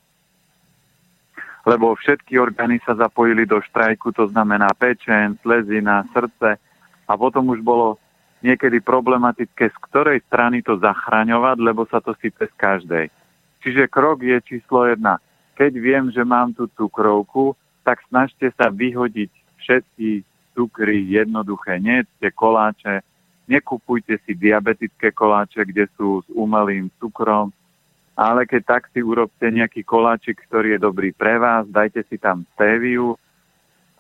lebo 1.69 1.93
všetky 1.93 2.41
orgány 2.41 2.81
sa 2.81 2.97
zapojili 2.97 3.45
do 3.45 3.61
štrajku, 3.61 4.09
to 4.17 4.25
znamená 4.33 4.73
pečen, 4.73 5.37
slezina, 5.45 6.09
srdce 6.17 6.57
a 7.05 7.13
potom 7.13 7.53
už 7.53 7.61
bolo 7.61 8.01
niekedy 8.41 8.81
problematické, 8.81 9.69
z 9.69 9.77
ktorej 9.93 10.25
strany 10.33 10.65
to 10.65 10.81
zachraňovať, 10.81 11.61
lebo 11.61 11.85
sa 11.93 12.01
to 12.01 12.17
sype 12.25 12.41
z 12.41 12.57
každej. 12.57 13.13
Čiže 13.63 13.87
krok 13.87 14.27
je 14.27 14.39
číslo 14.43 14.91
jedna. 14.91 15.23
Keď 15.55 15.73
viem, 15.79 16.05
že 16.11 16.27
mám 16.27 16.51
tú 16.53 16.67
cukrovku, 16.75 17.55
tak 17.87 18.03
snažte 18.11 18.51
sa 18.59 18.71
vyhodiť 18.71 19.31
všetky 19.63 20.27
cukry 20.59 21.07
jednoduché. 21.07 21.79
Nejedzte 21.79 22.35
koláče, 22.35 23.07
nekupujte 23.47 24.19
si 24.27 24.35
diabetické 24.35 25.15
koláče, 25.15 25.63
kde 25.63 25.87
sú 25.95 26.23
s 26.23 26.29
umelým 26.35 26.91
cukrom, 26.99 27.55
ale 28.19 28.45
keď 28.45 28.63
tak 28.67 28.83
si 28.91 29.01
urobte 29.01 29.47
nejaký 29.49 29.87
koláčik, 29.87 30.43
ktorý 30.51 30.77
je 30.77 30.81
dobrý 30.83 31.11
pre 31.15 31.39
vás, 31.39 31.65
dajte 31.71 32.05
si 32.11 32.19
tam 32.19 32.45
stéviu, 32.55 33.17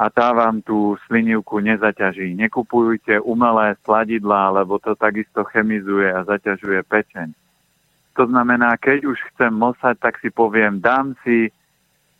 a 0.03 0.11
tá 0.11 0.35
vám 0.35 0.59
tú 0.65 0.99
slinivku 1.07 1.63
nezaťaží. 1.63 2.35
Nekupujte 2.35 3.23
umelé 3.23 3.79
sladidlá, 3.87 4.51
lebo 4.51 4.81
to 4.83 4.99
takisto 4.99 5.47
chemizuje 5.53 6.11
a 6.11 6.27
zaťažuje 6.27 6.83
pečeň. 6.91 7.31
To 8.13 8.29
znamená, 8.29 8.77
keď 8.77 9.09
už 9.09 9.19
chcem 9.33 9.53
mosať, 9.53 9.97
tak 9.97 10.21
si 10.21 10.29
poviem, 10.29 10.81
dám 10.81 11.17
si, 11.25 11.49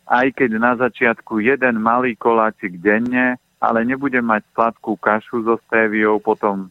aj 0.09 0.33
keď 0.33 0.49
na 0.57 0.73
začiatku 0.73 1.37
jeden 1.37 1.77
malý 1.79 2.17
koláčik 2.17 2.81
denne, 2.81 3.37
ale 3.61 3.85
nebudem 3.85 4.25
mať 4.25 4.43
sladkú 4.57 4.97
kašu 4.97 5.45
so 5.45 5.55
stéviou, 5.69 6.17
potom 6.17 6.67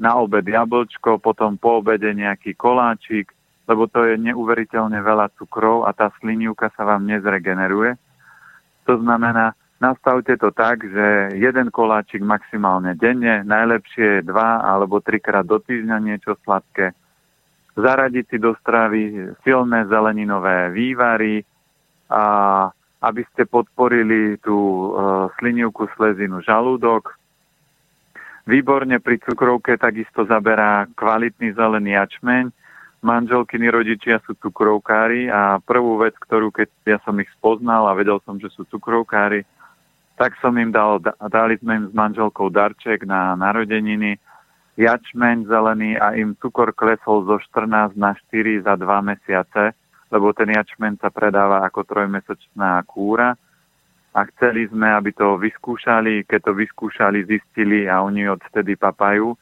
na 0.00 0.18
obed 0.18 0.42
jablčko, 0.42 1.20
potom 1.20 1.54
po 1.60 1.84
obede 1.84 2.10
nejaký 2.10 2.56
koláčik, 2.58 3.30
lebo 3.70 3.86
to 3.86 4.02
je 4.08 4.18
neuveriteľne 4.18 4.98
veľa 4.98 5.30
cukrov 5.38 5.86
a 5.86 5.94
tá 5.94 6.10
slinivka 6.18 6.72
sa 6.74 6.82
vám 6.82 7.06
nezregeneruje. 7.06 7.94
To 8.90 8.98
znamená, 8.98 9.54
Nastavte 9.82 10.38
to 10.38 10.54
tak, 10.54 10.78
že 10.86 11.34
jeden 11.42 11.74
koláčik 11.74 12.22
maximálne 12.22 12.94
denne, 12.94 13.42
najlepšie 13.42 14.22
dva 14.22 14.62
alebo 14.62 15.02
trikrát 15.02 15.42
do 15.42 15.58
týždňa 15.58 15.98
niečo 15.98 16.38
sladké. 16.46 16.94
Zaradiť 17.72 18.24
si 18.28 18.36
do 18.36 18.52
stravy 18.60 19.32
silné 19.40 19.88
zeleninové 19.88 20.68
vývary 20.72 21.40
a 22.12 22.24
aby 23.02 23.22
ste 23.32 23.48
podporili 23.48 24.38
tú 24.38 24.54
uh, 24.54 25.26
slinivku, 25.40 25.90
slezinu, 25.98 26.38
žalúdok. 26.44 27.18
Výborne 28.46 29.02
pri 29.02 29.18
cukrovke 29.22 29.74
takisto 29.74 30.22
zaberá 30.26 30.86
kvalitný 30.94 31.54
zelený 31.54 31.98
jačmeň. 31.98 32.44
Manželkyni 33.02 33.66
rodičia 33.66 34.22
sú 34.22 34.38
cukrovkári 34.38 35.26
a 35.26 35.58
prvú 35.58 35.98
vec, 35.98 36.14
ktorú 36.22 36.54
keď 36.54 36.70
ja 36.86 36.98
som 37.02 37.18
ich 37.18 37.30
spoznal 37.34 37.90
a 37.90 37.98
vedel 37.98 38.22
som, 38.22 38.38
že 38.38 38.46
sú 38.54 38.62
cukrovkári, 38.70 39.42
tak 40.14 40.38
som 40.38 40.54
im 40.54 40.70
dal, 40.70 41.02
dali 41.26 41.58
sme 41.58 41.82
im 41.82 41.84
s 41.90 41.94
manželkou 41.94 42.46
darček 42.46 43.02
na 43.02 43.34
narodeniny, 43.34 44.22
jačmeň 44.76 45.46
zelený 45.48 46.00
a 46.00 46.16
im 46.16 46.32
cukor 46.40 46.72
klesol 46.72 47.28
zo 47.28 47.36
14 47.38 47.96
na 47.96 48.16
4 48.32 48.64
za 48.64 48.74
2 48.76 48.88
mesiace, 49.04 49.76
lebo 50.08 50.32
ten 50.32 50.52
jačmeň 50.52 51.00
sa 51.00 51.12
predáva 51.12 51.64
ako 51.64 51.84
trojmesačná 51.84 52.80
kúra 52.88 53.36
a 54.12 54.20
chceli 54.32 54.68
sme, 54.68 54.92
aby 54.92 55.12
to 55.12 55.40
vyskúšali, 55.40 56.24
keď 56.28 56.40
to 56.48 56.52
vyskúšali, 56.52 57.24
zistili 57.24 57.88
a 57.88 58.04
oni 58.04 58.28
odtedy 58.28 58.76
papajú. 58.76 59.36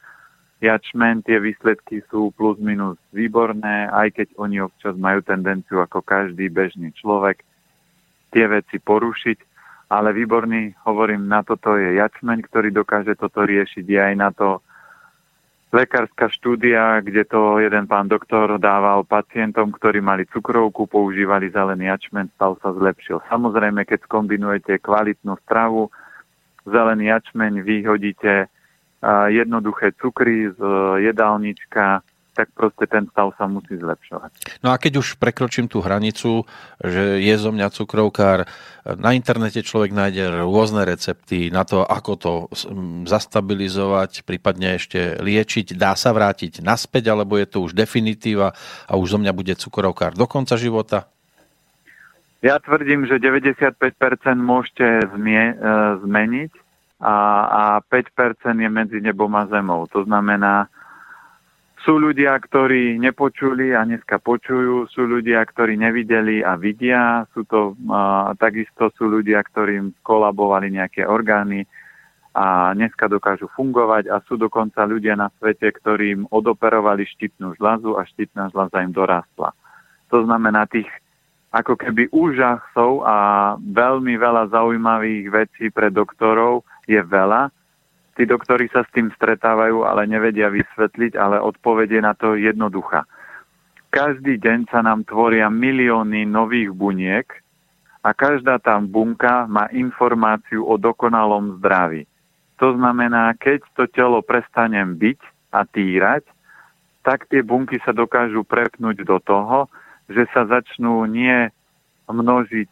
Jačmen, 0.61 1.25
tie 1.25 1.41
výsledky 1.41 2.05
sú 2.07 2.29
plus 2.37 2.61
minus 2.61 2.95
výborné, 3.11 3.89
aj 3.89 4.13
keď 4.13 4.27
oni 4.37 4.61
občas 4.61 4.93
majú 4.93 5.25
tendenciu 5.25 5.81
ako 5.81 6.05
každý 6.05 6.47
bežný 6.53 6.93
človek 6.93 7.41
tie 8.31 8.45
veci 8.47 8.79
porušiť 8.79 9.51
ale 9.91 10.15
výborný, 10.15 10.71
hovorím, 10.87 11.27
na 11.27 11.43
toto 11.43 11.75
je 11.75 11.99
jačmeň, 11.99 12.47
ktorý 12.47 12.71
dokáže 12.71 13.11
toto 13.19 13.43
riešiť. 13.43 13.83
Je 13.83 13.99
aj 13.99 14.15
na 14.15 14.31
to 14.31 14.63
lekárska 15.71 16.27
štúdia, 16.27 16.99
kde 16.99 17.23
to 17.23 17.63
jeden 17.63 17.87
pán 17.87 18.11
doktor 18.11 18.59
dával 18.59 19.07
pacientom, 19.07 19.71
ktorí 19.71 20.03
mali 20.03 20.27
cukrovku, 20.27 20.83
používali 20.85 21.47
zelený 21.47 21.87
jačmeň, 21.87 22.27
stav 22.35 22.59
sa 22.59 22.75
zlepšil. 22.75 23.23
Samozrejme, 23.31 23.87
keď 23.87 24.03
skombinujete 24.03 24.83
kvalitnú 24.83 25.39
stravu, 25.47 25.87
zelený 26.67 27.15
jačmeň, 27.15 27.63
vyhodíte 27.63 28.51
jednoduché 29.31 29.95
cukry 29.97 30.51
z 30.53 30.59
jedálnička, 31.01 32.05
tak 32.31 32.47
proste 32.55 32.87
ten 32.87 33.03
stav 33.11 33.35
sa 33.35 33.45
musí 33.45 33.75
zlepšovať. 33.75 34.63
No 34.63 34.71
a 34.71 34.79
keď 34.79 35.03
už 35.03 35.19
prekročím 35.19 35.67
tú 35.67 35.83
hranicu, 35.83 36.47
že 36.79 37.19
je 37.19 37.35
zo 37.35 37.51
mňa 37.51 37.67
cukrovkár, 37.69 38.47
na 38.87 39.11
internete 39.11 39.61
človek 39.61 39.91
nájde 39.91 40.41
rôzne 40.47 40.87
recepty 40.87 41.51
na 41.51 41.67
to, 41.67 41.83
ako 41.83 42.11
to 42.15 42.31
zastabilizovať, 43.05 44.23
prípadne 44.23 44.79
ešte 44.79 45.19
liečiť. 45.19 45.75
Dá 45.75 45.93
sa 45.99 46.15
vrátiť 46.15 46.63
naspäť, 46.63 47.11
alebo 47.11 47.35
je 47.35 47.47
to 47.51 47.67
už 47.67 47.75
definitíva 47.75 48.55
a 48.87 48.93
už 48.95 49.15
zo 49.15 49.19
mňa 49.19 49.31
bude 49.35 49.53
cukrovkár 49.59 50.15
do 50.15 50.25
konca 50.25 50.55
života? 50.55 51.11
Ja 52.41 52.57
tvrdím, 52.57 53.05
že 53.05 53.21
95% 53.21 53.77
môžete 54.33 55.13
zmie, 55.13 55.53
e, 55.53 55.55
zmeniť 56.01 56.51
a, 56.97 57.15
a 57.45 57.63
5% 57.85 58.57
je 58.57 58.69
medzi 58.69 58.97
nebom 58.97 59.29
a 59.37 59.45
zemou. 59.45 59.85
To 59.93 60.01
znamená, 60.01 60.65
sú 61.81 61.97
ľudia, 61.97 62.37
ktorí 62.37 63.01
nepočuli 63.01 63.73
a 63.73 63.81
dneska 63.85 64.21
počujú, 64.21 64.85
sú 64.89 65.01
ľudia, 65.09 65.41
ktorí 65.41 65.77
nevideli 65.77 66.45
a 66.45 66.53
vidia, 66.53 67.25
sú 67.33 67.45
to, 67.49 67.73
a, 67.89 68.31
takisto 68.37 68.93
sú 68.93 69.09
ľudia, 69.09 69.41
ktorým 69.41 69.93
kolabovali 70.05 70.69
nejaké 70.69 71.05
orgány 71.05 71.65
a 72.31 72.71
dneska 72.71 73.11
dokážu 73.11 73.51
fungovať 73.57 74.07
a 74.07 74.23
sú 74.23 74.39
dokonca 74.39 74.87
ľudia 74.87 75.19
na 75.19 75.27
svete, 75.41 75.67
ktorým 75.67 76.29
odoperovali 76.31 77.03
štítnu 77.03 77.59
žľazu 77.59 77.99
a 77.99 78.07
štítna 78.07 78.47
žľaza 78.53 78.77
im 78.87 78.93
dorastla. 78.95 79.51
To 80.15 80.23
znamená 80.23 80.63
tých 80.69 80.87
ako 81.51 81.75
keby 81.75 82.07
úžasov 82.15 83.03
a 83.03 83.17
veľmi 83.59 84.15
veľa 84.15 84.55
zaujímavých 84.55 85.25
vecí 85.27 85.67
pre 85.67 85.91
doktorov 85.91 86.63
je 86.87 87.03
veľa, 87.03 87.51
Tí 88.11 88.27
doktori 88.27 88.67
sa 88.67 88.83
s 88.83 88.91
tým 88.91 89.07
stretávajú, 89.15 89.87
ale 89.87 90.03
nevedia 90.03 90.51
vysvetliť, 90.51 91.15
ale 91.15 91.39
odpovedie 91.39 92.03
na 92.03 92.11
to 92.11 92.35
jednoduchá. 92.35 93.07
Každý 93.91 94.39
deň 94.39 94.71
sa 94.71 94.83
nám 94.83 95.03
tvoria 95.07 95.51
milióny 95.51 96.27
nových 96.27 96.71
buniek 96.75 97.27
a 98.03 98.15
každá 98.15 98.59
tam 98.59 98.87
bunka 98.87 99.47
má 99.47 99.67
informáciu 99.71 100.63
o 100.63 100.75
dokonalom 100.79 101.59
zdraví. 101.59 102.07
To 102.59 102.75
znamená, 102.77 103.33
keď 103.35 103.63
to 103.73 103.83
telo 103.89 104.23
prestanem 104.23 104.95
byť 104.95 105.19
a 105.51 105.65
týrať, 105.65 106.23
tak 107.01 107.25
tie 107.27 107.41
bunky 107.41 107.81
sa 107.81 107.91
dokážu 107.91 108.45
prepnúť 108.45 109.01
do 109.01 109.17
toho, 109.17 109.65
že 110.05 110.29
sa 110.35 110.45
začnú 110.45 111.03
nie 111.09 111.49
množiť 112.05 112.69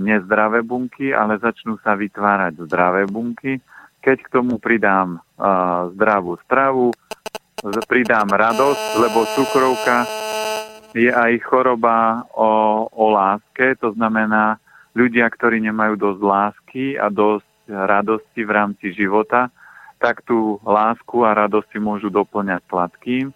nezdravé 0.00 0.62
bunky, 0.62 1.10
ale 1.10 1.40
začnú 1.40 1.80
sa 1.82 1.98
vytvárať 1.98 2.62
zdravé 2.68 3.08
bunky 3.10 3.58
keď 4.04 4.18
k 4.20 4.28
tomu 4.28 4.60
pridám 4.60 5.16
uh, 5.16 5.88
zdravú 5.96 6.36
stravu, 6.44 6.92
pridám 7.88 8.28
radosť, 8.28 9.00
lebo 9.00 9.24
cukrovka 9.32 10.04
je 10.92 11.08
aj 11.08 11.40
choroba 11.48 12.28
o, 12.36 12.84
o 12.86 13.04
láske, 13.10 13.74
to 13.80 13.96
znamená 13.96 14.60
ľudia, 14.92 15.26
ktorí 15.26 15.58
nemajú 15.64 15.96
dosť 15.96 16.20
lásky 16.20 16.86
a 17.00 17.08
dosť 17.08 17.48
radosti 17.66 18.44
v 18.44 18.50
rámci 18.52 18.86
života, 18.92 19.48
tak 19.96 20.20
tú 20.22 20.60
lásku 20.62 21.24
a 21.24 21.32
radosť 21.32 21.72
si 21.72 21.78
môžu 21.80 22.12
doplňať 22.12 22.62
sladkým. 22.68 23.32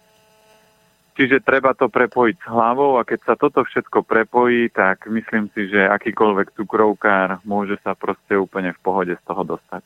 Čiže 1.19 1.43
treba 1.43 1.75
to 1.75 1.91
prepojiť 1.91 2.35
s 2.39 2.47
hlavou 2.47 2.95
a 2.95 3.03
keď 3.03 3.19
sa 3.27 3.35
toto 3.35 3.67
všetko 3.67 4.07
prepojí, 4.07 4.71
tak 4.71 5.03
myslím 5.11 5.51
si, 5.51 5.67
že 5.67 5.83
akýkoľvek 5.83 6.55
cukrovkár 6.55 7.43
môže 7.43 7.75
sa 7.83 7.91
proste 7.91 8.39
úplne 8.39 8.71
v 8.71 8.79
pohode 8.79 9.11
z 9.19 9.23
toho 9.27 9.43
dostať. 9.43 9.83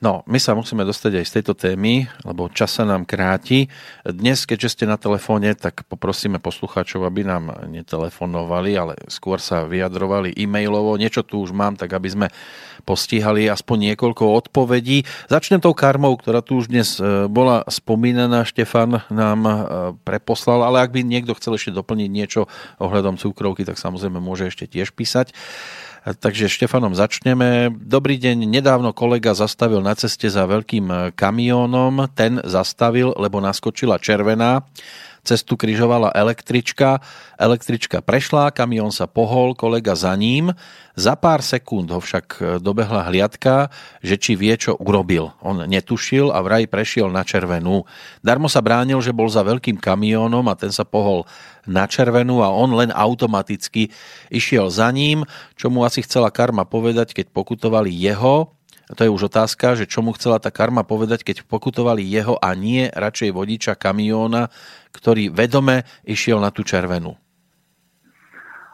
No, 0.00 0.24
my 0.24 0.40
sa 0.40 0.56
musíme 0.56 0.80
dostať 0.88 1.20
aj 1.20 1.26
z 1.28 1.34
tejto 1.36 1.52
témy, 1.52 2.08
lebo 2.24 2.48
čas 2.48 2.72
sa 2.72 2.88
nám 2.88 3.04
kráti. 3.04 3.68
Dnes, 4.00 4.48
keďže 4.48 4.72
ste 4.72 4.84
na 4.88 4.96
telefóne, 4.96 5.52
tak 5.52 5.84
poprosíme 5.92 6.40
poslucháčov, 6.40 7.04
aby 7.04 7.20
nám 7.20 7.68
netelefonovali, 7.68 8.80
ale 8.80 8.96
skôr 9.12 9.36
sa 9.44 9.68
vyjadrovali 9.68 10.32
e-mailovo. 10.32 10.96
Niečo 10.96 11.20
tu 11.20 11.44
už 11.44 11.52
mám, 11.52 11.76
tak 11.76 11.92
aby 11.92 12.08
sme 12.08 12.26
postihali 12.88 13.44
aspoň 13.44 13.92
niekoľko 13.92 14.24
odpovedí. 14.24 15.04
Začnem 15.28 15.60
tou 15.60 15.76
karmou, 15.76 16.16
ktorá 16.16 16.40
tu 16.40 16.56
už 16.56 16.72
dnes 16.72 16.96
e, 16.96 17.28
bola 17.28 17.68
spomínaná. 17.68 18.48
Štefan 18.48 19.04
nám 19.12 19.40
e, 19.44 19.52
preposlal, 20.00 20.64
ale 20.64 20.80
ak 20.80 20.96
by 20.96 21.04
niekto 21.04 21.36
chcel 21.36 21.60
ešte 21.60 21.76
doplniť 21.76 22.08
niečo 22.08 22.48
ohľadom 22.80 23.20
cukrovky, 23.20 23.68
tak 23.68 23.76
samozrejme 23.76 24.16
môže 24.16 24.48
ešte 24.48 24.64
tiež 24.64 24.96
písať. 24.96 25.36
Takže 26.00 26.48
Štefanom 26.48 26.96
začneme. 26.96 27.68
Dobrý 27.76 28.16
deň. 28.16 28.48
Nedávno 28.48 28.96
kolega 28.96 29.36
zastavil 29.36 29.84
na 29.84 29.92
ceste 29.92 30.32
za 30.32 30.48
veľkým 30.48 31.12
kamiónom. 31.12 32.08
Ten 32.16 32.40
zastavil, 32.40 33.12
lebo 33.20 33.36
naskočila 33.44 34.00
červená. 34.00 34.64
Cestu 35.30 35.54
križovala 35.54 36.10
električka. 36.10 36.98
Električka 37.38 38.02
prešla, 38.02 38.50
kamión 38.50 38.90
sa 38.90 39.06
pohol, 39.06 39.54
kolega 39.54 39.94
za 39.94 40.10
ním. 40.18 40.50
Za 40.98 41.14
pár 41.14 41.38
sekúnd 41.38 41.86
ho 41.94 42.02
však 42.02 42.58
dobehla 42.58 43.06
hliadka, 43.06 43.70
že 44.02 44.18
či 44.18 44.34
vie, 44.34 44.50
čo 44.58 44.74
urobil. 44.74 45.30
On 45.38 45.54
netušil 45.54 46.34
a 46.34 46.42
vraj 46.42 46.66
prešiel 46.66 47.14
na 47.14 47.22
červenú. 47.22 47.86
Darmo 48.26 48.50
sa 48.50 48.58
bránil, 48.58 48.98
že 48.98 49.14
bol 49.14 49.30
za 49.30 49.46
veľkým 49.46 49.78
kamiónom 49.78 50.42
a 50.50 50.58
ten 50.58 50.74
sa 50.74 50.82
pohol 50.82 51.30
na 51.62 51.86
červenú 51.86 52.42
a 52.42 52.50
on 52.50 52.74
len 52.74 52.90
automaticky 52.90 53.94
išiel 54.34 54.66
za 54.66 54.90
ním, 54.90 55.22
čo 55.54 55.70
mu 55.70 55.86
asi 55.86 56.02
chcela 56.02 56.34
karma 56.34 56.66
povedať, 56.66 57.14
keď 57.14 57.30
pokutovali 57.30 57.94
jeho, 57.94 58.50
to 58.94 59.06
je 59.06 59.10
už 59.10 59.30
otázka, 59.30 59.78
že 59.78 59.86
čo 59.86 60.02
mu 60.02 60.10
chcela 60.14 60.42
tá 60.42 60.50
karma 60.50 60.82
povedať, 60.82 61.22
keď 61.22 61.46
pokutovali 61.46 62.02
jeho 62.02 62.34
a 62.38 62.54
nie 62.58 62.90
radšej 62.90 63.30
vodiča 63.30 63.72
kamióna, 63.78 64.50
ktorý 64.90 65.30
vedome 65.30 65.86
išiel 66.02 66.42
na 66.42 66.50
tú 66.50 66.66
červenú. 66.66 67.14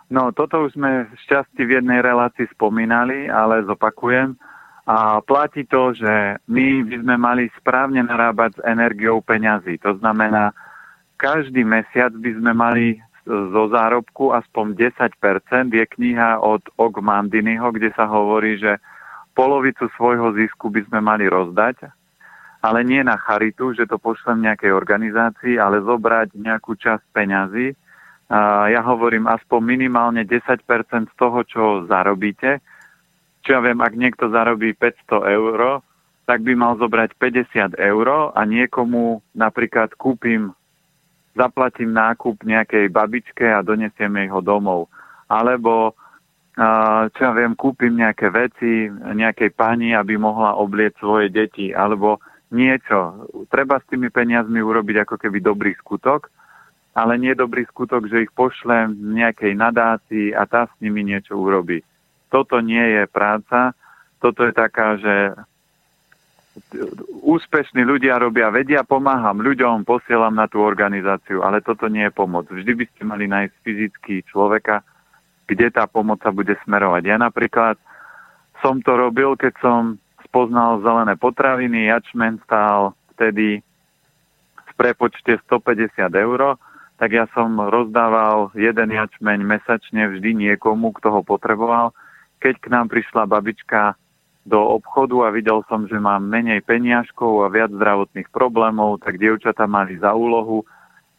No, 0.07 0.31
toto 0.31 0.65
už 0.65 0.79
sme 0.79 1.11
šťastí 1.27 1.67
v 1.67 1.83
jednej 1.83 1.99
relácii 1.99 2.47
spomínali, 2.55 3.27
ale 3.27 3.67
zopakujem. 3.67 4.39
A 4.87 5.19
platí 5.19 5.67
to, 5.67 5.91
že 5.99 6.39
my 6.47 6.87
by 6.87 6.97
sme 7.03 7.17
mali 7.19 7.45
správne 7.59 8.07
narábať 8.07 8.55
s 8.55 8.61
energiou 8.63 9.19
peňazí. 9.19 9.83
To 9.83 9.99
znamená, 9.99 10.55
každý 11.19 11.67
mesiac 11.67 12.15
by 12.15 12.31
sme 12.39 12.53
mali 12.55 12.85
zo 13.27 13.67
zárobku 13.75 14.31
aspoň 14.31 14.95
10%. 14.95 15.75
Je 15.75 15.85
kniha 15.99 16.39
od 16.39 16.63
Og 16.79 17.03
Mandinyho, 17.03 17.75
kde 17.75 17.91
sa 17.99 18.07
hovorí, 18.07 18.63
že 18.63 18.79
polovicu 19.37 19.93
svojho 20.01 20.33
zisku 20.33 20.73
by 20.73 20.81
sme 20.89 21.05
mali 21.05 21.29
rozdať, 21.29 21.93
ale 22.65 22.81
nie 22.83 23.05
na 23.05 23.21
charitu, 23.21 23.77
že 23.77 23.85
to 23.85 24.01
pošlem 24.01 24.43
nejakej 24.49 24.73
organizácii, 24.73 25.61
ale 25.61 25.85
zobrať 25.85 26.35
nejakú 26.35 26.75
časť 26.75 27.05
peňazí. 27.13 27.77
Ja 28.73 28.83
hovorím 28.83 29.31
aspoň 29.31 29.61
minimálne 29.63 30.27
10% 30.27 30.67
z 31.07 31.15
toho, 31.15 31.39
čo 31.47 31.87
zarobíte. 31.87 32.59
Čo 33.47 33.51
ja 33.55 33.61
viem, 33.63 33.79
ak 33.79 33.95
niekto 33.95 34.33
zarobí 34.35 34.75
500 34.75 35.31
eur, 35.31 35.85
tak 36.27 36.43
by 36.43 36.59
mal 36.59 36.75
zobrať 36.75 37.15
50 37.23 37.79
eur 37.79 38.35
a 38.35 38.41
niekomu 38.43 39.23
napríklad 39.31 39.95
kúpim 39.95 40.51
zaplatím 41.39 41.95
nákup 41.95 42.43
nejakej 42.43 42.91
babičke 42.91 43.47
a 43.47 43.63
donesiem 43.63 44.11
jej 44.19 44.29
ho 44.35 44.43
domov. 44.43 44.91
Alebo 45.31 45.95
čo 47.13 47.21
ja 47.21 47.33
viem, 47.37 47.53
kúpim 47.53 47.93
nejaké 47.93 48.33
veci 48.33 48.89
nejakej 48.89 49.53
pani, 49.53 49.93
aby 49.93 50.17
mohla 50.17 50.57
oblieť 50.57 50.97
svoje 50.97 51.29
deti, 51.29 51.77
alebo 51.77 52.17
niečo. 52.49 53.29
Treba 53.53 53.77
s 53.77 53.89
tými 53.93 54.09
peniazmi 54.09 54.65
urobiť 54.65 55.05
ako 55.05 55.21
keby 55.21 55.45
dobrý 55.45 55.77
skutok, 55.77 56.33
ale 56.97 57.21
nie 57.21 57.37
dobrý 57.37 57.69
skutok, 57.69 58.09
že 58.09 58.25
ich 58.25 58.33
pošlem 58.33 58.97
nejakej 59.21 59.53
nadácii 59.53 60.33
a 60.33 60.49
tá 60.49 60.65
s 60.65 60.75
nimi 60.81 61.05
niečo 61.05 61.37
urobí. 61.37 61.85
Toto 62.33 62.65
nie 62.65 62.83
je 62.83 63.05
práca, 63.05 63.77
toto 64.17 64.49
je 64.49 64.53
taká, 64.57 64.97
že 64.97 65.37
úspešní 67.21 67.85
ľudia 67.85 68.17
robia, 68.17 68.49
vedia, 68.49 68.81
pomáham 68.81 69.45
ľuďom, 69.45 69.85
posielam 69.85 70.33
na 70.33 70.49
tú 70.49 70.65
organizáciu, 70.65 71.45
ale 71.45 71.61
toto 71.61 71.85
nie 71.93 72.09
je 72.09 72.17
pomoc. 72.17 72.49
Vždy 72.49 72.73
by 72.73 72.85
ste 72.89 73.03
mali 73.05 73.29
nájsť 73.29 73.55
fyzicky 73.61 74.25
človeka, 74.25 74.81
kde 75.47 75.71
tá 75.71 75.87
pomoc 75.87 76.21
sa 76.23 76.35
bude 76.35 76.55
smerovať. 76.67 77.03
Ja 77.07 77.17
napríklad 77.17 77.79
som 78.61 78.83
to 78.83 78.99
robil, 78.99 79.39
keď 79.39 79.55
som 79.63 79.81
spoznal 80.27 80.83
zelené 80.83 81.15
potraviny, 81.15 81.87
jačmen 81.89 82.43
stál 82.43 82.99
vtedy 83.15 83.63
v 84.57 84.73
prepočte 84.75 85.39
150 85.47 86.13
eur, 86.13 86.59
tak 86.97 87.13
ja 87.13 87.29
som 87.37 87.57
rozdával 87.61 88.51
jeden 88.57 88.91
jačmeň 88.91 89.39
mesačne 89.45 90.09
vždy 90.11 90.33
niekomu, 90.35 90.97
kto 90.97 91.09
ho 91.13 91.21
potreboval. 91.23 91.93
Keď 92.41 92.55
k 92.61 92.67
nám 92.73 92.89
prišla 92.89 93.29
babička 93.29 93.97
do 94.47 94.63
obchodu 94.63 95.29
a 95.29 95.35
videl 95.35 95.61
som, 95.67 95.85
že 95.91 95.99
mám 95.99 96.25
menej 96.25 96.63
peniažkov 96.65 97.45
a 97.45 97.53
viac 97.53 97.75
zdravotných 97.75 98.31
problémov, 98.31 99.03
tak 99.03 99.19
dievčatá 99.19 99.67
mali 99.67 99.99
za 99.99 100.15
úlohu 100.15 100.65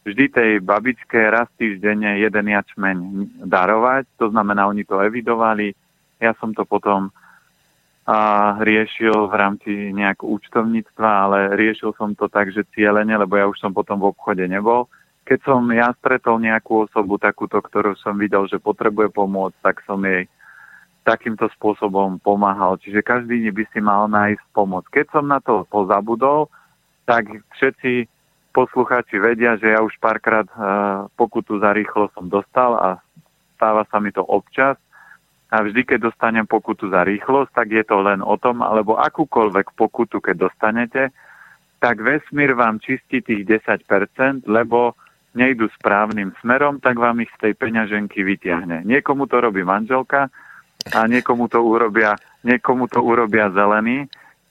vždy 0.08 0.24
tej 0.32 0.50
babičke 0.64 1.18
raz 1.28 1.46
týždenne 1.60 2.16
jeden 2.18 2.46
jačmeň 2.48 2.96
darovať. 3.44 4.08
To 4.18 4.32
znamená, 4.32 4.64
oni 4.66 4.88
to 4.88 4.98
evidovali. 5.04 5.76
Ja 6.18 6.32
som 6.40 6.56
to 6.56 6.64
potom 6.64 7.12
a 8.08 8.56
riešil 8.64 9.28
v 9.28 9.34
rámci 9.36 9.72
nejak 9.92 10.24
účtovníctva, 10.24 11.28
ale 11.28 11.38
riešil 11.60 11.92
som 11.92 12.16
to 12.16 12.24
tak, 12.32 12.48
že 12.48 12.64
cieľene, 12.72 13.12
lebo 13.12 13.36
ja 13.36 13.44
už 13.44 13.60
som 13.60 13.76
potom 13.76 14.00
v 14.00 14.16
obchode 14.16 14.48
nebol. 14.48 14.88
Keď 15.28 15.44
som 15.44 15.60
ja 15.68 15.92
stretol 16.00 16.40
nejakú 16.40 16.88
osobu 16.88 17.20
takúto, 17.20 17.60
ktorú 17.60 17.92
som 18.00 18.16
videl, 18.16 18.48
že 18.48 18.56
potrebuje 18.56 19.12
pomôcť, 19.12 19.60
tak 19.60 19.84
som 19.84 20.00
jej 20.08 20.24
takýmto 21.04 21.52
spôsobom 21.52 22.16
pomáhal. 22.24 22.80
Čiže 22.80 23.04
každý 23.04 23.44
by 23.52 23.64
si 23.76 23.80
mal 23.84 24.08
nájsť 24.08 24.44
pomoc. 24.56 24.88
Keď 24.88 25.12
som 25.12 25.28
na 25.28 25.44
to 25.44 25.68
pozabudol, 25.68 26.48
tak 27.04 27.28
všetci 27.60 28.08
poslucháči 28.52 29.18
vedia, 29.18 29.56
že 29.56 29.72
ja 29.72 29.80
už 29.84 29.96
párkrát 30.02 30.46
uh, 30.54 31.06
pokutu 31.14 31.60
za 31.60 31.72
rýchlo 31.72 32.12
som 32.16 32.26
dostal 32.26 32.74
a 32.76 32.88
stáva 33.56 33.86
sa 33.88 33.98
mi 33.98 34.14
to 34.14 34.22
občas. 34.22 34.76
A 35.48 35.64
vždy, 35.64 35.84
keď 35.84 36.12
dostanem 36.12 36.44
pokutu 36.44 36.92
za 36.92 37.08
rýchlosť, 37.08 37.50
tak 37.56 37.68
je 37.72 37.80
to 37.80 38.04
len 38.04 38.20
o 38.20 38.36
tom, 38.36 38.60
alebo 38.60 39.00
akúkoľvek 39.00 39.72
pokutu, 39.72 40.20
keď 40.20 40.48
dostanete, 40.48 41.08
tak 41.80 42.04
vesmír 42.04 42.52
vám 42.52 42.76
čistí 42.84 43.24
tých 43.24 43.48
10%, 43.48 44.44
lebo 44.44 44.92
nejdu 45.32 45.72
správnym 45.72 46.36
smerom, 46.44 46.84
tak 46.84 47.00
vám 47.00 47.24
ich 47.24 47.32
z 47.40 47.48
tej 47.48 47.52
peňaženky 47.56 48.20
vytiahne. 48.20 48.84
Niekomu 48.84 49.24
to 49.24 49.40
robí 49.40 49.64
manželka, 49.64 50.28
a 50.86 51.04
niekomu 51.04 51.50
to 51.50 51.60
urobia, 51.60 52.16
niekomu 52.46 52.88
to 52.88 53.02
urobia 53.02 53.50
zelený. 53.50 54.08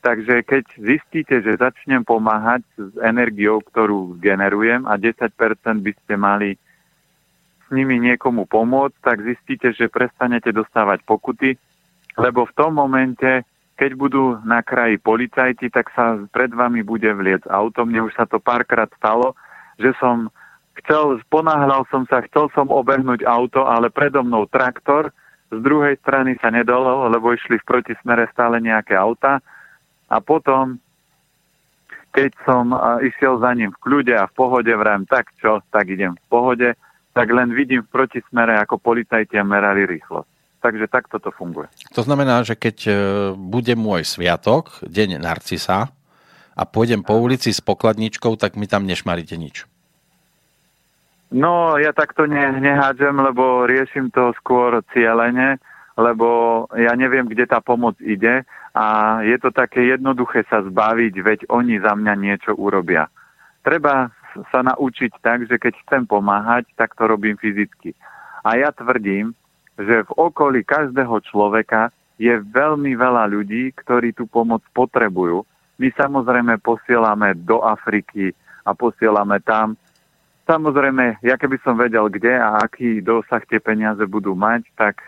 Takže 0.07 0.47
keď 0.47 0.63
zistíte, 0.79 1.35
že 1.43 1.59
začnem 1.59 1.99
pomáhať 2.07 2.63
s 2.79 2.95
energiou, 3.03 3.59
ktorú 3.59 4.15
generujem 4.23 4.87
a 4.87 4.95
10% 4.95 5.35
by 5.83 5.91
ste 5.99 6.15
mali 6.15 6.55
s 6.55 7.67
nimi 7.75 7.99
niekomu 7.99 8.47
pomôcť, 8.47 9.03
tak 9.03 9.27
zistíte, 9.27 9.75
že 9.75 9.91
prestanete 9.91 10.55
dostávať 10.55 11.03
pokuty, 11.03 11.59
lebo 12.15 12.47
v 12.47 12.55
tom 12.55 12.79
momente, 12.79 13.43
keď 13.75 13.91
budú 13.99 14.39
na 14.47 14.63
kraji 14.63 14.95
policajti, 14.95 15.67
tak 15.67 15.91
sa 15.91 16.15
pred 16.31 16.55
vami 16.55 16.87
bude 16.87 17.11
vliec 17.11 17.43
auto. 17.51 17.83
Mne 17.83 18.07
už 18.07 18.15
sa 18.15 18.23
to 18.23 18.39
párkrát 18.39 18.87
stalo, 18.95 19.35
že 19.75 19.91
som 19.99 20.31
chcel, 20.79 21.19
ponáhľal 21.27 21.83
som 21.91 22.07
sa, 22.07 22.23
chcel 22.31 22.47
som 22.55 22.71
obehnúť 22.71 23.27
auto, 23.27 23.67
ale 23.67 23.91
predo 23.91 24.23
mnou 24.23 24.47
traktor, 24.47 25.11
z 25.51 25.59
druhej 25.59 25.99
strany 25.99 26.39
sa 26.39 26.47
nedalo, 26.47 27.11
lebo 27.11 27.35
išli 27.35 27.59
v 27.59 27.67
protismere 27.67 28.31
stále 28.31 28.63
nejaké 28.63 28.95
auta 28.95 29.43
a 30.07 30.17
potom, 30.23 30.79
keď 32.15 32.31
som 32.47 32.71
išiel 33.03 33.39
za 33.43 33.51
ním 33.53 33.75
v 33.75 33.81
kľude 33.83 34.15
a 34.15 34.25
v 34.27 34.33
pohode, 34.33 34.71
vrám, 34.71 35.03
tak 35.05 35.35
čo, 35.37 35.59
tak 35.69 35.91
idem 35.91 36.15
v 36.15 36.25
pohode, 36.31 36.69
tak 37.11 37.27
len 37.33 37.51
vidím 37.51 37.83
v 37.83 37.91
protismere, 37.91 38.55
ako 38.61 38.79
policajti 38.79 39.35
merali 39.43 39.85
rýchlosť. 39.85 40.29
Takže 40.57 40.85
takto 40.89 41.21
to 41.21 41.29
funguje. 41.29 41.69
To 41.93 42.01
znamená, 42.01 42.41
že 42.41 42.57
keď 42.57 42.77
e, 42.89 42.91
bude 43.37 43.77
môj 43.77 44.09
sviatok, 44.09 44.81
deň 44.81 45.21
Narcisa, 45.21 45.93
a 46.57 46.63
pôjdem 46.65 47.05
po 47.05 47.21
ulici 47.21 47.53
s 47.53 47.61
pokladničkou, 47.61 48.33
tak 48.41 48.57
mi 48.57 48.65
tam 48.65 48.89
nešmaríte 48.89 49.37
nič. 49.37 49.69
No, 51.29 51.77
ja 51.77 51.93
takto 51.93 52.25
ne, 52.25 52.57
nehádžem, 52.57 53.13
lebo 53.13 53.69
riešim 53.69 54.09
to 54.09 54.33
skôr 54.41 54.81
cieľene, 54.95 55.61
lebo 55.93 56.65
ja 56.73 56.97
neviem, 56.97 57.29
kde 57.29 57.45
tá 57.45 57.61
pomoc 57.61 57.99
ide 58.01 58.47
a 58.77 58.85
je 59.25 59.33
to 59.41 59.49
také 59.49 59.89
jednoduché 59.89 60.45
sa 60.45 60.61
zbaviť, 60.61 61.13
veď 61.17 61.39
oni 61.49 61.81
za 61.81 61.97
mňa 61.97 62.13
niečo 62.13 62.53
urobia. 62.53 63.09
Treba 63.65 64.13
sa 64.53 64.61
naučiť 64.61 65.17
tak, 65.17 65.49
že 65.49 65.57
keď 65.57 65.73
chcem 65.81 66.05
pomáhať, 66.05 66.69
tak 66.77 66.93
to 66.93 67.09
robím 67.09 67.41
fyzicky. 67.41 67.97
A 68.45 68.61
ja 68.61 68.69
tvrdím, 68.69 69.33
že 69.81 70.05
v 70.05 70.11
okolí 70.13 70.61
každého 70.61 71.25
človeka 71.25 71.89
je 72.21 72.37
veľmi 72.37 72.93
veľa 72.93 73.25
ľudí, 73.33 73.73
ktorí 73.73 74.13
tú 74.13 74.29
pomoc 74.29 74.61
potrebujú. 74.77 75.41
My 75.81 75.89
samozrejme 75.97 76.61
posielame 76.61 77.33
do 77.33 77.65
Afriky 77.65 78.29
a 78.61 78.77
posielame 78.77 79.41
tam. 79.41 79.73
Samozrejme, 80.45 81.25
ja 81.25 81.33
keby 81.33 81.57
som 81.65 81.81
vedel, 81.81 82.13
kde 82.13 82.37
a 82.37 82.61
aký 82.61 83.01
dosah 83.01 83.41
tie 83.49 83.57
peniaze 83.57 84.05
budú 84.05 84.37
mať, 84.37 84.69
tak 84.77 85.01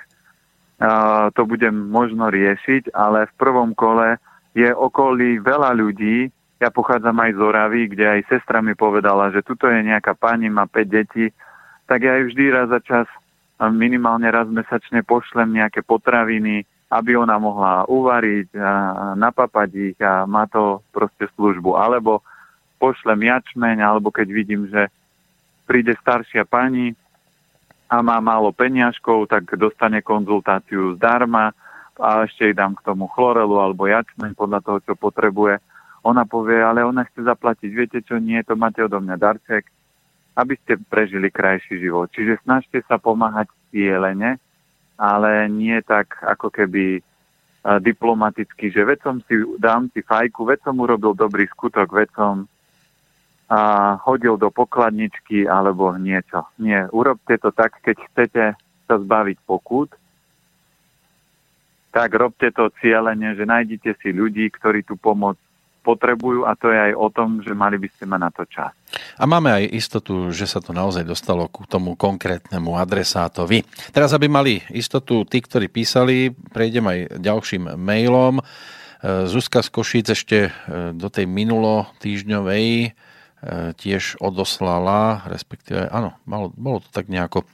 to 1.36 1.42
budem 1.44 1.92
možno 1.92 2.32
riešiť, 2.32 2.96
ale 2.96 3.28
v 3.28 3.34
prvom 3.36 3.76
kole 3.76 4.16
je 4.56 4.72
okolí 4.72 5.44
veľa 5.44 5.76
ľudí, 5.76 6.32
ja 6.60 6.72
pochádzam 6.72 7.16
aj 7.20 7.32
z 7.36 7.40
Oravy, 7.40 7.82
kde 7.92 8.06
aj 8.20 8.28
sestra 8.28 8.60
mi 8.60 8.76
povedala, 8.76 9.32
že 9.32 9.44
tuto 9.44 9.68
je 9.68 9.80
nejaká 9.80 10.12
pani, 10.16 10.52
má 10.52 10.68
5 10.68 10.88
detí, 10.88 11.32
tak 11.88 12.04
ja 12.04 12.20
aj 12.20 12.24
vždy 12.32 12.44
raz 12.52 12.68
za 12.68 12.80
čas, 12.84 13.08
minimálne 13.72 14.28
raz 14.32 14.48
mesačne 14.48 15.04
pošlem 15.04 15.56
nejaké 15.56 15.84
potraviny, 15.84 16.68
aby 16.90 17.16
ona 17.16 17.36
mohla 17.40 17.84
uvariť, 17.88 18.56
napapať 19.20 19.70
ich 19.94 20.00
a 20.04 20.24
má 20.28 20.48
to 20.48 20.84
proste 20.96 21.28
službu. 21.36 21.76
Alebo 21.76 22.24
pošlem 22.80 23.28
jačmeň, 23.28 23.84
alebo 23.84 24.12
keď 24.12 24.28
vidím, 24.32 24.68
že 24.68 24.88
príde 25.68 25.94
staršia 26.00 26.48
pani 26.48 26.96
a 27.90 27.96
má 28.06 28.22
málo 28.22 28.54
peniažkov, 28.54 29.34
tak 29.34 29.50
dostane 29.58 30.06
konzultáciu 30.06 30.94
zdarma 30.94 31.58
a 31.98 32.24
ešte 32.24 32.48
jej 32.48 32.56
dám 32.56 32.78
k 32.78 32.86
tomu 32.86 33.10
chlorelu 33.10 33.58
alebo 33.58 33.90
jačmeň 33.90 34.38
podľa 34.38 34.62
toho, 34.62 34.78
čo 34.86 34.94
potrebuje. 34.94 35.58
Ona 36.06 36.24
povie, 36.24 36.62
ale 36.64 36.86
ona 36.86 37.04
chce 37.04 37.28
zaplatiť. 37.28 37.70
Viete 37.74 38.00
čo, 38.06 38.22
nie, 38.22 38.40
to 38.46 38.56
máte 38.56 38.80
odo 38.80 39.02
mňa 39.04 39.18
darček, 39.20 39.68
aby 40.38 40.56
ste 40.64 40.80
prežili 40.80 41.28
krajší 41.28 41.82
život. 41.82 42.08
Čiže 42.16 42.40
snažte 42.48 42.80
sa 42.88 42.96
pomáhať 42.96 43.52
cieľene, 43.74 44.40
ale 44.96 45.52
nie 45.52 45.76
tak 45.84 46.16
ako 46.24 46.48
keby 46.54 47.04
diplomaticky, 47.84 48.72
že 48.72 48.88
veď 48.88 49.00
som 49.04 49.16
si, 49.28 49.36
dám 49.60 49.92
si 49.92 50.00
fajku, 50.00 50.48
veď 50.48 50.64
som 50.64 50.80
urobil 50.80 51.12
dobrý 51.12 51.44
skutok, 51.52 51.92
veď 51.92 52.10
som 52.16 52.48
a 53.50 53.60
hodil 54.06 54.38
do 54.38 54.54
pokladničky 54.54 55.50
alebo 55.50 55.98
niečo. 55.98 56.46
Nie, 56.62 56.86
urobte 56.94 57.42
to 57.42 57.50
tak, 57.50 57.82
keď 57.82 57.98
chcete 58.14 58.44
sa 58.86 58.96
zbaviť 59.02 59.38
pokút, 59.42 59.90
tak 61.90 62.14
robte 62.14 62.54
to 62.54 62.70
cieľene, 62.78 63.34
že 63.34 63.50
nájdete 63.50 63.98
si 63.98 64.14
ľudí, 64.14 64.54
ktorí 64.54 64.86
tú 64.86 64.94
pomoc 64.94 65.42
potrebujú 65.82 66.46
a 66.46 66.54
to 66.54 66.70
je 66.70 66.78
aj 66.78 66.94
o 66.94 67.08
tom, 67.10 67.42
že 67.42 67.58
mali 67.58 67.82
by 67.82 67.90
ste 67.90 68.06
mať 68.06 68.20
na 68.22 68.30
to 68.30 68.44
čas. 68.46 68.70
A 69.18 69.26
máme 69.26 69.50
aj 69.50 69.74
istotu, 69.74 70.30
že 70.30 70.46
sa 70.46 70.62
to 70.62 70.70
naozaj 70.70 71.02
dostalo 71.02 71.50
k 71.50 71.66
tomu 71.66 71.98
konkrétnemu 71.98 72.78
adresátovi. 72.78 73.66
Teraz, 73.90 74.14
aby 74.14 74.30
mali 74.30 74.62
istotu 74.70 75.26
tí, 75.26 75.42
ktorí 75.42 75.72
písali, 75.72 76.30
prejdem 76.54 76.86
aj 76.86 77.00
ďalším 77.18 77.74
mailom. 77.80 78.38
E, 78.38 78.44
Zuzka 79.26 79.66
z 79.66 79.70
Košíc 79.74 80.08
ešte 80.14 80.38
e, 80.48 80.52
do 80.94 81.10
tej 81.10 81.26
minulo 81.26 81.90
týždňovej 82.04 82.94
tiež 83.80 84.20
odoslala, 84.20 85.24
respektíve, 85.32 85.88
áno, 85.88 86.12
malo, 86.28 86.52
bolo 86.60 86.84
to 86.84 86.90
tak 86.92 87.08
nejako 87.08 87.48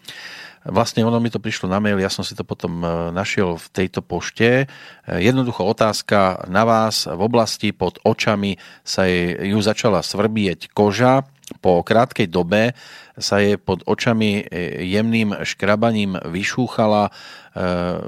Vlastne 0.66 1.06
ono 1.06 1.22
mi 1.22 1.30
to 1.30 1.38
prišlo 1.38 1.70
na 1.70 1.78
mail, 1.78 2.02
ja 2.02 2.10
som 2.10 2.26
si 2.26 2.34
to 2.34 2.42
potom 2.42 2.82
e, 2.82 3.14
našiel 3.14 3.54
v 3.54 3.68
tejto 3.70 4.02
pošte. 4.02 4.66
E, 4.66 5.22
jednoducho 5.22 5.62
otázka 5.62 6.50
na 6.50 6.66
vás. 6.66 7.06
V 7.06 7.22
oblasti 7.22 7.70
pod 7.70 8.02
očami 8.02 8.58
sa 8.82 9.06
ju 9.06 9.62
začala 9.62 10.02
svrbieť 10.02 10.74
koža. 10.74 11.30
Po 11.62 11.86
krátkej 11.86 12.26
dobe 12.26 12.74
sa 13.16 13.38
jej 13.38 13.56
pod 13.62 13.86
očami 13.86 14.42
e, 14.42 14.82
jemným 14.90 15.46
škrabaním 15.46 16.18
vyšúchala 16.26 17.14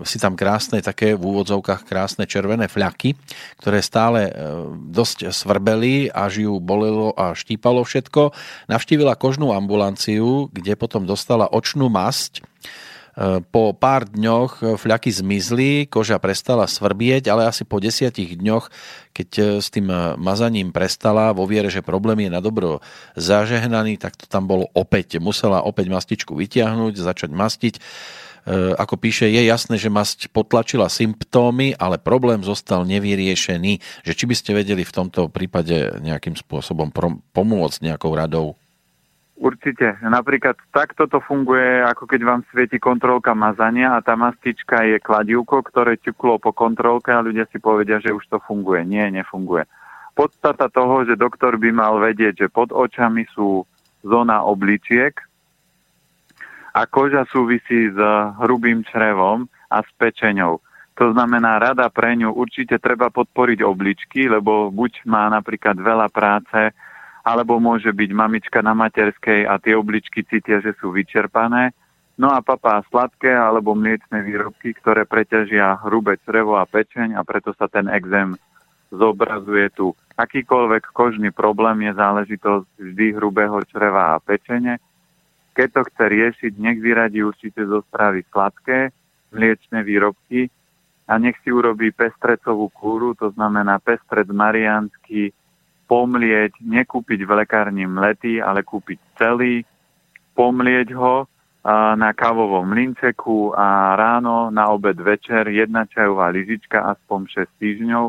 si 0.04 0.20
tam 0.20 0.36
krásne 0.36 0.84
také 0.84 1.16
v 1.16 1.24
úvodzovkách 1.24 1.88
krásne 1.88 2.28
červené 2.28 2.68
fľaky, 2.68 3.16
ktoré 3.64 3.80
stále 3.80 4.28
dosť 4.92 5.32
svrbeli, 5.32 6.12
až 6.12 6.44
ju 6.44 6.60
bolelo 6.60 7.16
a 7.16 7.32
štípalo 7.32 7.88
všetko. 7.88 8.36
Navštívila 8.68 9.16
kožnú 9.16 9.56
ambulanciu, 9.56 10.52
kde 10.52 10.76
potom 10.76 11.08
dostala 11.08 11.48
očnú 11.48 11.88
masť, 11.88 12.44
po 13.50 13.74
pár 13.74 14.06
dňoch 14.06 14.78
fľaky 14.78 15.10
zmizli, 15.10 15.90
koža 15.90 16.22
prestala 16.22 16.70
svrbieť, 16.70 17.34
ale 17.34 17.50
asi 17.50 17.66
po 17.66 17.82
desiatich 17.82 18.38
dňoch, 18.38 18.70
keď 19.18 19.30
e, 19.34 19.44
s 19.58 19.74
tým 19.74 19.90
e, 19.90 20.14
mazaním 20.22 20.70
prestala, 20.70 21.34
vo 21.34 21.50
viere, 21.50 21.74
že 21.74 21.82
problém 21.82 22.30
je 22.30 22.30
na 22.30 22.38
dobro 22.38 22.86
zažehnaný, 23.18 23.98
tak 23.98 24.14
to 24.14 24.30
tam 24.30 24.46
bolo 24.46 24.70
opäť. 24.78 25.18
Musela 25.18 25.66
opäť 25.66 25.90
mastičku 25.90 26.38
vytiahnuť, 26.38 26.94
začať 26.94 27.34
mastiť. 27.34 27.76
E, 27.78 27.82
ako 28.78 29.02
píše, 29.02 29.26
je 29.26 29.42
jasné, 29.50 29.82
že 29.82 29.90
masť 29.90 30.30
potlačila 30.30 30.86
symptómy, 30.86 31.74
ale 31.74 31.98
problém 31.98 32.46
zostal 32.46 32.86
nevyriešený. 32.86 34.06
Že 34.06 34.14
či 34.14 34.26
by 34.30 34.36
ste 34.38 34.52
vedeli 34.54 34.86
v 34.86 34.94
tomto 34.94 35.34
prípade 35.34 35.98
nejakým 36.06 36.38
spôsobom 36.38 36.94
pomôcť 37.34 37.78
nejakou 37.82 38.14
radou? 38.14 38.54
Určite. 39.38 40.02
Napríklad 40.02 40.58
takto 40.74 41.06
to 41.06 41.22
funguje, 41.22 41.86
ako 41.86 42.10
keď 42.10 42.22
vám 42.26 42.42
svieti 42.50 42.82
kontrolka 42.82 43.38
mazania 43.38 43.94
a 43.94 44.02
tá 44.02 44.18
mastička 44.18 44.82
je 44.82 44.98
kladivko, 44.98 45.62
ktoré 45.62 45.94
ťuklo 46.02 46.42
po 46.42 46.50
kontrolke 46.58 47.14
a 47.14 47.22
ľudia 47.22 47.46
si 47.54 47.62
povedia, 47.62 48.02
že 48.02 48.10
už 48.10 48.26
to 48.34 48.42
funguje. 48.42 48.82
Nie, 48.82 49.14
nefunguje. 49.14 49.70
Podstata 50.18 50.74
toho, 50.74 51.06
že 51.06 51.14
doktor 51.14 51.62
by 51.62 51.70
mal 51.70 52.02
vedieť, 52.02 52.34
že 52.34 52.48
pod 52.50 52.74
očami 52.74 53.30
sú 53.38 53.62
zóna 54.02 54.42
obličiek 54.42 55.14
a 56.74 56.90
koža 56.90 57.30
súvisí 57.30 57.94
s 57.94 57.98
hrubým 58.42 58.82
črevom 58.90 59.46
a 59.70 59.86
s 59.86 59.90
pečeňou. 60.02 60.58
To 60.98 61.14
znamená, 61.14 61.62
rada 61.62 61.86
pre 61.94 62.18
ňu 62.18 62.34
určite 62.34 62.82
treba 62.82 63.14
podporiť 63.14 63.62
obličky, 63.62 64.26
lebo 64.26 64.74
buď 64.74 65.06
má 65.06 65.30
napríklad 65.30 65.78
veľa 65.78 66.10
práce, 66.10 66.74
alebo 67.28 67.60
môže 67.60 67.92
byť 67.92 68.12
mamička 68.16 68.64
na 68.64 68.72
materskej 68.72 69.44
a 69.44 69.60
tie 69.60 69.76
obličky 69.76 70.24
cítia, 70.24 70.64
že 70.64 70.72
sú 70.80 70.96
vyčerpané. 70.96 71.76
No 72.16 72.32
a 72.32 72.40
papá 72.40 72.80
sladké 72.88 73.36
alebo 73.36 73.76
mliečne 73.76 74.24
výrobky, 74.24 74.72
ktoré 74.80 75.04
preťažia 75.04 75.76
hrubé 75.84 76.16
črevo 76.24 76.56
a 76.56 76.64
pečeň 76.64 77.20
a 77.20 77.22
preto 77.28 77.52
sa 77.60 77.68
ten 77.68 77.92
exém 77.92 78.40
zobrazuje 78.96 79.68
tu. 79.76 79.92
Akýkoľvek 80.16 80.96
kožný 80.96 81.30
problém 81.36 81.92
je 81.92 81.94
záležitosť 82.00 82.68
vždy 82.80 83.06
hrubého 83.20 83.60
čreva 83.68 84.16
a 84.16 84.24
pečene. 84.24 84.80
Keď 85.52 85.68
to 85.76 85.82
chce 85.92 86.04
riešiť, 86.08 86.54
nech 86.58 86.80
vyradí 86.80 87.22
určite 87.22 87.60
zo 87.68 87.84
stravy 87.92 88.24
sladké, 88.32 88.96
mliečne 89.36 89.84
výrobky 89.84 90.48
a 91.06 91.20
nech 91.20 91.36
si 91.44 91.52
urobí 91.52 91.92
pestrecovú 91.92 92.72
kúru, 92.72 93.14
to 93.20 93.30
znamená 93.36 93.84
pestrec 93.84 94.32
mariánsky, 94.32 95.36
pomlieť, 95.88 96.60
nekúpiť 96.60 97.24
v 97.24 97.32
lekárni 97.44 97.88
mlety, 97.88 98.44
ale 98.44 98.62
kúpiť 98.62 99.00
celý, 99.16 99.64
pomlieť 100.36 100.92
ho 100.94 101.26
na 101.98 102.12
kávovom 102.16 102.64
mlinčeku 102.64 103.52
a 103.56 103.96
ráno, 103.96 104.52
na 104.52 104.72
obed, 104.72 104.96
večer 105.00 105.48
jedna 105.52 105.88
čajová 105.88 106.32
lyžička 106.32 106.80
aspoň 106.96 107.48
6 107.48 107.60
týždňov 107.60 108.06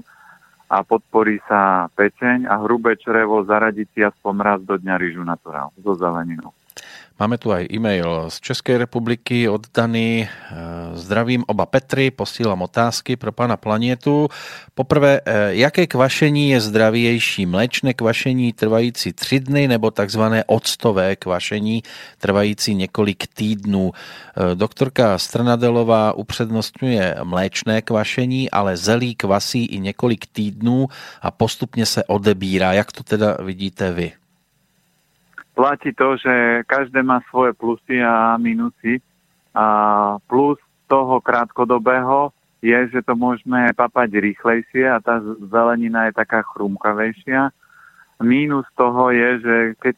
a 0.68 0.76
podporí 0.85 1.41
sa 1.49 1.89
pečeň 1.97 2.45
a 2.45 2.61
hrubé 2.62 3.01
črevo 3.01 3.43
zaradiť 3.43 3.89
si 3.95 4.01
aspoň 4.05 4.35
raz 4.43 4.61
do 4.62 4.76
dňa 4.76 4.95
rýžu 5.01 5.24
naturál 5.24 5.72
so 5.81 5.97
zeleninou. 5.97 6.53
Máme 7.18 7.34
tu 7.34 7.50
aj 7.50 7.66
e-mail 7.66 8.30
z 8.30 8.40
Českej 8.40 8.78
republiky 8.78 9.50
oddaný. 9.50 10.22
E, 10.22 10.28
zdravím 10.94 11.42
oba 11.50 11.66
Petry, 11.66 12.14
posílám 12.14 12.62
otázky 12.62 13.18
pro 13.18 13.34
pana 13.34 13.58
Planietu. 13.58 14.30
Poprvé, 14.74 15.20
e, 15.26 15.54
jaké 15.58 15.86
kvašení 15.86 16.50
je 16.50 16.60
zdravější? 16.60 17.46
Mléčné 17.46 17.94
kvašení 17.94 18.52
trvající 18.52 19.12
tři 19.12 19.40
dny 19.40 19.68
nebo 19.68 19.90
takzvané 19.90 20.44
octové 20.46 21.16
kvašení 21.16 21.82
trvající 22.18 22.74
několik 22.74 23.26
týdnů? 23.34 23.90
E, 23.90 24.54
doktorka 24.54 25.18
Strnadelová 25.18 26.12
upřednostňuje 26.12 27.16
mléčné 27.22 27.82
kvašení, 27.82 28.50
ale 28.50 28.76
zelí 28.76 29.14
kvasí 29.14 29.66
i 29.66 29.80
několik 29.80 30.26
týdnů 30.26 30.86
a 31.22 31.30
postupně 31.30 31.86
se 31.86 32.04
odebírá. 32.04 32.72
Jak 32.72 32.92
to 32.92 33.02
teda 33.02 33.36
vidíte 33.42 33.92
vy? 33.92 34.28
Platí 35.59 35.90
to, 35.90 36.14
že 36.14 36.62
každé 36.70 37.02
má 37.02 37.18
svoje 37.26 37.50
plusy 37.59 37.98
a 37.98 38.38
minusy. 38.38 39.02
A 39.50 39.66
plus 40.30 40.62
toho 40.86 41.18
krátkodobého 41.18 42.30
je, 42.62 42.78
že 42.94 43.02
to 43.02 43.18
môžeme 43.18 43.74
papať 43.74 44.22
rýchlejšie 44.22 44.86
a 44.86 45.02
tá 45.02 45.18
zelenina 45.50 46.06
je 46.06 46.14
taká 46.14 46.46
chrumkavejšia. 46.46 47.50
Mínus 48.22 48.70
toho 48.78 49.11
je, 49.11 49.42
že 49.42 49.56
keď 49.82 49.96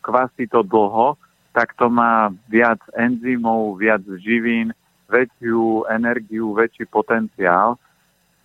kvasí 0.00 0.48
to 0.48 0.64
dlho, 0.64 1.20
tak 1.52 1.76
to 1.76 1.92
má 1.92 2.32
viac 2.48 2.80
enzymov, 2.96 3.76
viac 3.76 4.00
živín, 4.24 4.72
väčšiu 5.12 5.88
energiu, 5.92 6.56
väčší 6.56 6.88
potenciál. 6.88 7.76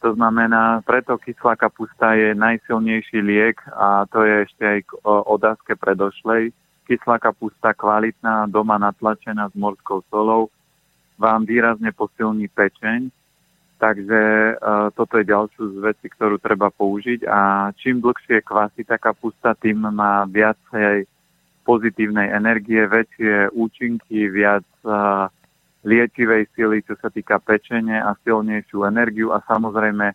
To 0.02 0.14
znamená, 0.14 0.86
preto 0.86 1.18
kyslá 1.18 1.58
kapusta 1.58 2.14
je 2.14 2.38
najsilnejší 2.38 3.18
liek 3.22 3.58
a 3.74 4.06
to 4.06 4.22
je 4.22 4.46
ešte 4.46 4.64
aj 4.64 4.80
k 4.86 4.92
otázke 5.06 5.74
predošlej. 5.74 6.54
Kyslá 6.86 7.18
kapusta 7.20 7.74
kvalitná, 7.74 8.46
doma 8.48 8.78
natlačená 8.78 9.50
s 9.50 9.56
morskou 9.58 10.06
solou 10.14 10.54
vám 11.18 11.50
výrazne 11.50 11.90
posilní 11.92 12.46
pečeň 12.48 13.10
Takže 13.78 14.22
uh, 14.58 14.90
toto 14.98 15.22
je 15.22 15.30
ďalšiu 15.30 15.64
z 15.70 15.78
vecí, 15.86 16.10
ktorú 16.10 16.42
treba 16.42 16.74
použiť 16.74 17.30
a 17.30 17.70
čím 17.78 18.02
dlhšie 18.02 18.42
kvasí 18.42 18.82
tá 18.82 18.98
kapusta, 18.98 19.54
tým 19.54 19.86
má 19.94 20.26
viacej 20.26 21.06
pozitívnej 21.62 22.34
energie, 22.34 22.90
väčšie 22.90 23.54
účinky, 23.54 24.34
viac 24.34 24.66
uh, 24.82 25.30
liečivej 25.88 26.52
sily, 26.52 26.84
čo 26.84 27.00
sa 27.00 27.08
týka 27.08 27.40
pečenie 27.40 27.96
a 27.96 28.12
silnejšiu 28.28 28.84
energiu 28.84 29.32
a 29.32 29.40
samozrejme 29.48 30.12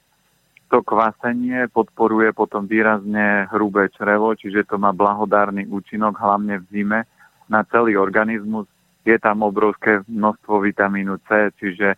to 0.69 0.85
kvasenie 0.85 1.69
podporuje 1.73 2.33
potom 2.33 2.69
výrazne 2.69 3.49
hrubé 3.53 3.89
črevo, 3.93 4.33
čiže 4.37 4.69
to 4.69 4.77
má 4.81 4.93
blahodárny 4.93 5.69
účinok, 5.69 6.17
hlavne 6.17 6.61
v 6.61 6.65
zime, 6.73 7.01
na 7.49 7.65
celý 7.69 7.97
organizmus. 7.97 8.69
Je 9.05 9.17
tam 9.21 9.45
obrovské 9.45 10.01
množstvo 10.09 10.65
vitamínu 10.65 11.21
C, 11.29 11.53
čiže 11.61 11.97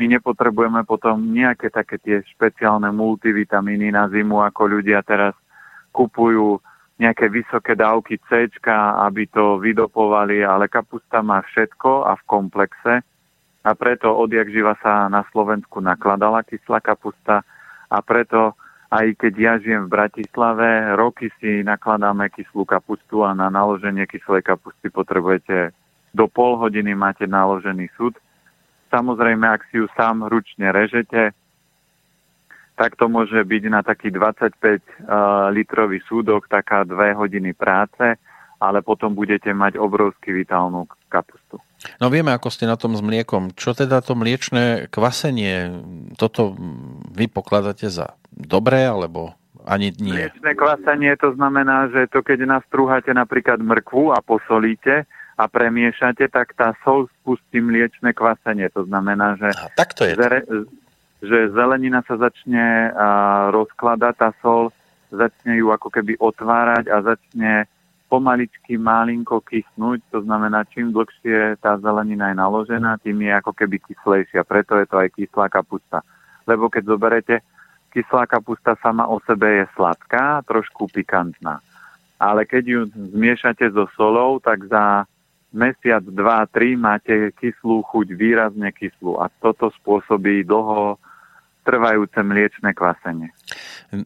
my 0.00 0.16
nepotrebujeme 0.16 0.84
potom 0.84 1.20
nejaké 1.20 1.72
také 1.72 2.00
tie 2.00 2.20
špeciálne 2.36 2.88
multivitamíny 2.92 3.92
na 3.92 4.08
zimu, 4.08 4.44
ako 4.44 4.80
ľudia 4.80 5.04
teraz 5.04 5.36
kupujú 5.92 6.60
nejaké 7.00 7.32
vysoké 7.32 7.72
dávky 7.72 8.20
C, 8.28 8.52
aby 8.68 9.24
to 9.32 9.56
vydopovali, 9.56 10.44
ale 10.44 10.68
kapusta 10.68 11.24
má 11.24 11.40
všetko 11.40 12.04
a 12.04 12.12
v 12.20 12.22
komplexe. 12.28 12.94
A 13.60 13.70
preto 13.72 14.12
odjak 14.12 14.52
živa 14.52 14.76
sa 14.84 15.08
na 15.08 15.24
Slovensku 15.32 15.80
nakladala 15.80 16.44
kyslá 16.44 16.84
kapusta. 16.84 17.40
A 17.88 17.98
preto 18.04 18.52
aj 18.90 19.06
keď 19.22 19.32
ja 19.38 19.54
žijem 19.62 19.86
v 19.86 19.94
Bratislave, 19.94 20.98
roky 20.98 21.30
si 21.38 21.62
nakladáme 21.62 22.26
kyslú 22.34 22.66
kapustu 22.66 23.22
a 23.22 23.30
na 23.38 23.46
naloženie 23.46 24.02
kyslej 24.04 24.42
kapusty 24.42 24.90
potrebujete 24.90 25.70
do 26.10 26.26
pol 26.26 26.58
hodiny 26.58 26.98
máte 26.98 27.22
naložený 27.22 27.86
súd. 27.94 28.18
Samozrejme, 28.90 29.46
ak 29.46 29.62
si 29.70 29.78
ju 29.78 29.86
sám 29.94 30.26
ručne 30.26 30.74
režete, 30.74 31.30
tak 32.80 32.96
to 32.96 33.12
môže 33.12 33.36
byť 33.36 33.62
na 33.68 33.84
taký 33.84 34.08
25 34.08 34.56
uh, 34.56 35.52
litrový 35.52 36.00
súdok, 36.08 36.48
taká 36.48 36.88
dve 36.88 37.12
hodiny 37.12 37.52
práce, 37.52 38.16
ale 38.56 38.80
potom 38.80 39.12
budete 39.12 39.52
mať 39.52 39.76
obrovský 39.76 40.32
vitálnu 40.32 40.88
kapustu. 41.12 41.60
No 42.00 42.08
vieme, 42.08 42.32
ako 42.32 42.48
ste 42.48 42.64
na 42.64 42.80
tom 42.80 42.96
s 42.96 43.04
mliekom. 43.04 43.52
Čo 43.52 43.76
teda 43.76 44.00
to 44.00 44.16
mliečné 44.16 44.88
kvasenie, 44.88 45.84
toto 46.16 46.56
vy 47.12 47.28
pokladáte 47.28 47.92
za 47.92 48.16
dobré, 48.32 48.88
alebo 48.88 49.36
ani 49.68 49.92
nie? 50.00 50.16
Mliečné 50.16 50.56
kvasenie 50.56 51.12
to 51.20 51.36
znamená, 51.36 51.92
že 51.92 52.08
to 52.08 52.24
keď 52.24 52.48
nastrúhate 52.48 53.12
napríklad 53.12 53.60
mrkvu 53.60 54.16
a 54.16 54.24
posolíte, 54.24 55.04
a 55.40 55.48
premiešate, 55.48 56.28
tak 56.28 56.52
tá 56.52 56.76
sol 56.84 57.08
spustí 57.16 57.64
mliečne 57.64 58.12
kvasenie. 58.12 58.68
To 58.76 58.84
znamená, 58.84 59.40
že, 59.40 59.48
a, 59.56 59.72
tak 59.72 59.96
to 59.96 60.04
je. 60.04 60.12
Zere, 60.12 60.44
že 61.20 61.52
zelenina 61.52 62.00
sa 62.08 62.16
začne 62.16 62.92
rozkladať, 63.52 64.14
tá 64.16 64.30
sol 64.40 64.72
začne 65.12 65.60
ju 65.60 65.68
ako 65.68 65.92
keby 65.92 66.16
otvárať 66.16 66.88
a 66.88 67.02
začne 67.04 67.68
pomaličky 68.10 68.74
malinko 68.74 69.38
kysnúť, 69.46 70.02
to 70.10 70.18
znamená, 70.26 70.66
čím 70.66 70.90
dlhšie 70.90 71.62
tá 71.62 71.78
zelenina 71.78 72.34
je 72.34 72.36
naložená, 72.42 72.98
tým 72.98 73.22
je 73.22 73.32
ako 73.38 73.52
keby 73.54 73.78
kyslejšia, 73.86 74.42
preto 74.42 74.74
je 74.82 74.86
to 74.90 74.96
aj 74.98 75.08
kyslá 75.14 75.46
kapusta. 75.46 76.02
Lebo 76.42 76.66
keď 76.66 76.82
zoberete, 76.90 77.36
kyslá 77.94 78.26
kapusta 78.26 78.74
sama 78.82 79.06
o 79.06 79.22
sebe 79.22 79.62
je 79.62 79.64
sladká, 79.78 80.42
trošku 80.42 80.90
pikantná. 80.90 81.62
Ale 82.18 82.42
keď 82.44 82.64
ju 82.66 82.80
zmiešate 83.14 83.70
so 83.70 83.86
solou, 83.94 84.42
tak 84.42 84.66
za 84.66 85.06
mesiac, 85.54 86.02
dva, 86.02 86.46
tri 86.50 86.74
máte 86.74 87.30
kyslú 87.38 87.86
chuť, 87.86 88.14
výrazne 88.14 88.70
kyslú 88.74 89.22
a 89.22 89.30
toto 89.42 89.70
spôsobí 89.82 90.46
dlho 90.46 90.98
trvajúce 91.62 92.20
mliečne 92.20 92.72
kvasenie. 92.72 93.30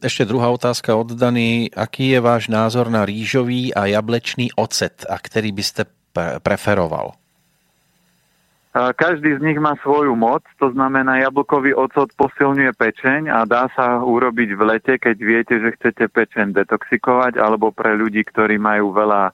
Ešte 0.01 0.27
druhá 0.27 0.51
otázka 0.51 0.93
od 0.95 1.15
Dany. 1.15 1.71
Aký 1.71 2.13
je 2.15 2.19
váš 2.19 2.51
názor 2.51 2.91
na 2.91 3.05
rýžový 3.05 3.71
a 3.71 3.87
jablečný 3.87 4.51
ocet 4.59 5.07
a 5.07 5.15
ktorý 5.19 5.55
by 5.55 5.63
ste 5.63 5.81
preferoval? 6.43 7.15
Každý 8.75 9.39
z 9.39 9.43
nich 9.43 9.55
má 9.55 9.79
svoju 9.79 10.19
moc, 10.19 10.43
to 10.59 10.67
znamená, 10.75 11.23
jablkový 11.23 11.71
ocot 11.71 12.11
posilňuje 12.19 12.75
pečeň 12.75 13.31
a 13.31 13.47
dá 13.47 13.71
sa 13.71 14.03
urobiť 14.03 14.49
v 14.51 14.61
lete, 14.67 14.93
keď 14.99 15.15
viete, 15.15 15.55
že 15.63 15.79
chcete 15.79 16.11
pečeň 16.11 16.51
detoxikovať, 16.51 17.39
alebo 17.39 17.71
pre 17.71 17.95
ľudí, 17.95 18.27
ktorí 18.27 18.59
majú 18.59 18.91
veľa 18.91 19.31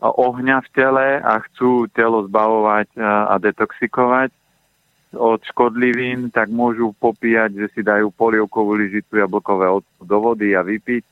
ohňa 0.00 0.64
v 0.64 0.68
tele 0.72 1.08
a 1.20 1.44
chcú 1.44 1.92
telo 1.92 2.24
zbavovať 2.24 2.96
a 3.04 3.36
detoxikovať 3.36 4.32
od 5.16 5.40
škodlivín, 5.46 6.30
tak 6.30 6.50
môžu 6.50 6.92
popíjať, 6.98 7.54
že 7.54 7.66
si 7.74 7.80
dajú 7.80 8.10
polievkovú 8.14 8.76
lyžicu 8.76 9.18
jablkové 9.18 9.70
do 10.02 10.16
vody 10.20 10.52
a 10.54 10.62
vypiť. 10.62 11.04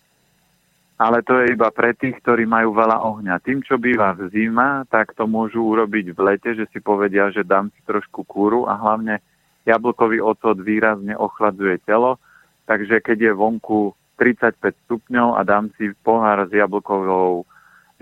Ale 1.03 1.25
to 1.27 1.43
je 1.43 1.59
iba 1.59 1.67
pre 1.75 1.99
tých, 1.99 2.23
ktorí 2.23 2.47
majú 2.47 2.79
veľa 2.79 3.03
ohňa. 3.03 3.43
Tým, 3.43 3.65
čo 3.67 3.75
býva 3.75 4.15
v 4.15 4.31
zima, 4.31 4.87
tak 4.87 5.19
to 5.19 5.27
môžu 5.27 5.59
urobiť 5.59 6.15
v 6.15 6.21
lete, 6.23 6.55
že 6.55 6.71
si 6.71 6.79
povedia, 6.79 7.33
že 7.35 7.43
dám 7.43 7.75
si 7.75 7.81
trošku 7.83 8.23
kúru 8.23 8.71
a 8.71 8.79
hlavne 8.79 9.19
jablkový 9.67 10.23
ocot 10.23 10.59
výrazne 10.59 11.15
ochladzuje 11.19 11.83
telo, 11.87 12.19
takže 12.67 13.03
keď 13.03 13.31
je 13.31 13.33
vonku 13.35 13.95
35 14.19 14.75
stupňov 14.87 15.39
a 15.39 15.41
dám 15.43 15.71
si 15.75 15.91
pohár 16.07 16.47
s 16.47 16.53
jablkovou 16.55 17.47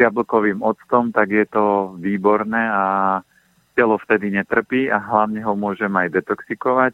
jablkovým 0.01 0.65
octom, 0.65 1.13
tak 1.13 1.29
je 1.29 1.45
to 1.49 1.97
výborné 2.01 2.69
a 2.73 2.85
telo 3.81 3.97
vtedy 3.97 4.29
netrpí 4.29 4.93
a 4.93 5.01
hlavne 5.01 5.41
ho 5.41 5.57
môžem 5.57 5.89
aj 5.97 6.21
detoxikovať. 6.21 6.93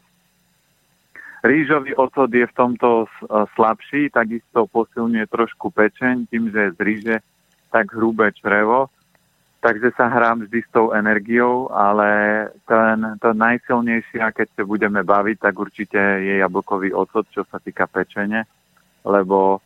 Rýžový 1.43 1.99
ocot 1.99 2.31
je 2.31 2.47
v 2.47 2.55
tomto 2.55 3.11
slabší, 3.59 4.07
takisto 4.07 4.71
posilňuje 4.71 5.27
trošku 5.27 5.67
pečeň, 5.75 6.31
tým, 6.31 6.47
že 6.47 6.71
je 6.71 6.75
z 6.75 6.79
ríže 6.79 7.15
tak 7.67 7.91
hrubé 7.91 8.31
črevo, 8.31 8.87
takže 9.59 9.91
sa 9.99 10.07
hrám 10.07 10.47
vždy 10.47 10.63
s 10.63 10.69
tou 10.71 10.95
energiou, 10.95 11.67
ale 11.75 12.07
ten, 12.63 13.19
to 13.19 13.35
najsilnejšie, 13.35 14.23
keď 14.23 14.47
sa 14.55 14.63
budeme 14.63 15.03
baviť, 15.03 15.37
tak 15.43 15.59
určite 15.59 15.99
je 15.99 16.39
jablkový 16.39 16.95
ocot, 16.95 17.27
čo 17.35 17.43
sa 17.51 17.59
týka 17.59 17.83
pečene, 17.91 18.47
lebo 19.03 19.59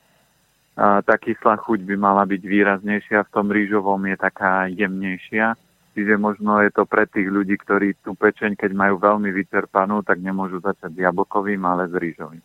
tá 0.82 1.16
kyslá 1.22 1.62
chuť 1.62 1.86
by 1.86 1.96
mala 2.00 2.26
byť 2.26 2.42
výraznejšia, 2.42 3.30
v 3.30 3.34
tom 3.34 3.54
rýžovom 3.54 4.02
je 4.10 4.18
taká 4.18 4.66
jemnejšia. 4.74 5.54
Čiže 5.92 6.16
možno 6.16 6.64
je 6.64 6.72
to 6.72 6.88
pre 6.88 7.04
tých 7.04 7.28
ľudí, 7.28 7.60
ktorí 7.60 8.00
tú 8.00 8.16
pečeň, 8.16 8.56
keď 8.56 8.72
majú 8.72 8.96
veľmi 8.96 9.28
vyčerpanú, 9.36 10.02
tak 10.08 10.24
nemôžu 10.24 10.64
začať 10.64 10.96
s 10.96 11.00
jablkovým, 11.04 11.60
ale 11.68 11.92
s 11.92 11.96
rýžovým. 11.96 12.44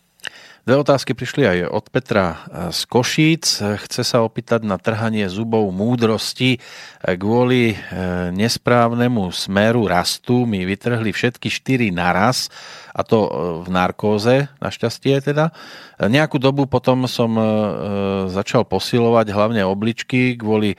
Dve 0.66 0.82
otázky 0.82 1.14
prišli 1.14 1.46
aj 1.46 1.58
od 1.70 1.86
Petra 1.94 2.42
z 2.74 2.80
Košíc. 2.90 3.62
Chce 3.62 4.02
sa 4.02 4.26
opýtať 4.26 4.66
na 4.66 4.82
trhanie 4.82 5.30
zubov 5.30 5.70
múdrosti. 5.70 6.58
Kvôli 7.06 7.70
e, 7.70 7.76
nesprávnemu 8.34 9.30
smeru 9.30 9.86
rastu 9.86 10.42
mi 10.42 10.66
vytrhli 10.66 11.14
všetky 11.14 11.46
štyri 11.54 11.94
naraz 11.94 12.50
a 12.90 13.06
to 13.06 13.18
e, 13.22 13.30
v 13.62 13.68
narkóze, 13.70 14.50
našťastie 14.58 15.22
teda. 15.22 15.54
Nejakú 16.02 16.42
dobu 16.42 16.66
potom 16.66 17.06
som 17.06 17.30
e, 17.38 17.44
začal 18.34 18.66
posilovať 18.66 19.30
hlavne 19.30 19.62
obličky 19.62 20.34
kvôli 20.34 20.74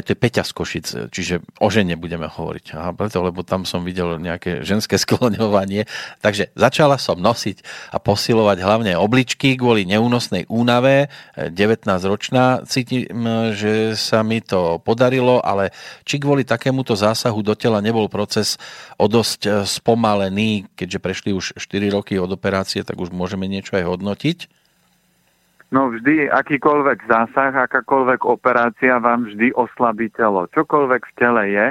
je 0.00 0.04
to 0.08 0.16
Peťa 0.16 0.42
z 0.46 0.52
Košic, 0.56 0.86
čiže 1.12 1.44
o 1.60 1.68
žene 1.68 2.00
budeme 2.00 2.24
hovoriť. 2.24 2.64
Aha, 2.72 2.90
preto, 2.96 3.20
lebo 3.20 3.44
tam 3.44 3.68
som 3.68 3.84
videl 3.84 4.16
nejaké 4.16 4.64
ženské 4.64 4.96
skloňovanie. 5.04 5.84
Takže 6.24 6.54
začala 6.56 6.96
som 6.96 7.20
nosiť 7.20 7.60
a 7.92 8.00
posilovať 8.00 8.58
hlavne 8.64 8.92
obličky 8.96 9.58
kvôli 9.60 9.84
neúnosnej 9.84 10.48
únave. 10.48 11.12
19-ročná. 11.36 12.64
Cítim, 12.64 13.04
že 13.52 13.92
sa 13.98 14.24
mi 14.24 14.40
to 14.40 14.80
podarilo, 14.80 15.44
ale 15.44 15.74
či 16.08 16.16
kvôli 16.16 16.48
takémuto 16.48 16.96
zásahu 16.96 17.44
do 17.44 17.52
tela 17.52 17.84
nebol 17.84 18.08
proces 18.08 18.56
o 18.96 19.10
dosť 19.10 19.68
spomalený, 19.68 20.72
keďže 20.72 20.98
prešli 21.02 21.30
už 21.36 21.58
4 21.60 21.92
roky 21.92 22.16
od 22.16 22.32
operácie, 22.32 22.80
tak 22.86 22.96
už 22.96 23.12
môžeme 23.12 23.44
niečo 23.50 23.76
aj 23.76 23.84
hodnotiť? 23.84 24.61
No 25.72 25.88
vždy, 25.88 26.28
akýkoľvek 26.28 27.08
zásah, 27.08 27.64
akákoľvek 27.64 28.28
operácia 28.28 29.00
vám 29.00 29.24
vždy 29.24 29.56
oslabí 29.56 30.12
telo. 30.12 30.44
Čokoľvek 30.52 31.02
v 31.08 31.12
tele 31.16 31.42
je, 31.48 31.66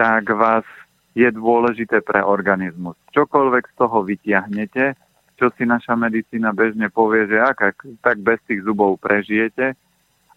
tak 0.00 0.24
vás 0.32 0.64
je 1.12 1.28
dôležité 1.28 2.00
pre 2.00 2.24
organizmus. 2.24 2.96
Čokoľvek 3.12 3.64
z 3.68 3.74
toho 3.76 4.00
vytiahnete, 4.08 4.96
čo 5.36 5.52
si 5.52 5.68
naša 5.68 6.00
medicína 6.00 6.56
bežne 6.56 6.88
povie, 6.88 7.28
že 7.28 7.36
ak, 7.36 7.84
tak 8.00 8.24
bez 8.24 8.40
tých 8.48 8.64
zubov 8.64 8.96
prežijete, 9.04 9.76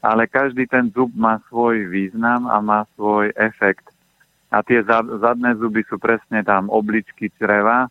ale 0.03 0.27
každý 0.27 0.67
ten 0.67 0.91
zub 0.91 1.15
má 1.15 1.39
svoj 1.47 1.87
význam 1.87 2.51
a 2.51 2.59
má 2.59 2.83
svoj 2.99 3.31
efekt. 3.39 3.87
A 4.51 4.59
tie 4.59 4.83
zadné 4.83 5.55
zuby 5.55 5.87
sú 5.87 5.95
presne 6.03 6.43
tam 6.43 6.67
obličky 6.67 7.31
čreva, 7.39 7.87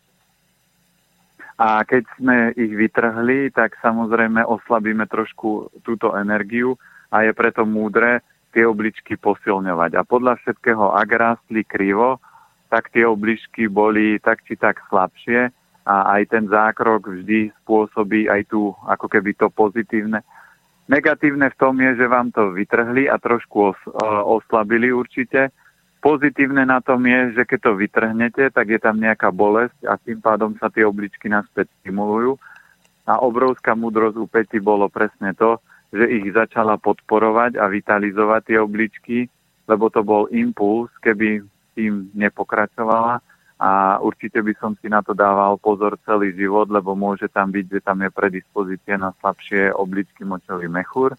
a 1.59 1.83
keď 1.83 2.07
sme 2.15 2.37
ich 2.55 2.71
vytrhli, 2.71 3.51
tak 3.51 3.75
samozrejme 3.83 4.47
oslabíme 4.47 5.03
trošku 5.11 5.67
túto 5.83 6.15
energiu 6.15 6.79
a 7.11 7.27
je 7.27 7.35
preto 7.35 7.67
múdre 7.67 8.23
tie 8.55 8.63
obličky 8.63 9.19
posilňovať. 9.19 9.99
A 9.99 10.07
podľa 10.07 10.39
všetkého, 10.39 10.95
ak 10.95 11.09
rástli 11.11 11.67
krivo, 11.67 12.23
tak 12.71 12.95
tie 12.95 13.03
obličky 13.03 13.67
boli 13.67 14.23
tak 14.23 14.39
či 14.47 14.55
tak 14.55 14.79
slabšie 14.87 15.51
a 15.83 15.95
aj 16.15 16.21
ten 16.31 16.47
zákrok 16.47 17.11
vždy 17.11 17.51
spôsobí 17.61 18.31
aj 18.31 18.47
tu 18.47 18.71
ako 18.87 19.11
keby 19.11 19.35
to 19.35 19.51
pozitívne. 19.51 20.23
Negatívne 20.87 21.51
v 21.51 21.59
tom 21.59 21.75
je, 21.77 21.91
že 21.99 22.07
vám 22.07 22.31
to 22.31 22.55
vytrhli 22.55 23.11
a 23.11 23.19
trošku 23.19 23.75
os, 23.75 23.79
oslabili 24.25 24.95
určite. 24.95 25.51
Pozitívne 25.99 26.63
na 26.63 26.79
tom 26.79 27.03
je, 27.03 27.35
že 27.35 27.43
keď 27.43 27.59
to 27.59 27.71
vytrhnete, 27.75 28.43
tak 28.55 28.71
je 28.71 28.79
tam 28.79 28.95
nejaká 29.03 29.35
bolesť 29.35 29.83
a 29.83 29.99
tým 29.99 30.23
pádom 30.23 30.55
sa 30.55 30.71
tie 30.71 30.87
obličky 30.87 31.27
naspäť 31.27 31.67
stimulujú. 31.83 32.39
A 33.03 33.19
obrovská 33.19 33.75
múdrosť 33.75 34.15
u 34.15 34.23
Peti 34.23 34.63
bolo 34.63 34.87
presne 34.87 35.35
to, 35.35 35.59
že 35.91 36.07
ich 36.07 36.31
začala 36.31 36.79
podporovať 36.79 37.59
a 37.59 37.67
vitalizovať 37.67 38.41
tie 38.47 38.57
obličky, 38.63 39.17
lebo 39.67 39.91
to 39.91 39.99
bol 39.99 40.31
impuls, 40.31 40.87
keby 41.03 41.43
tým 41.75 42.07
nepokračovala. 42.15 43.19
A 43.59 43.99
určite 43.99 44.39
by 44.39 44.55
som 44.55 44.79
si 44.79 44.87
na 44.87 45.03
to 45.03 45.11
dával 45.11 45.59
pozor 45.59 45.99
celý 46.07 46.31
život, 46.31 46.71
lebo 46.71 46.95
môže 46.95 47.27
tam 47.27 47.51
byť, 47.51 47.65
že 47.67 47.79
tam 47.83 47.99
je 47.99 48.07
predispozícia 48.07 48.95
na 48.95 49.11
slabšie 49.19 49.75
obličky 49.75 50.23
močový 50.23 50.71
mechúr 50.71 51.11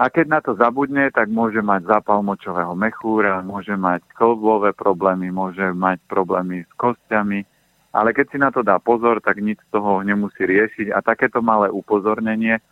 a 0.00 0.08
keď 0.08 0.26
na 0.32 0.40
to 0.40 0.56
zabudne, 0.56 1.12
tak 1.12 1.28
môže 1.28 1.60
mať 1.60 1.84
zápal 1.84 2.24
močového 2.24 2.72
mechúra, 2.72 3.44
môže 3.44 3.76
mať 3.76 4.00
klbové 4.16 4.72
problémy, 4.72 5.28
môže 5.28 5.76
mať 5.76 6.00
problémy 6.08 6.64
s 6.64 6.72
kostiami, 6.80 7.44
ale 7.92 8.16
keď 8.16 8.26
si 8.32 8.38
na 8.40 8.48
to 8.48 8.64
dá 8.64 8.80
pozor, 8.80 9.20
tak 9.20 9.44
nič 9.44 9.60
z 9.60 9.68
toho 9.68 10.00
nemusí 10.00 10.40
riešiť. 10.40 10.88
A 10.96 11.04
takéto 11.04 11.44
malé 11.44 11.68
upozornenie 11.68 12.64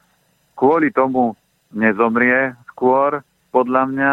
kvôli 0.57 0.89
tomu 0.89 1.37
nezomrie 1.69 2.57
skôr, 2.73 3.21
podľa 3.53 3.85
mňa, 3.93 4.11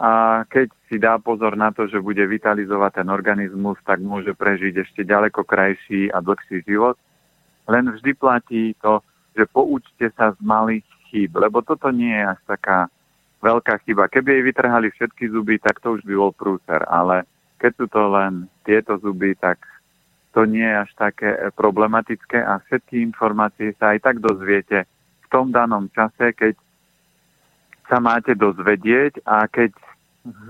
a 0.00 0.10
keď 0.48 0.72
si 0.88 0.96
dá 0.96 1.20
pozor 1.20 1.60
na 1.60 1.68
to, 1.68 1.84
že 1.84 2.00
bude 2.00 2.24
vitalizovať 2.24 3.04
ten 3.04 3.08
organizmus, 3.12 3.76
tak 3.84 4.00
môže 4.00 4.32
prežiť 4.32 4.88
ešte 4.88 5.04
ďaleko 5.04 5.44
krajší 5.44 6.08
a 6.08 6.24
dlhší 6.24 6.64
život. 6.64 6.96
Len 7.68 7.92
vždy 7.92 8.16
platí 8.16 8.72
to, 8.80 9.04
že 9.36 9.44
poučte 9.52 10.08
sa 10.16 10.32
z 10.32 10.40
malých 10.40 10.84
chýb, 11.14 11.38
lebo 11.38 11.62
toto 11.62 11.94
nie 11.94 12.10
je 12.10 12.26
až 12.26 12.40
taká 12.50 12.78
veľká 13.38 13.78
chyba. 13.86 14.10
Keby 14.10 14.34
jej 14.34 14.44
vytrhali 14.50 14.90
všetky 14.90 15.30
zuby, 15.30 15.62
tak 15.62 15.78
to 15.78 15.94
už 15.94 16.02
by 16.02 16.14
bol 16.18 16.34
prúser, 16.34 16.82
ale 16.90 17.22
keď 17.62 17.72
sú 17.78 17.86
to 17.86 18.02
len 18.10 18.50
tieto 18.66 18.98
zuby, 18.98 19.38
tak 19.38 19.62
to 20.34 20.42
nie 20.42 20.66
je 20.66 20.82
až 20.82 20.90
také 20.98 21.30
problematické 21.54 22.42
a 22.42 22.58
všetky 22.66 22.98
informácie 22.98 23.70
sa 23.78 23.94
aj 23.94 24.02
tak 24.02 24.16
dozviete 24.18 24.90
v 25.22 25.26
tom 25.30 25.54
danom 25.54 25.86
čase, 25.94 26.34
keď 26.34 26.58
sa 27.86 28.02
máte 28.02 28.34
dozvedieť 28.34 29.22
a 29.22 29.46
keď, 29.46 29.70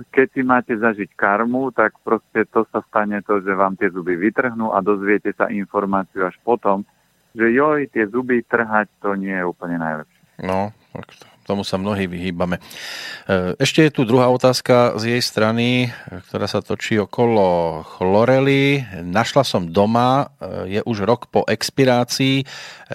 keď 0.08 0.26
si 0.32 0.40
máte 0.40 0.72
zažiť 0.72 1.12
karmu, 1.18 1.74
tak 1.76 1.92
proste 2.00 2.48
to 2.48 2.64
sa 2.72 2.80
stane 2.88 3.20
to, 3.26 3.44
že 3.44 3.52
vám 3.52 3.76
tie 3.76 3.92
zuby 3.92 4.16
vytrhnú 4.16 4.72
a 4.72 4.80
dozviete 4.80 5.34
sa 5.36 5.52
informáciu 5.52 6.24
až 6.24 6.38
potom, 6.40 6.86
že 7.34 7.50
joj, 7.50 7.90
tie 7.90 8.06
zuby 8.06 8.46
trhať, 8.46 8.86
to 9.02 9.18
nie 9.18 9.34
je 9.34 9.44
úplne 9.44 9.82
najlepšie. 9.82 10.13
No, 10.42 10.74
tomu 11.44 11.62
sa 11.62 11.76
mnohí 11.76 12.08
vyhýbame. 12.08 12.56
E, 12.58 12.62
ešte 13.60 13.84
je 13.84 13.92
tu 13.92 14.08
druhá 14.08 14.32
otázka 14.32 14.96
z 14.96 15.16
jej 15.16 15.22
strany, 15.22 15.92
ktorá 16.28 16.48
sa 16.48 16.64
točí 16.64 16.96
okolo 16.96 17.80
chlorely. 17.84 18.80
Našla 19.04 19.44
som 19.44 19.68
doma, 19.68 20.32
e, 20.40 20.78
je 20.78 20.80
už 20.82 21.04
rok 21.04 21.28
po 21.28 21.44
expirácii. 21.44 22.42
E, 22.42 22.44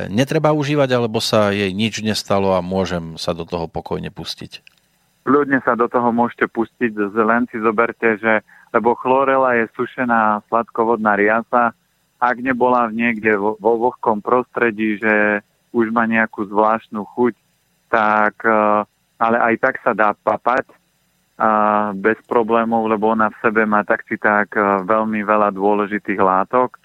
netreba 0.10 0.52
užívať, 0.52 0.90
alebo 0.98 1.22
sa 1.22 1.54
jej 1.54 1.70
nič 1.70 2.02
nestalo 2.02 2.58
a 2.58 2.66
môžem 2.66 3.22
sa 3.22 3.38
do 3.38 3.46
toho 3.46 3.70
pokojne 3.70 4.10
pustiť? 4.10 4.66
Ľudne 5.30 5.62
sa 5.62 5.78
do 5.78 5.86
toho 5.86 6.10
môžete 6.10 6.50
pustiť, 6.50 6.98
len 7.14 7.46
si 7.54 7.62
zoberte, 7.62 8.18
že 8.18 8.42
lebo 8.70 8.94
chlorela 8.98 9.58
je 9.58 9.66
sušená 9.74 10.46
sladkovodná 10.50 11.18
riasa, 11.18 11.74
ak 12.22 12.36
nebola 12.38 12.92
niekde 12.94 13.34
vo, 13.34 13.58
vo 13.58 13.90
vlhkom 13.90 14.22
prostredí, 14.22 15.02
že 15.02 15.42
už 15.74 15.94
má 15.94 16.10
nejakú 16.10 16.46
zvláštnu 16.50 17.06
chuť, 17.18 17.34
tak, 17.90 18.36
e, 18.46 18.86
ale 19.22 19.38
aj 19.38 19.56
tak 19.62 19.76
sa 19.82 19.92
dá 19.94 20.14
papať 20.14 20.66
a 21.40 21.50
bez 21.96 22.20
problémov, 22.28 22.92
lebo 22.92 23.16
ona 23.16 23.32
v 23.32 23.40
sebe 23.40 23.64
má 23.64 23.88
tak 23.88 24.04
či 24.04 24.20
tak 24.20 24.60
e, 24.60 24.84
veľmi 24.84 25.24
veľa 25.24 25.56
dôležitých 25.56 26.20
látok. 26.20 26.76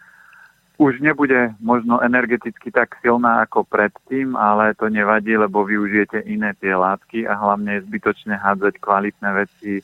Už 0.78 1.02
nebude 1.02 1.54
možno 1.58 1.98
energeticky 1.98 2.70
tak 2.70 2.94
silná 3.02 3.42
ako 3.46 3.66
predtým, 3.66 4.38
ale 4.38 4.74
to 4.78 4.86
nevadí, 4.86 5.34
lebo 5.34 5.66
využijete 5.66 6.22
iné 6.30 6.54
tie 6.62 6.70
látky 6.74 7.26
a 7.26 7.34
hlavne 7.34 7.78
je 7.78 7.86
zbytočne 7.90 8.34
hádzať 8.38 8.78
kvalitné 8.78 9.28
veci 9.34 9.82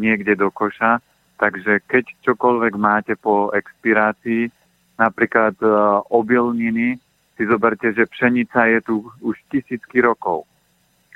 niekde 0.00 0.40
do 0.40 0.48
koša. 0.48 1.00
Takže 1.36 1.84
keď 1.84 2.04
čokoľvek 2.24 2.74
máte 2.80 3.12
po 3.20 3.52
expirácii, 3.52 4.48
napríklad 4.96 5.52
e, 5.60 5.68
obilniny, 6.08 6.96
si 7.36 7.48
zoberte, 7.48 7.92
že 7.92 8.08
pšenica 8.08 8.68
je 8.72 8.78
tu 8.84 8.94
už 9.24 9.36
tisícky 9.48 10.04
rokov 10.04 10.44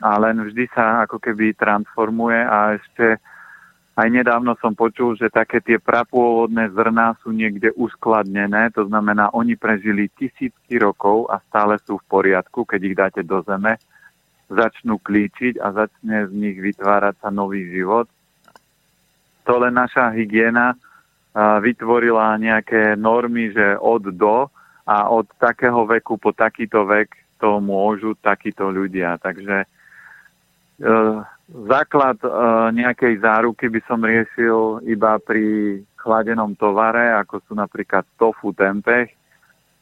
a 0.05 0.21
len 0.21 0.45
vždy 0.45 0.69
sa 0.77 1.09
ako 1.09 1.17
keby 1.17 1.57
transformuje 1.57 2.37
a 2.37 2.77
ešte 2.77 3.17
aj 3.97 4.09
nedávno 4.13 4.53
som 4.61 4.77
počul, 4.77 5.17
že 5.17 5.33
také 5.33 5.65
tie 5.65 5.81
prapôvodné 5.81 6.69
zrná 6.77 7.17
sú 7.25 7.33
niekde 7.33 7.73
uskladnené, 7.81 8.69
to 8.77 8.85
znamená, 8.85 9.33
oni 9.33 9.57
prežili 9.57 10.13
tisícky 10.13 10.77
rokov 10.77 11.33
a 11.33 11.41
stále 11.49 11.81
sú 11.81 11.97
v 11.97 12.09
poriadku, 12.13 12.69
keď 12.69 12.81
ich 12.85 12.97
dáte 12.97 13.23
do 13.25 13.41
zeme, 13.49 13.81
začnú 14.53 15.01
klíčiť 15.01 15.57
a 15.65 15.73
začne 15.73 16.29
z 16.29 16.33
nich 16.37 16.61
vytvárať 16.61 17.25
sa 17.25 17.33
nový 17.33 17.73
život. 17.73 18.05
To 19.49 19.65
len 19.65 19.73
naša 19.73 20.13
hygiena 20.13 20.77
vytvorila 21.37 22.37
nejaké 22.37 23.01
normy, 23.01 23.49
že 23.57 23.81
od 23.81 24.13
do, 24.13 24.53
a 24.87 25.11
od 25.11 25.27
takého 25.43 25.83
veku 25.83 26.15
po 26.15 26.31
takýto 26.31 26.87
vek 26.87 27.11
to 27.43 27.59
môžu 27.59 28.15
takíto 28.23 28.71
ľudia. 28.71 29.19
Takže 29.19 29.67
e, 29.67 29.67
základ 31.67 32.17
e, 32.23 32.31
nejakej 32.79 33.19
záruky 33.21 33.67
by 33.67 33.81
som 33.85 34.01
riešil 34.01 34.87
iba 34.87 35.19
pri 35.19 35.83
chladenom 35.99 36.55
tovare, 36.55 37.13
ako 37.19 37.43
sú 37.45 37.53
napríklad 37.59 38.07
tofu, 38.15 38.55
tempeh, 38.55 39.11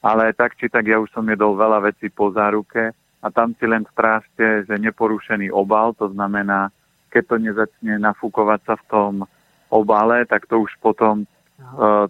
ale 0.01 0.33
tak 0.33 0.57
či 0.57 0.73
tak 0.73 0.89
ja 0.89 0.97
už 0.97 1.13
som 1.13 1.29
jedol 1.29 1.53
veľa 1.55 1.85
vecí 1.93 2.09
po 2.09 2.33
záruke. 2.33 2.97
A 3.25 3.33
tam 3.33 3.57
si 3.57 3.65
len 3.65 3.89
strážte, 3.89 4.69
že 4.69 4.77
neporušený 4.77 5.49
obal, 5.49 5.97
to 5.97 6.13
znamená, 6.13 6.69
keď 7.09 7.23
to 7.25 7.37
nezačne 7.41 7.97
nafúkovať 7.97 8.61
sa 8.69 8.75
v 8.77 8.85
tom 8.89 9.13
obale, 9.73 10.29
tak 10.29 10.45
to 10.49 10.65
už 10.65 10.73
potom 10.81 11.25
e, 11.25 11.27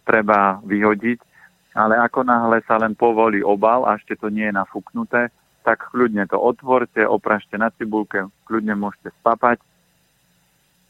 treba 0.06 0.62
vyhodiť 0.62 1.33
ale 1.74 1.98
ako 1.98 2.22
náhle 2.22 2.62
sa 2.64 2.78
len 2.78 2.94
povolí 2.94 3.42
obal 3.42 3.82
a 3.82 3.98
ešte 3.98 4.14
to 4.14 4.30
nie 4.30 4.46
je 4.46 4.54
nafúknuté, 4.54 5.34
tak 5.66 5.90
kľudne 5.90 6.24
to 6.30 6.38
otvorte, 6.38 7.02
oprašte 7.02 7.58
na 7.58 7.74
cibulke, 7.74 8.30
kľudne 8.46 8.78
môžete 8.78 9.10
spapať. 9.20 9.58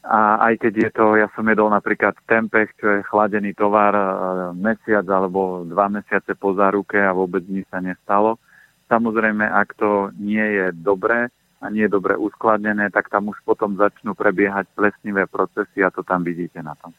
A 0.05 0.37
aj 0.53 0.61
keď 0.61 0.73
je 0.77 0.89
to, 0.93 1.05
ja 1.17 1.25
som 1.33 1.49
jedol 1.49 1.73
napríklad 1.73 2.13
tempeh, 2.29 2.69
čo 2.77 3.01
je 3.01 3.07
chladený 3.09 3.57
tovar 3.57 3.97
e, 3.97 4.05
mesiac 4.53 5.01
alebo 5.09 5.65
dva 5.65 5.89
mesiace 5.89 6.37
po 6.37 6.53
záruke 6.53 7.01
a 7.01 7.09
vôbec 7.09 7.41
nič 7.49 7.65
sa 7.73 7.81
nestalo. 7.81 8.37
Samozrejme, 8.85 9.41
ak 9.41 9.73
to 9.73 10.13
nie 10.21 10.45
je 10.45 10.69
dobré 10.77 11.33
a 11.65 11.73
nie 11.73 11.89
je 11.89 11.95
dobre 11.97 12.13
uskladnené, 12.13 12.93
tak 12.93 13.09
tam 13.09 13.33
už 13.33 13.41
potom 13.41 13.73
začnú 13.73 14.13
prebiehať 14.13 14.69
plesnivé 14.77 15.25
procesy 15.25 15.81
a 15.81 15.89
to 15.89 16.05
tam 16.05 16.21
vidíte 16.21 16.61
na 16.61 16.77
tom. 16.77 16.93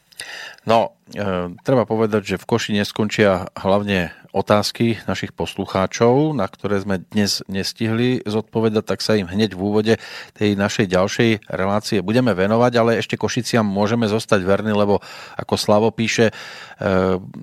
No, 0.67 0.99
e, 1.15 1.55
treba 1.63 1.87
povedať, 1.87 2.35
že 2.35 2.41
v 2.41 2.47
Koši 2.49 2.75
neskončia 2.75 3.47
hlavne 3.55 4.11
otázky 4.35 4.99
našich 5.07 5.31
poslucháčov, 5.31 6.35
na 6.35 6.43
ktoré 6.45 6.83
sme 6.83 6.99
dnes 6.99 7.39
nestihli 7.47 8.21
zodpovedať, 8.27 8.83
tak 8.83 8.99
sa 8.99 9.15
im 9.15 9.31
hneď 9.31 9.55
v 9.55 9.63
úvode 9.63 9.93
tej 10.35 10.59
našej 10.59 10.91
ďalšej 10.91 11.29
relácie 11.47 12.03
budeme 12.03 12.35
venovať, 12.35 12.73
ale 12.75 12.91
ešte 12.99 13.15
Košiciam 13.15 13.63
môžeme 13.63 14.11
zostať 14.11 14.43
verní, 14.43 14.75
lebo 14.75 14.99
ako 15.39 15.55
Slavo 15.55 15.89
píše, 15.95 16.29
e, 16.29 16.33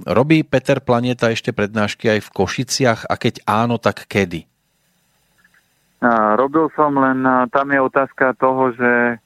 robí 0.04 0.44
Peter 0.44 0.84
Planeta 0.84 1.32
ešte 1.32 1.56
prednášky 1.56 2.12
aj 2.12 2.20
v 2.28 2.32
Košiciach 2.34 3.00
a 3.08 3.14
keď 3.16 3.40
áno, 3.48 3.80
tak 3.80 4.04
kedy? 4.04 4.53
Robil 6.36 6.68
som, 6.76 6.92
len 7.00 7.24
tam 7.48 7.72
je 7.72 7.80
otázka 7.80 8.36
toho, 8.36 8.76
že 8.76 9.16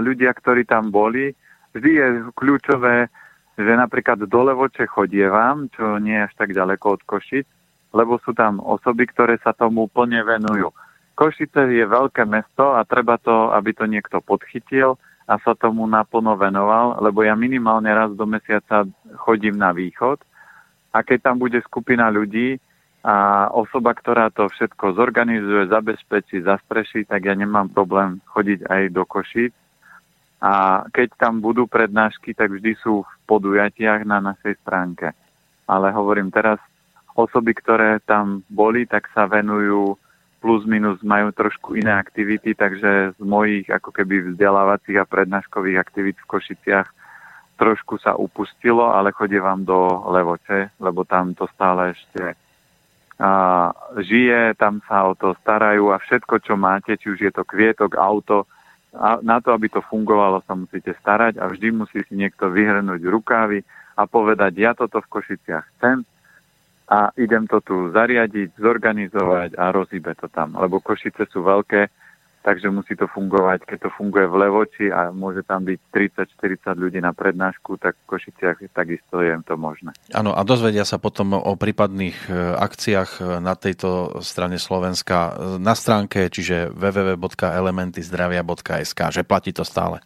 ľudia, 0.00 0.32
ktorí 0.32 0.64
tam 0.64 0.88
boli, 0.88 1.36
vždy 1.76 1.90
je 1.92 2.06
kľúčové, 2.32 3.12
že 3.60 3.72
napríklad 3.76 4.24
do 4.24 4.40
Levoče 4.40 4.88
chodievam, 4.88 5.68
čo 5.76 6.00
nie 6.00 6.16
je 6.16 6.24
až 6.24 6.32
tak 6.38 6.56
ďaleko 6.56 6.96
od 6.96 7.02
Košic, 7.04 7.44
lebo 7.92 8.16
sú 8.24 8.32
tam 8.32 8.60
osoby, 8.60 9.04
ktoré 9.08 9.36
sa 9.44 9.52
tomu 9.52 9.88
plne 9.88 10.24
venujú. 10.24 10.72
Košice 11.18 11.66
je 11.66 11.82
veľké 11.82 12.24
mesto 12.24 12.78
a 12.78 12.86
treba 12.86 13.18
to, 13.18 13.50
aby 13.50 13.74
to 13.74 13.84
niekto 13.90 14.22
podchytil 14.22 14.94
a 15.26 15.36
sa 15.42 15.52
tomu 15.58 15.84
naplno 15.84 16.38
venoval, 16.38 17.02
lebo 17.02 17.20
ja 17.26 17.36
minimálne 17.36 17.90
raz 17.92 18.14
do 18.14 18.24
mesiaca 18.24 18.86
chodím 19.18 19.58
na 19.58 19.74
východ 19.74 20.22
a 20.94 21.04
keď 21.04 21.18
tam 21.20 21.36
bude 21.42 21.58
skupina 21.66 22.08
ľudí 22.08 22.56
a 23.04 23.46
osoba, 23.54 23.94
ktorá 23.94 24.28
to 24.34 24.50
všetko 24.50 24.98
zorganizuje, 24.98 25.70
zabezpečí, 25.70 26.42
zaspreší, 26.42 27.06
tak 27.06 27.24
ja 27.24 27.34
nemám 27.38 27.70
problém 27.70 28.18
chodiť 28.34 28.66
aj 28.66 28.82
do 28.90 29.02
Košic 29.06 29.54
a 30.42 30.86
keď 30.90 31.08
tam 31.18 31.42
budú 31.42 31.66
prednášky, 31.66 32.34
tak 32.34 32.54
vždy 32.54 32.74
sú 32.78 33.02
v 33.02 33.12
podujatiach 33.26 34.06
na 34.06 34.22
našej 34.22 34.58
stránke. 34.62 35.14
Ale 35.66 35.90
hovorím 35.94 36.30
teraz, 36.30 36.58
osoby, 37.18 37.54
ktoré 37.54 37.98
tam 38.06 38.46
boli, 38.46 38.86
tak 38.86 39.10
sa 39.14 39.26
venujú 39.26 39.98
plus 40.38 40.62
minus 40.70 41.02
majú 41.02 41.34
trošku 41.34 41.74
iné 41.74 41.90
aktivity, 41.90 42.54
takže 42.54 43.18
z 43.18 43.22
mojich 43.26 43.66
ako 43.66 43.90
keby 43.90 44.32
vzdelávacích 44.32 45.02
a 45.02 45.08
prednáškových 45.10 45.82
aktivít 45.82 46.18
v 46.22 46.30
Košiciach 46.30 46.88
trošku 47.58 47.98
sa 47.98 48.14
upustilo, 48.14 48.94
ale 48.94 49.10
vám 49.42 49.66
do 49.66 50.06
Levoče, 50.14 50.78
lebo 50.78 51.02
tam 51.02 51.34
to 51.34 51.50
stále 51.50 51.90
ešte 51.90 52.38
a, 53.18 53.30
žije, 53.98 54.54
tam 54.54 54.78
sa 54.86 55.10
o 55.10 55.18
to 55.18 55.34
starajú 55.42 55.90
a 55.90 55.98
všetko, 55.98 56.38
čo 56.42 56.54
máte, 56.54 56.94
či 56.94 57.10
už 57.12 57.18
je 57.18 57.32
to 57.34 57.42
kvietok, 57.42 57.98
auto, 57.98 58.46
a 58.94 59.20
na 59.20 59.42
to, 59.42 59.52
aby 59.52 59.68
to 59.68 59.84
fungovalo, 59.84 60.40
sa 60.48 60.56
musíte 60.56 60.96
starať 61.04 61.36
a 61.36 61.44
vždy 61.50 61.68
musí 61.76 62.00
si 62.08 62.14
niekto 62.16 62.48
vyhrnúť 62.48 63.04
rukávy 63.04 63.60
a 63.98 64.08
povedať, 64.08 64.52
ja 64.56 64.72
toto 64.72 65.04
v 65.04 65.10
Košiciach 65.12 65.66
chcem, 65.76 66.06
a 66.88 67.12
idem 67.20 67.44
to 67.44 67.60
tu 67.60 67.92
zariadiť, 67.92 68.56
zorganizovať 68.56 69.60
a 69.60 69.68
rozíbe 69.76 70.16
to 70.16 70.24
tam. 70.32 70.56
Lebo 70.56 70.80
Košice 70.80 71.28
sú 71.28 71.44
veľké, 71.44 71.92
takže 72.42 72.70
musí 72.70 72.96
to 72.96 73.06
fungovať. 73.10 73.64
Keď 73.66 73.78
to 73.88 73.90
funguje 73.94 74.26
v 74.26 74.36
Levoči 74.40 74.92
a 74.92 75.12
môže 75.12 75.42
tam 75.44 75.64
byť 75.66 75.80
30-40 76.38 76.78
ľudí 76.78 77.00
na 77.02 77.12
prednášku, 77.12 77.76
tak 77.82 77.96
v 78.06 78.08
Košiciach 78.16 78.58
takisto 78.72 79.20
je 79.20 79.42
to 79.44 79.56
možné. 79.58 79.92
Áno, 80.14 80.34
a 80.34 80.44
dozvedia 80.46 80.84
sa 80.86 80.98
potom 81.02 81.32
o 81.36 81.56
prípadných 81.58 82.28
e, 82.28 82.32
akciách 82.56 83.10
e, 83.18 83.22
na 83.42 83.54
tejto 83.58 84.22
strane 84.24 84.58
Slovenska 84.58 85.34
e, 85.34 85.58
na 85.60 85.74
stránke, 85.74 86.30
čiže 86.30 86.70
www.elementyzdravia.sk, 86.72 89.00
že 89.12 89.24
platí 89.26 89.52
to 89.52 89.64
stále. 89.66 90.00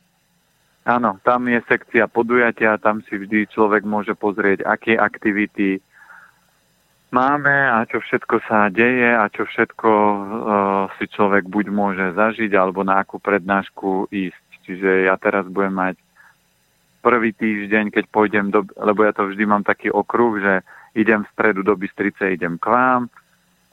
Áno, 0.83 1.23
tam 1.23 1.47
je 1.47 1.63
sekcia 1.71 2.11
podujatia, 2.11 2.75
tam 2.83 3.07
si 3.07 3.15
vždy 3.15 3.47
človek 3.55 3.87
môže 3.87 4.19
pozrieť, 4.19 4.67
aké 4.67 4.99
aktivity 4.99 5.79
máme 7.13 7.53
a 7.53 7.85
čo 7.85 8.01
všetko 8.01 8.37
sa 8.49 8.73
deje 8.73 9.13
a 9.13 9.29
čo 9.29 9.45
všetko 9.45 9.91
uh, 9.93 10.17
si 10.97 11.07
človek 11.13 11.45
buď 11.47 11.67
môže 11.69 12.07
zažiť 12.17 12.51
alebo 12.57 12.83
na 12.83 13.05
akú 13.05 13.21
prednášku 13.21 14.09
ísť. 14.09 14.45
Čiže 14.65 15.07
ja 15.07 15.15
teraz 15.21 15.45
budem 15.47 15.77
mať 15.77 15.97
prvý 17.05 17.35
týždeň, 17.35 17.93
keď 17.93 18.05
pôjdem 18.09 18.49
do, 18.49 18.65
lebo 18.79 19.05
ja 19.05 19.13
to 19.13 19.29
vždy 19.29 19.45
mám 19.45 19.67
taký 19.67 19.91
okruh, 19.91 20.39
že 20.41 20.55
idem 20.95 21.27
v 21.27 21.33
stredu 21.35 21.61
do 21.67 21.75
Bystrice, 21.77 22.33
idem 22.33 22.57
k 22.57 22.71
vám 22.71 23.11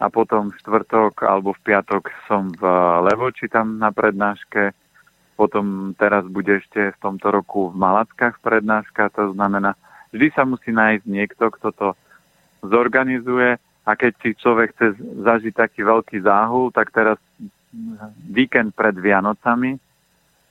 a 0.02 0.06
potom 0.10 0.50
v 0.50 0.58
štvrtok 0.60 1.24
alebo 1.24 1.54
v 1.54 1.64
piatok 1.64 2.10
som 2.26 2.50
v 2.56 2.64
Levoči 3.06 3.48
tam 3.48 3.78
na 3.78 3.94
prednáške. 3.94 4.74
Potom 5.40 5.96
teraz 5.96 6.28
bude 6.28 6.60
ešte 6.60 6.92
v 6.92 6.98
tomto 7.00 7.32
roku 7.32 7.72
v 7.72 7.80
Malackách 7.80 8.44
prednáška, 8.44 9.08
to 9.16 9.32
znamená, 9.32 9.80
vždy 10.12 10.28
sa 10.36 10.44
musí 10.44 10.76
nájsť 10.76 11.06
niekto, 11.08 11.48
kto 11.48 11.70
to 11.72 11.88
zorganizuje 12.64 13.58
a 13.88 13.92
keď 13.96 14.12
si 14.22 14.30
človek 14.38 14.76
chce 14.76 14.88
zažiť 15.24 15.54
taký 15.56 15.82
veľký 15.82 16.22
záhul, 16.22 16.70
tak 16.70 16.94
teraz 16.94 17.18
víkend 18.30 18.74
pred 18.74 18.94
Vianocami 18.98 19.78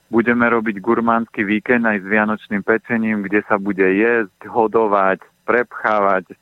budeme 0.09 0.49
robiť 0.49 0.81
gurmánsky 0.81 1.45
víkend 1.45 1.85
aj 1.85 2.01
s 2.01 2.05
vianočným 2.09 2.65
pečením, 2.65 3.21
kde 3.23 3.45
sa 3.45 3.61
bude 3.61 3.85
jesť, 3.85 4.49
hodovať, 4.49 5.21
prepchávať. 5.45 6.33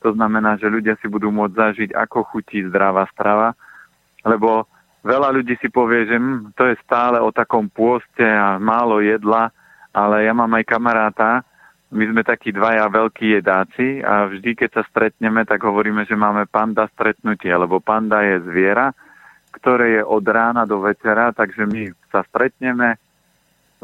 To 0.00 0.16
znamená, 0.16 0.56
že 0.56 0.72
ľudia 0.72 0.96
si 0.98 1.06
budú 1.06 1.28
môcť 1.28 1.54
zažiť, 1.54 1.90
ako 1.94 2.24
chutí 2.32 2.64
zdravá 2.66 3.06
strava, 3.12 3.54
lebo 4.24 4.66
veľa 5.04 5.28
ľudí 5.30 5.54
si 5.60 5.68
povie, 5.68 6.08
že 6.08 6.16
hm, 6.16 6.56
to 6.56 6.72
je 6.72 6.76
stále 6.82 7.20
o 7.20 7.30
takom 7.30 7.68
pôste 7.68 8.24
a 8.24 8.56
málo 8.58 9.04
jedla, 9.04 9.52
ale 9.92 10.24
ja 10.24 10.32
mám 10.32 10.50
aj 10.56 10.64
kamaráta, 10.64 11.44
my 11.92 12.04
sme 12.08 12.22
takí 12.24 12.56
dvaja 12.56 12.88
veľkí 12.88 13.36
jedáci 13.36 14.00
a 14.00 14.24
vždy, 14.24 14.56
keď 14.56 14.80
sa 14.80 14.82
stretneme, 14.88 15.44
tak 15.44 15.60
hovoríme, 15.60 16.08
že 16.08 16.16
máme 16.16 16.48
panda 16.48 16.88
stretnutie, 16.96 17.52
lebo 17.52 17.84
panda 17.84 18.24
je 18.24 18.40
zviera, 18.48 18.96
ktoré 19.52 20.00
je 20.00 20.02
od 20.02 20.24
rána 20.24 20.64
do 20.64 20.80
večera, 20.80 21.36
takže 21.36 21.68
my 21.68 21.92
sa 22.08 22.24
stretneme, 22.24 22.96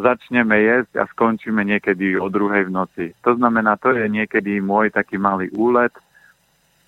začneme 0.00 0.56
jesť 0.56 0.92
a 0.96 1.04
skončíme 1.12 1.60
niekedy 1.60 2.16
o 2.16 2.32
druhej 2.32 2.72
v 2.72 2.74
noci. 2.74 3.06
To 3.28 3.36
znamená, 3.36 3.76
to 3.76 3.92
je 3.92 4.08
niekedy 4.08 4.56
môj 4.64 4.88
taký 4.88 5.20
malý 5.20 5.52
úlet, 5.52 5.92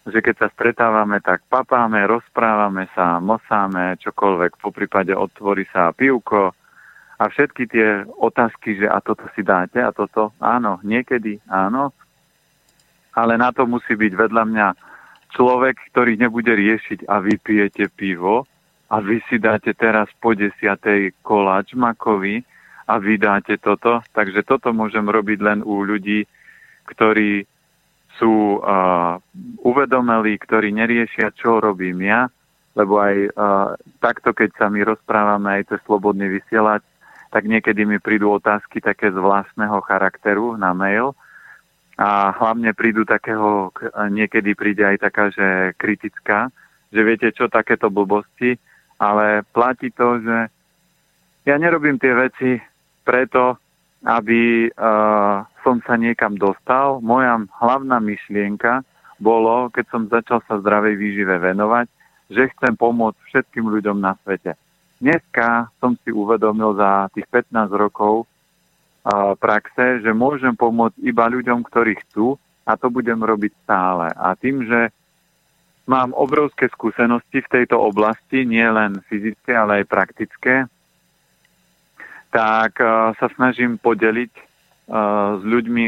že 0.08 0.24
keď 0.24 0.34
sa 0.40 0.48
stretávame, 0.56 1.20
tak 1.20 1.44
papáme, 1.52 2.00
rozprávame 2.08 2.88
sa, 2.96 3.20
mosáme, 3.20 4.00
čokoľvek, 4.00 4.56
po 4.56 4.72
prípade 4.72 5.12
otvorí 5.12 5.68
sa 5.68 5.92
pivko, 5.92 6.56
a 7.20 7.28
všetky 7.28 7.68
tie 7.68 8.08
otázky, 8.16 8.80
že 8.80 8.88
a 8.88 9.04
toto 9.04 9.28
si 9.36 9.44
dáte 9.44 9.76
a 9.76 9.92
toto, 9.92 10.32
áno, 10.40 10.80
niekedy 10.80 11.36
áno, 11.52 11.92
ale 13.12 13.36
na 13.36 13.52
to 13.52 13.68
musí 13.68 13.92
byť 13.92 14.12
vedľa 14.16 14.44
mňa 14.48 14.68
človek, 15.36 15.76
ktorý 15.92 16.16
nebude 16.16 16.48
riešiť 16.48 17.04
a 17.04 17.20
vy 17.20 17.36
pijete 17.36 17.92
pivo 17.92 18.48
a 18.88 18.96
vy 19.04 19.20
si 19.28 19.36
dáte 19.36 19.76
teraz 19.76 20.08
po 20.16 20.32
desiatej 20.32 21.12
koláč 21.20 21.76
makovi 21.76 22.40
a 22.88 22.96
vy 22.96 23.20
dáte 23.20 23.60
toto. 23.60 24.00
Takže 24.16 24.40
toto 24.48 24.72
môžem 24.72 25.04
robiť 25.04 25.38
len 25.44 25.58
u 25.60 25.84
ľudí, 25.84 26.24
ktorí 26.88 27.44
sú 28.16 28.58
uh, 28.58 29.20
uvedomelí, 29.62 30.40
ktorí 30.40 30.72
neriešia, 30.72 31.36
čo 31.36 31.60
robím 31.62 32.02
ja, 32.02 32.26
lebo 32.74 32.98
aj 32.98 33.16
uh, 33.30 33.30
takto, 34.02 34.32
keď 34.34 34.56
sa 34.56 34.66
my 34.72 34.82
rozprávame, 34.82 35.60
aj 35.60 35.62
to 35.70 35.76
slobodný 35.86 36.40
vysielať, 36.40 36.82
tak 37.30 37.46
niekedy 37.46 37.86
mi 37.86 38.02
prídu 38.02 38.34
otázky 38.34 38.82
také 38.82 39.14
z 39.14 39.18
vlastného 39.18 39.78
charakteru 39.86 40.58
na 40.58 40.74
mail 40.74 41.14
a 42.00 42.34
hlavne 42.34 42.74
prídu 42.74 43.06
takého, 43.06 43.70
niekedy 44.10 44.56
príde 44.58 44.82
aj 44.82 44.98
taká, 45.04 45.30
že 45.30 45.76
kritická, 45.78 46.50
že 46.90 47.00
viete 47.06 47.28
čo, 47.30 47.46
takéto 47.46 47.92
blbosti, 47.92 48.58
ale 48.98 49.46
platí 49.54 49.94
to, 49.94 50.18
že 50.20 50.38
ja 51.44 51.54
nerobím 51.56 52.00
tie 52.00 52.12
veci 52.12 52.56
preto, 53.04 53.56
aby 54.04 54.72
uh, 54.72 55.44
som 55.60 55.76
sa 55.84 55.94
niekam 56.00 56.40
dostal. 56.40 57.04
Moja 57.04 57.36
hlavná 57.60 58.00
myšlienka 58.00 58.80
bolo, 59.20 59.68
keď 59.68 59.84
som 59.92 60.08
začal 60.08 60.40
sa 60.48 60.56
zdravej 60.56 60.96
výžive 60.96 61.36
venovať, 61.36 61.86
že 62.32 62.48
chcem 62.56 62.72
pomôcť 62.80 63.20
všetkým 63.28 63.68
ľuďom 63.68 64.00
na 64.00 64.16
svete. 64.24 64.56
Dneska 65.00 65.72
som 65.80 65.96
si 66.04 66.12
uvedomil 66.12 66.76
za 66.76 67.08
tých 67.16 67.24
15 67.32 67.72
rokov 67.72 68.28
praxe, 69.40 70.04
že 70.04 70.12
môžem 70.12 70.52
pomôcť 70.52 71.00
iba 71.00 71.24
ľuďom, 71.24 71.64
ktorí 71.64 71.96
chcú 72.04 72.36
a 72.68 72.76
to 72.76 72.92
budem 72.92 73.16
robiť 73.24 73.52
stále. 73.64 74.12
A 74.12 74.36
tým, 74.36 74.68
že 74.68 74.92
mám 75.88 76.12
obrovské 76.12 76.68
skúsenosti 76.68 77.40
v 77.40 77.48
tejto 77.48 77.80
oblasti, 77.80 78.44
nie 78.44 78.62
len 78.68 79.00
fyzické, 79.08 79.56
ale 79.56 79.80
aj 79.80 79.88
praktické, 79.88 80.68
tak 82.28 82.76
sa 83.16 83.26
snažím 83.40 83.80
podeliť 83.80 84.32
s 85.40 85.42
ľuďmi 85.42 85.86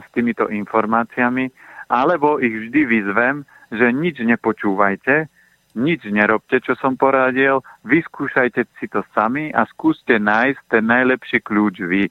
s 0.00 0.06
týmito 0.14 0.46
informáciami, 0.46 1.50
alebo 1.90 2.38
ich 2.38 2.54
vždy 2.54 2.80
vyzvem, 2.86 3.42
že 3.74 3.90
nič 3.90 4.22
nepočúvajte, 4.22 5.26
nič 5.72 6.04
nerobte, 6.08 6.60
čo 6.60 6.76
som 6.76 6.96
poradil, 6.96 7.64
vyskúšajte 7.84 8.68
si 8.76 8.86
to 8.88 9.00
sami 9.16 9.48
a 9.52 9.64
skúste 9.68 10.20
nájsť 10.20 10.60
ten 10.68 10.84
najlepší 10.84 11.40
kľúč 11.40 11.76
vy. 11.84 12.04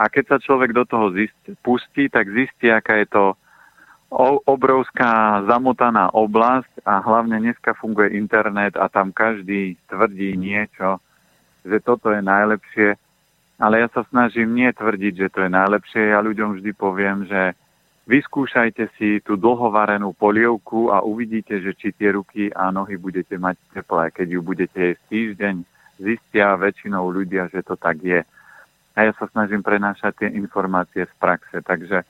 A 0.00 0.08
keď 0.08 0.36
sa 0.36 0.38
človek 0.40 0.72
do 0.72 0.84
toho 0.88 1.12
zist, 1.12 1.36
pustí, 1.60 2.08
tak 2.08 2.28
zistí, 2.32 2.72
aká 2.72 3.00
je 3.04 3.08
to 3.08 3.24
obrovská 4.48 5.44
zamotaná 5.46 6.10
oblasť 6.10 6.82
a 6.82 6.98
hlavne 6.98 7.38
dneska 7.38 7.78
funguje 7.78 8.18
internet 8.18 8.74
a 8.74 8.90
tam 8.90 9.14
každý 9.14 9.78
tvrdí 9.86 10.34
niečo, 10.34 10.98
že 11.62 11.78
toto 11.78 12.10
je 12.10 12.18
najlepšie. 12.18 12.98
Ale 13.60 13.84
ja 13.84 13.88
sa 13.92 14.02
snažím 14.08 14.56
nie 14.56 14.72
tvrdiť, 14.72 15.14
že 15.14 15.28
to 15.30 15.44
je 15.46 15.50
najlepšie. 15.52 16.10
Ja 16.10 16.24
ľuďom 16.24 16.58
vždy 16.58 16.70
poviem, 16.74 17.28
že 17.28 17.54
Vyskúšajte 18.10 18.90
si 18.98 19.22
tú 19.22 19.38
dlhovarenú 19.38 20.10
polievku 20.18 20.90
a 20.90 20.98
uvidíte, 20.98 21.62
že 21.62 21.78
či 21.78 21.94
tie 21.94 22.10
ruky 22.10 22.50
a 22.50 22.74
nohy 22.74 22.98
budete 22.98 23.38
mať 23.38 23.54
teplé. 23.70 24.10
Keď 24.10 24.26
ju 24.34 24.40
budete 24.42 24.80
jesť 24.82 25.02
týždeň, 25.14 25.54
zistia 26.02 26.58
väčšinou 26.58 27.06
ľudia, 27.06 27.46
že 27.54 27.62
to 27.62 27.78
tak 27.78 28.02
je. 28.02 28.26
A 28.98 29.06
ja 29.06 29.14
sa 29.14 29.30
snažím 29.30 29.62
prenášať 29.62 30.26
tie 30.26 30.28
informácie 30.34 31.06
z 31.06 31.14
praxe. 31.22 31.62
Takže 31.62 32.02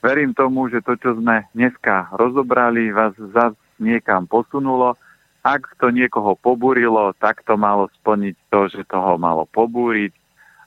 verím 0.00 0.32
tomu, 0.32 0.72
že 0.72 0.80
to, 0.80 0.96
čo 0.96 1.20
sme 1.20 1.44
dneska 1.52 2.08
rozobrali, 2.16 2.88
vás 2.88 3.12
zase 3.36 3.60
niekam 3.76 4.24
posunulo. 4.24 4.96
Ak 5.44 5.68
to 5.76 5.92
niekoho 5.92 6.40
pobúrilo, 6.40 7.12
tak 7.20 7.44
to 7.44 7.60
malo 7.60 7.92
splniť 8.00 8.36
to, 8.48 8.72
že 8.72 8.88
toho 8.88 9.20
malo 9.20 9.44
pobúriť 9.52 10.23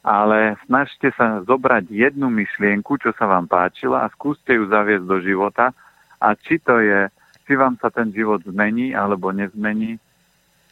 ale 0.08 0.56
snažte 0.64 1.12
sa 1.20 1.44
zobrať 1.44 1.92
jednu 1.92 2.32
myšlienku, 2.32 2.96
čo 2.96 3.12
sa 3.20 3.28
vám 3.28 3.52
páčila 3.52 4.08
a 4.08 4.12
skúste 4.16 4.56
ju 4.56 4.72
zaviesť 4.72 5.04
do 5.04 5.20
života. 5.20 5.76
A 6.24 6.32
či 6.32 6.64
to 6.64 6.80
je, 6.80 7.12
či 7.44 7.60
vám 7.60 7.76
sa 7.84 7.92
ten 7.92 8.16
život 8.16 8.40
zmení 8.48 8.96
alebo 8.96 9.36
nezmení, 9.36 10.00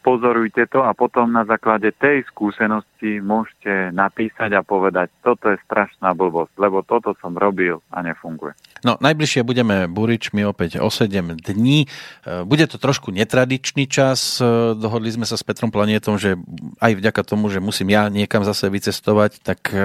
pozorujte 0.06 0.70
to 0.70 0.86
a 0.86 0.94
potom 0.94 1.34
na 1.34 1.42
základe 1.42 1.90
tej 1.98 2.22
skúsenosti 2.30 3.18
môžete 3.18 3.90
napísať 3.90 4.54
a 4.54 4.62
povedať, 4.62 5.10
toto 5.18 5.50
je 5.50 5.58
strašná 5.66 6.14
blbosť, 6.14 6.54
lebo 6.62 6.86
toto 6.86 7.18
som 7.18 7.34
robil 7.34 7.82
a 7.90 8.06
nefunguje. 8.06 8.54
No, 8.86 8.94
najbližšie 9.02 9.42
budeme 9.42 9.90
buričmi 9.90 10.46
opäť 10.46 10.78
o 10.78 10.86
7 10.86 11.42
dní. 11.42 11.90
E, 12.22 12.46
bude 12.46 12.70
to 12.70 12.78
trošku 12.78 13.10
netradičný 13.10 13.90
čas. 13.90 14.38
E, 14.38 14.78
dohodli 14.78 15.10
sme 15.10 15.26
sa 15.26 15.34
s 15.34 15.42
Petrom 15.42 15.74
Planietom, 15.74 16.22
že 16.22 16.38
aj 16.78 17.02
vďaka 17.02 17.26
tomu, 17.26 17.50
že 17.50 17.58
musím 17.58 17.90
ja 17.90 18.06
niekam 18.06 18.46
zase 18.46 18.70
vycestovať, 18.70 19.42
tak 19.42 19.74
e, 19.74 19.82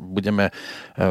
budeme 0.00 0.48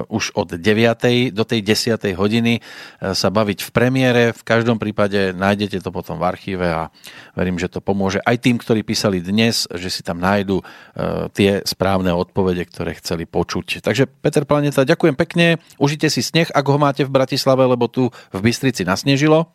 už 0.10 0.34
od 0.34 0.58
9. 0.58 1.32
do 1.32 1.44
tej 1.48 1.64
10. 1.64 2.12
hodiny 2.18 2.60
sa 3.00 3.30
baviť 3.32 3.60
v 3.64 3.70
premiére. 3.72 4.24
V 4.36 4.44
každom 4.44 4.82
prípade 4.82 5.32
nájdete 5.32 5.80
to 5.80 5.96
potom 5.96 6.20
v 6.20 6.28
archíve 6.28 6.68
a 6.68 6.92
verím, 7.38 7.56
že 7.56 7.72
to 7.72 7.80
pomôže 7.80 8.20
aj 8.26 8.47
tým, 8.48 8.56
ktorí 8.56 8.88
písali 8.88 9.20
dnes, 9.20 9.68
že 9.68 9.92
si 9.92 10.00
tam 10.00 10.24
nájdu 10.24 10.64
tie 11.36 11.60
správne 11.68 12.16
odpovede, 12.16 12.64
ktoré 12.64 12.96
chceli 12.96 13.28
počuť. 13.28 13.84
Takže 13.84 14.08
Peter 14.08 14.48
Planeta, 14.48 14.88
ďakujem 14.88 15.20
pekne. 15.20 15.60
Užite 15.76 16.08
si 16.08 16.24
sneh, 16.24 16.48
ak 16.48 16.64
ho 16.64 16.80
máte 16.80 17.04
v 17.04 17.12
Bratislave 17.12 17.68
lebo 17.68 17.92
tu 17.92 18.08
v 18.32 18.40
Bystrici 18.40 18.88
nasnežilo? 18.88 19.52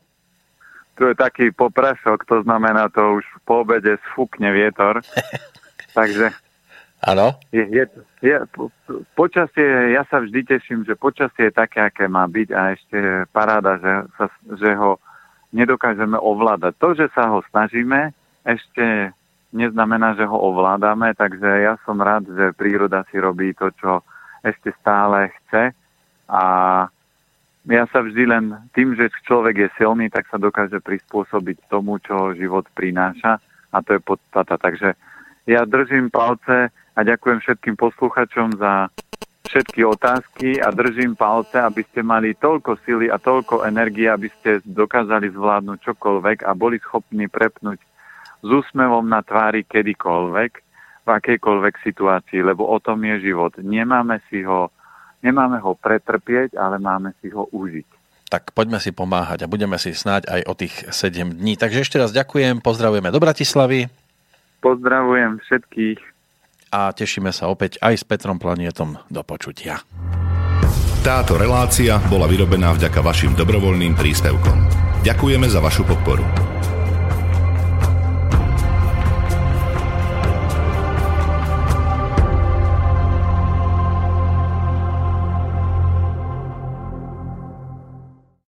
Tu 1.00 1.08
je 1.08 1.16
taký 1.16 1.48
poprasok, 1.56 2.28
to 2.28 2.44
znamená, 2.44 2.92
to 2.92 3.16
už 3.16 3.24
po 3.48 3.64
obede 3.64 3.96
sfúkne 4.12 4.52
vietor. 4.52 5.00
Takže 5.96 6.36
Áno. 7.02 7.34
Je, 7.50 7.64
je, 7.66 7.84
je, 8.22 8.36
po, 8.54 8.70
počasie, 9.18 9.96
ja 9.96 10.06
sa 10.06 10.22
vždy 10.22 10.46
teším, 10.46 10.86
že 10.86 10.94
počasie 10.94 11.50
je 11.50 11.58
také, 11.58 11.82
aké 11.82 12.06
má 12.06 12.30
byť 12.30 12.48
a 12.54 12.60
ešte 12.78 12.98
paráda, 13.34 13.80
že, 13.82 13.92
sa, 14.14 14.26
že 14.54 14.70
ho 14.78 15.02
nedokážeme 15.50 16.14
ovládať. 16.14 16.78
To, 16.78 16.94
že 16.94 17.10
sa 17.10 17.26
ho 17.26 17.42
snažíme, 17.50 18.14
ešte 18.42 19.14
neznamená, 19.52 20.16
že 20.16 20.24
ho 20.24 20.34
ovládame, 20.34 21.12
takže 21.14 21.46
ja 21.62 21.76
som 21.84 22.00
rád, 22.00 22.26
že 22.32 22.56
príroda 22.56 23.04
si 23.12 23.20
robí 23.20 23.52
to, 23.52 23.68
čo 23.76 24.00
ešte 24.42 24.74
stále 24.80 25.30
chce 25.30 25.70
a 26.26 26.42
ja 27.62 27.84
sa 27.94 28.02
vždy 28.02 28.26
len 28.26 28.44
tým, 28.74 28.98
že 28.98 29.12
človek 29.22 29.54
je 29.54 29.68
silný, 29.78 30.10
tak 30.10 30.26
sa 30.26 30.40
dokáže 30.40 30.82
prispôsobiť 30.82 31.70
tomu, 31.70 32.02
čo 32.02 32.34
život 32.34 32.66
prináša 32.74 33.38
a 33.70 33.78
to 33.86 33.94
je 33.94 34.00
podstata. 34.02 34.58
Takže 34.58 34.98
ja 35.46 35.62
držím 35.62 36.10
palce 36.10 36.74
a 36.74 37.00
ďakujem 37.06 37.38
všetkým 37.38 37.78
posluchačom 37.78 38.58
za 38.58 38.90
všetky 39.46 39.84
otázky 39.84 40.48
a 40.58 40.74
držím 40.74 41.14
palce, 41.14 41.60
aby 41.60 41.86
ste 41.86 42.02
mali 42.02 42.34
toľko 42.34 42.82
sily 42.82 43.12
a 43.12 43.20
toľko 43.20 43.62
energie, 43.68 44.10
aby 44.10 44.26
ste 44.40 44.64
dokázali 44.64 45.30
zvládnuť 45.30 45.78
čokoľvek 45.92 46.42
a 46.42 46.50
boli 46.56 46.80
schopní 46.82 47.28
prepnúť 47.28 47.78
s 48.42 48.48
úsmevom 48.50 49.06
na 49.06 49.22
tvári 49.22 49.62
kedykoľvek, 49.64 50.52
v 51.02 51.08
akejkoľvek 51.08 51.74
situácii, 51.82 52.46
lebo 52.46 52.66
o 52.66 52.78
tom 52.78 53.02
je 53.02 53.32
život. 53.32 53.54
Nemáme 53.58 54.22
si 54.30 54.42
ho 54.46 54.70
Nemáme 55.22 55.62
ho 55.62 55.78
pretrpieť, 55.78 56.58
ale 56.58 56.82
máme 56.82 57.14
si 57.22 57.30
ho 57.30 57.46
užiť. 57.54 57.86
Tak 58.26 58.50
poďme 58.50 58.82
si 58.82 58.90
pomáhať 58.90 59.46
a 59.46 59.50
budeme 59.50 59.78
si 59.78 59.94
snáď 59.94 60.26
aj 60.26 60.40
o 60.50 60.54
tých 60.58 60.74
7 60.90 61.38
dní. 61.38 61.54
Takže 61.54 61.86
ešte 61.86 61.96
raz 62.02 62.10
ďakujem, 62.10 62.58
pozdravujeme 62.58 63.14
do 63.14 63.22
Bratislavy. 63.22 63.86
Pozdravujem 64.58 65.38
všetkých. 65.46 66.00
A 66.72 66.90
tešíme 66.90 67.30
sa 67.30 67.52
opäť 67.52 67.78
aj 67.84 68.02
s 68.02 68.04
Petrom 68.08 68.40
Planietom 68.40 68.98
do 69.12 69.22
počutia. 69.22 69.84
Táto 71.02 71.36
relácia 71.36 72.00
bola 72.08 72.26
vyrobená 72.26 72.72
vďaka 72.74 72.98
vašim 73.04 73.36
dobrovoľným 73.36 73.94
príspevkom. 73.94 74.58
Ďakujeme 75.04 75.46
za 75.50 75.60
vašu 75.60 75.84
podporu. 75.84 76.41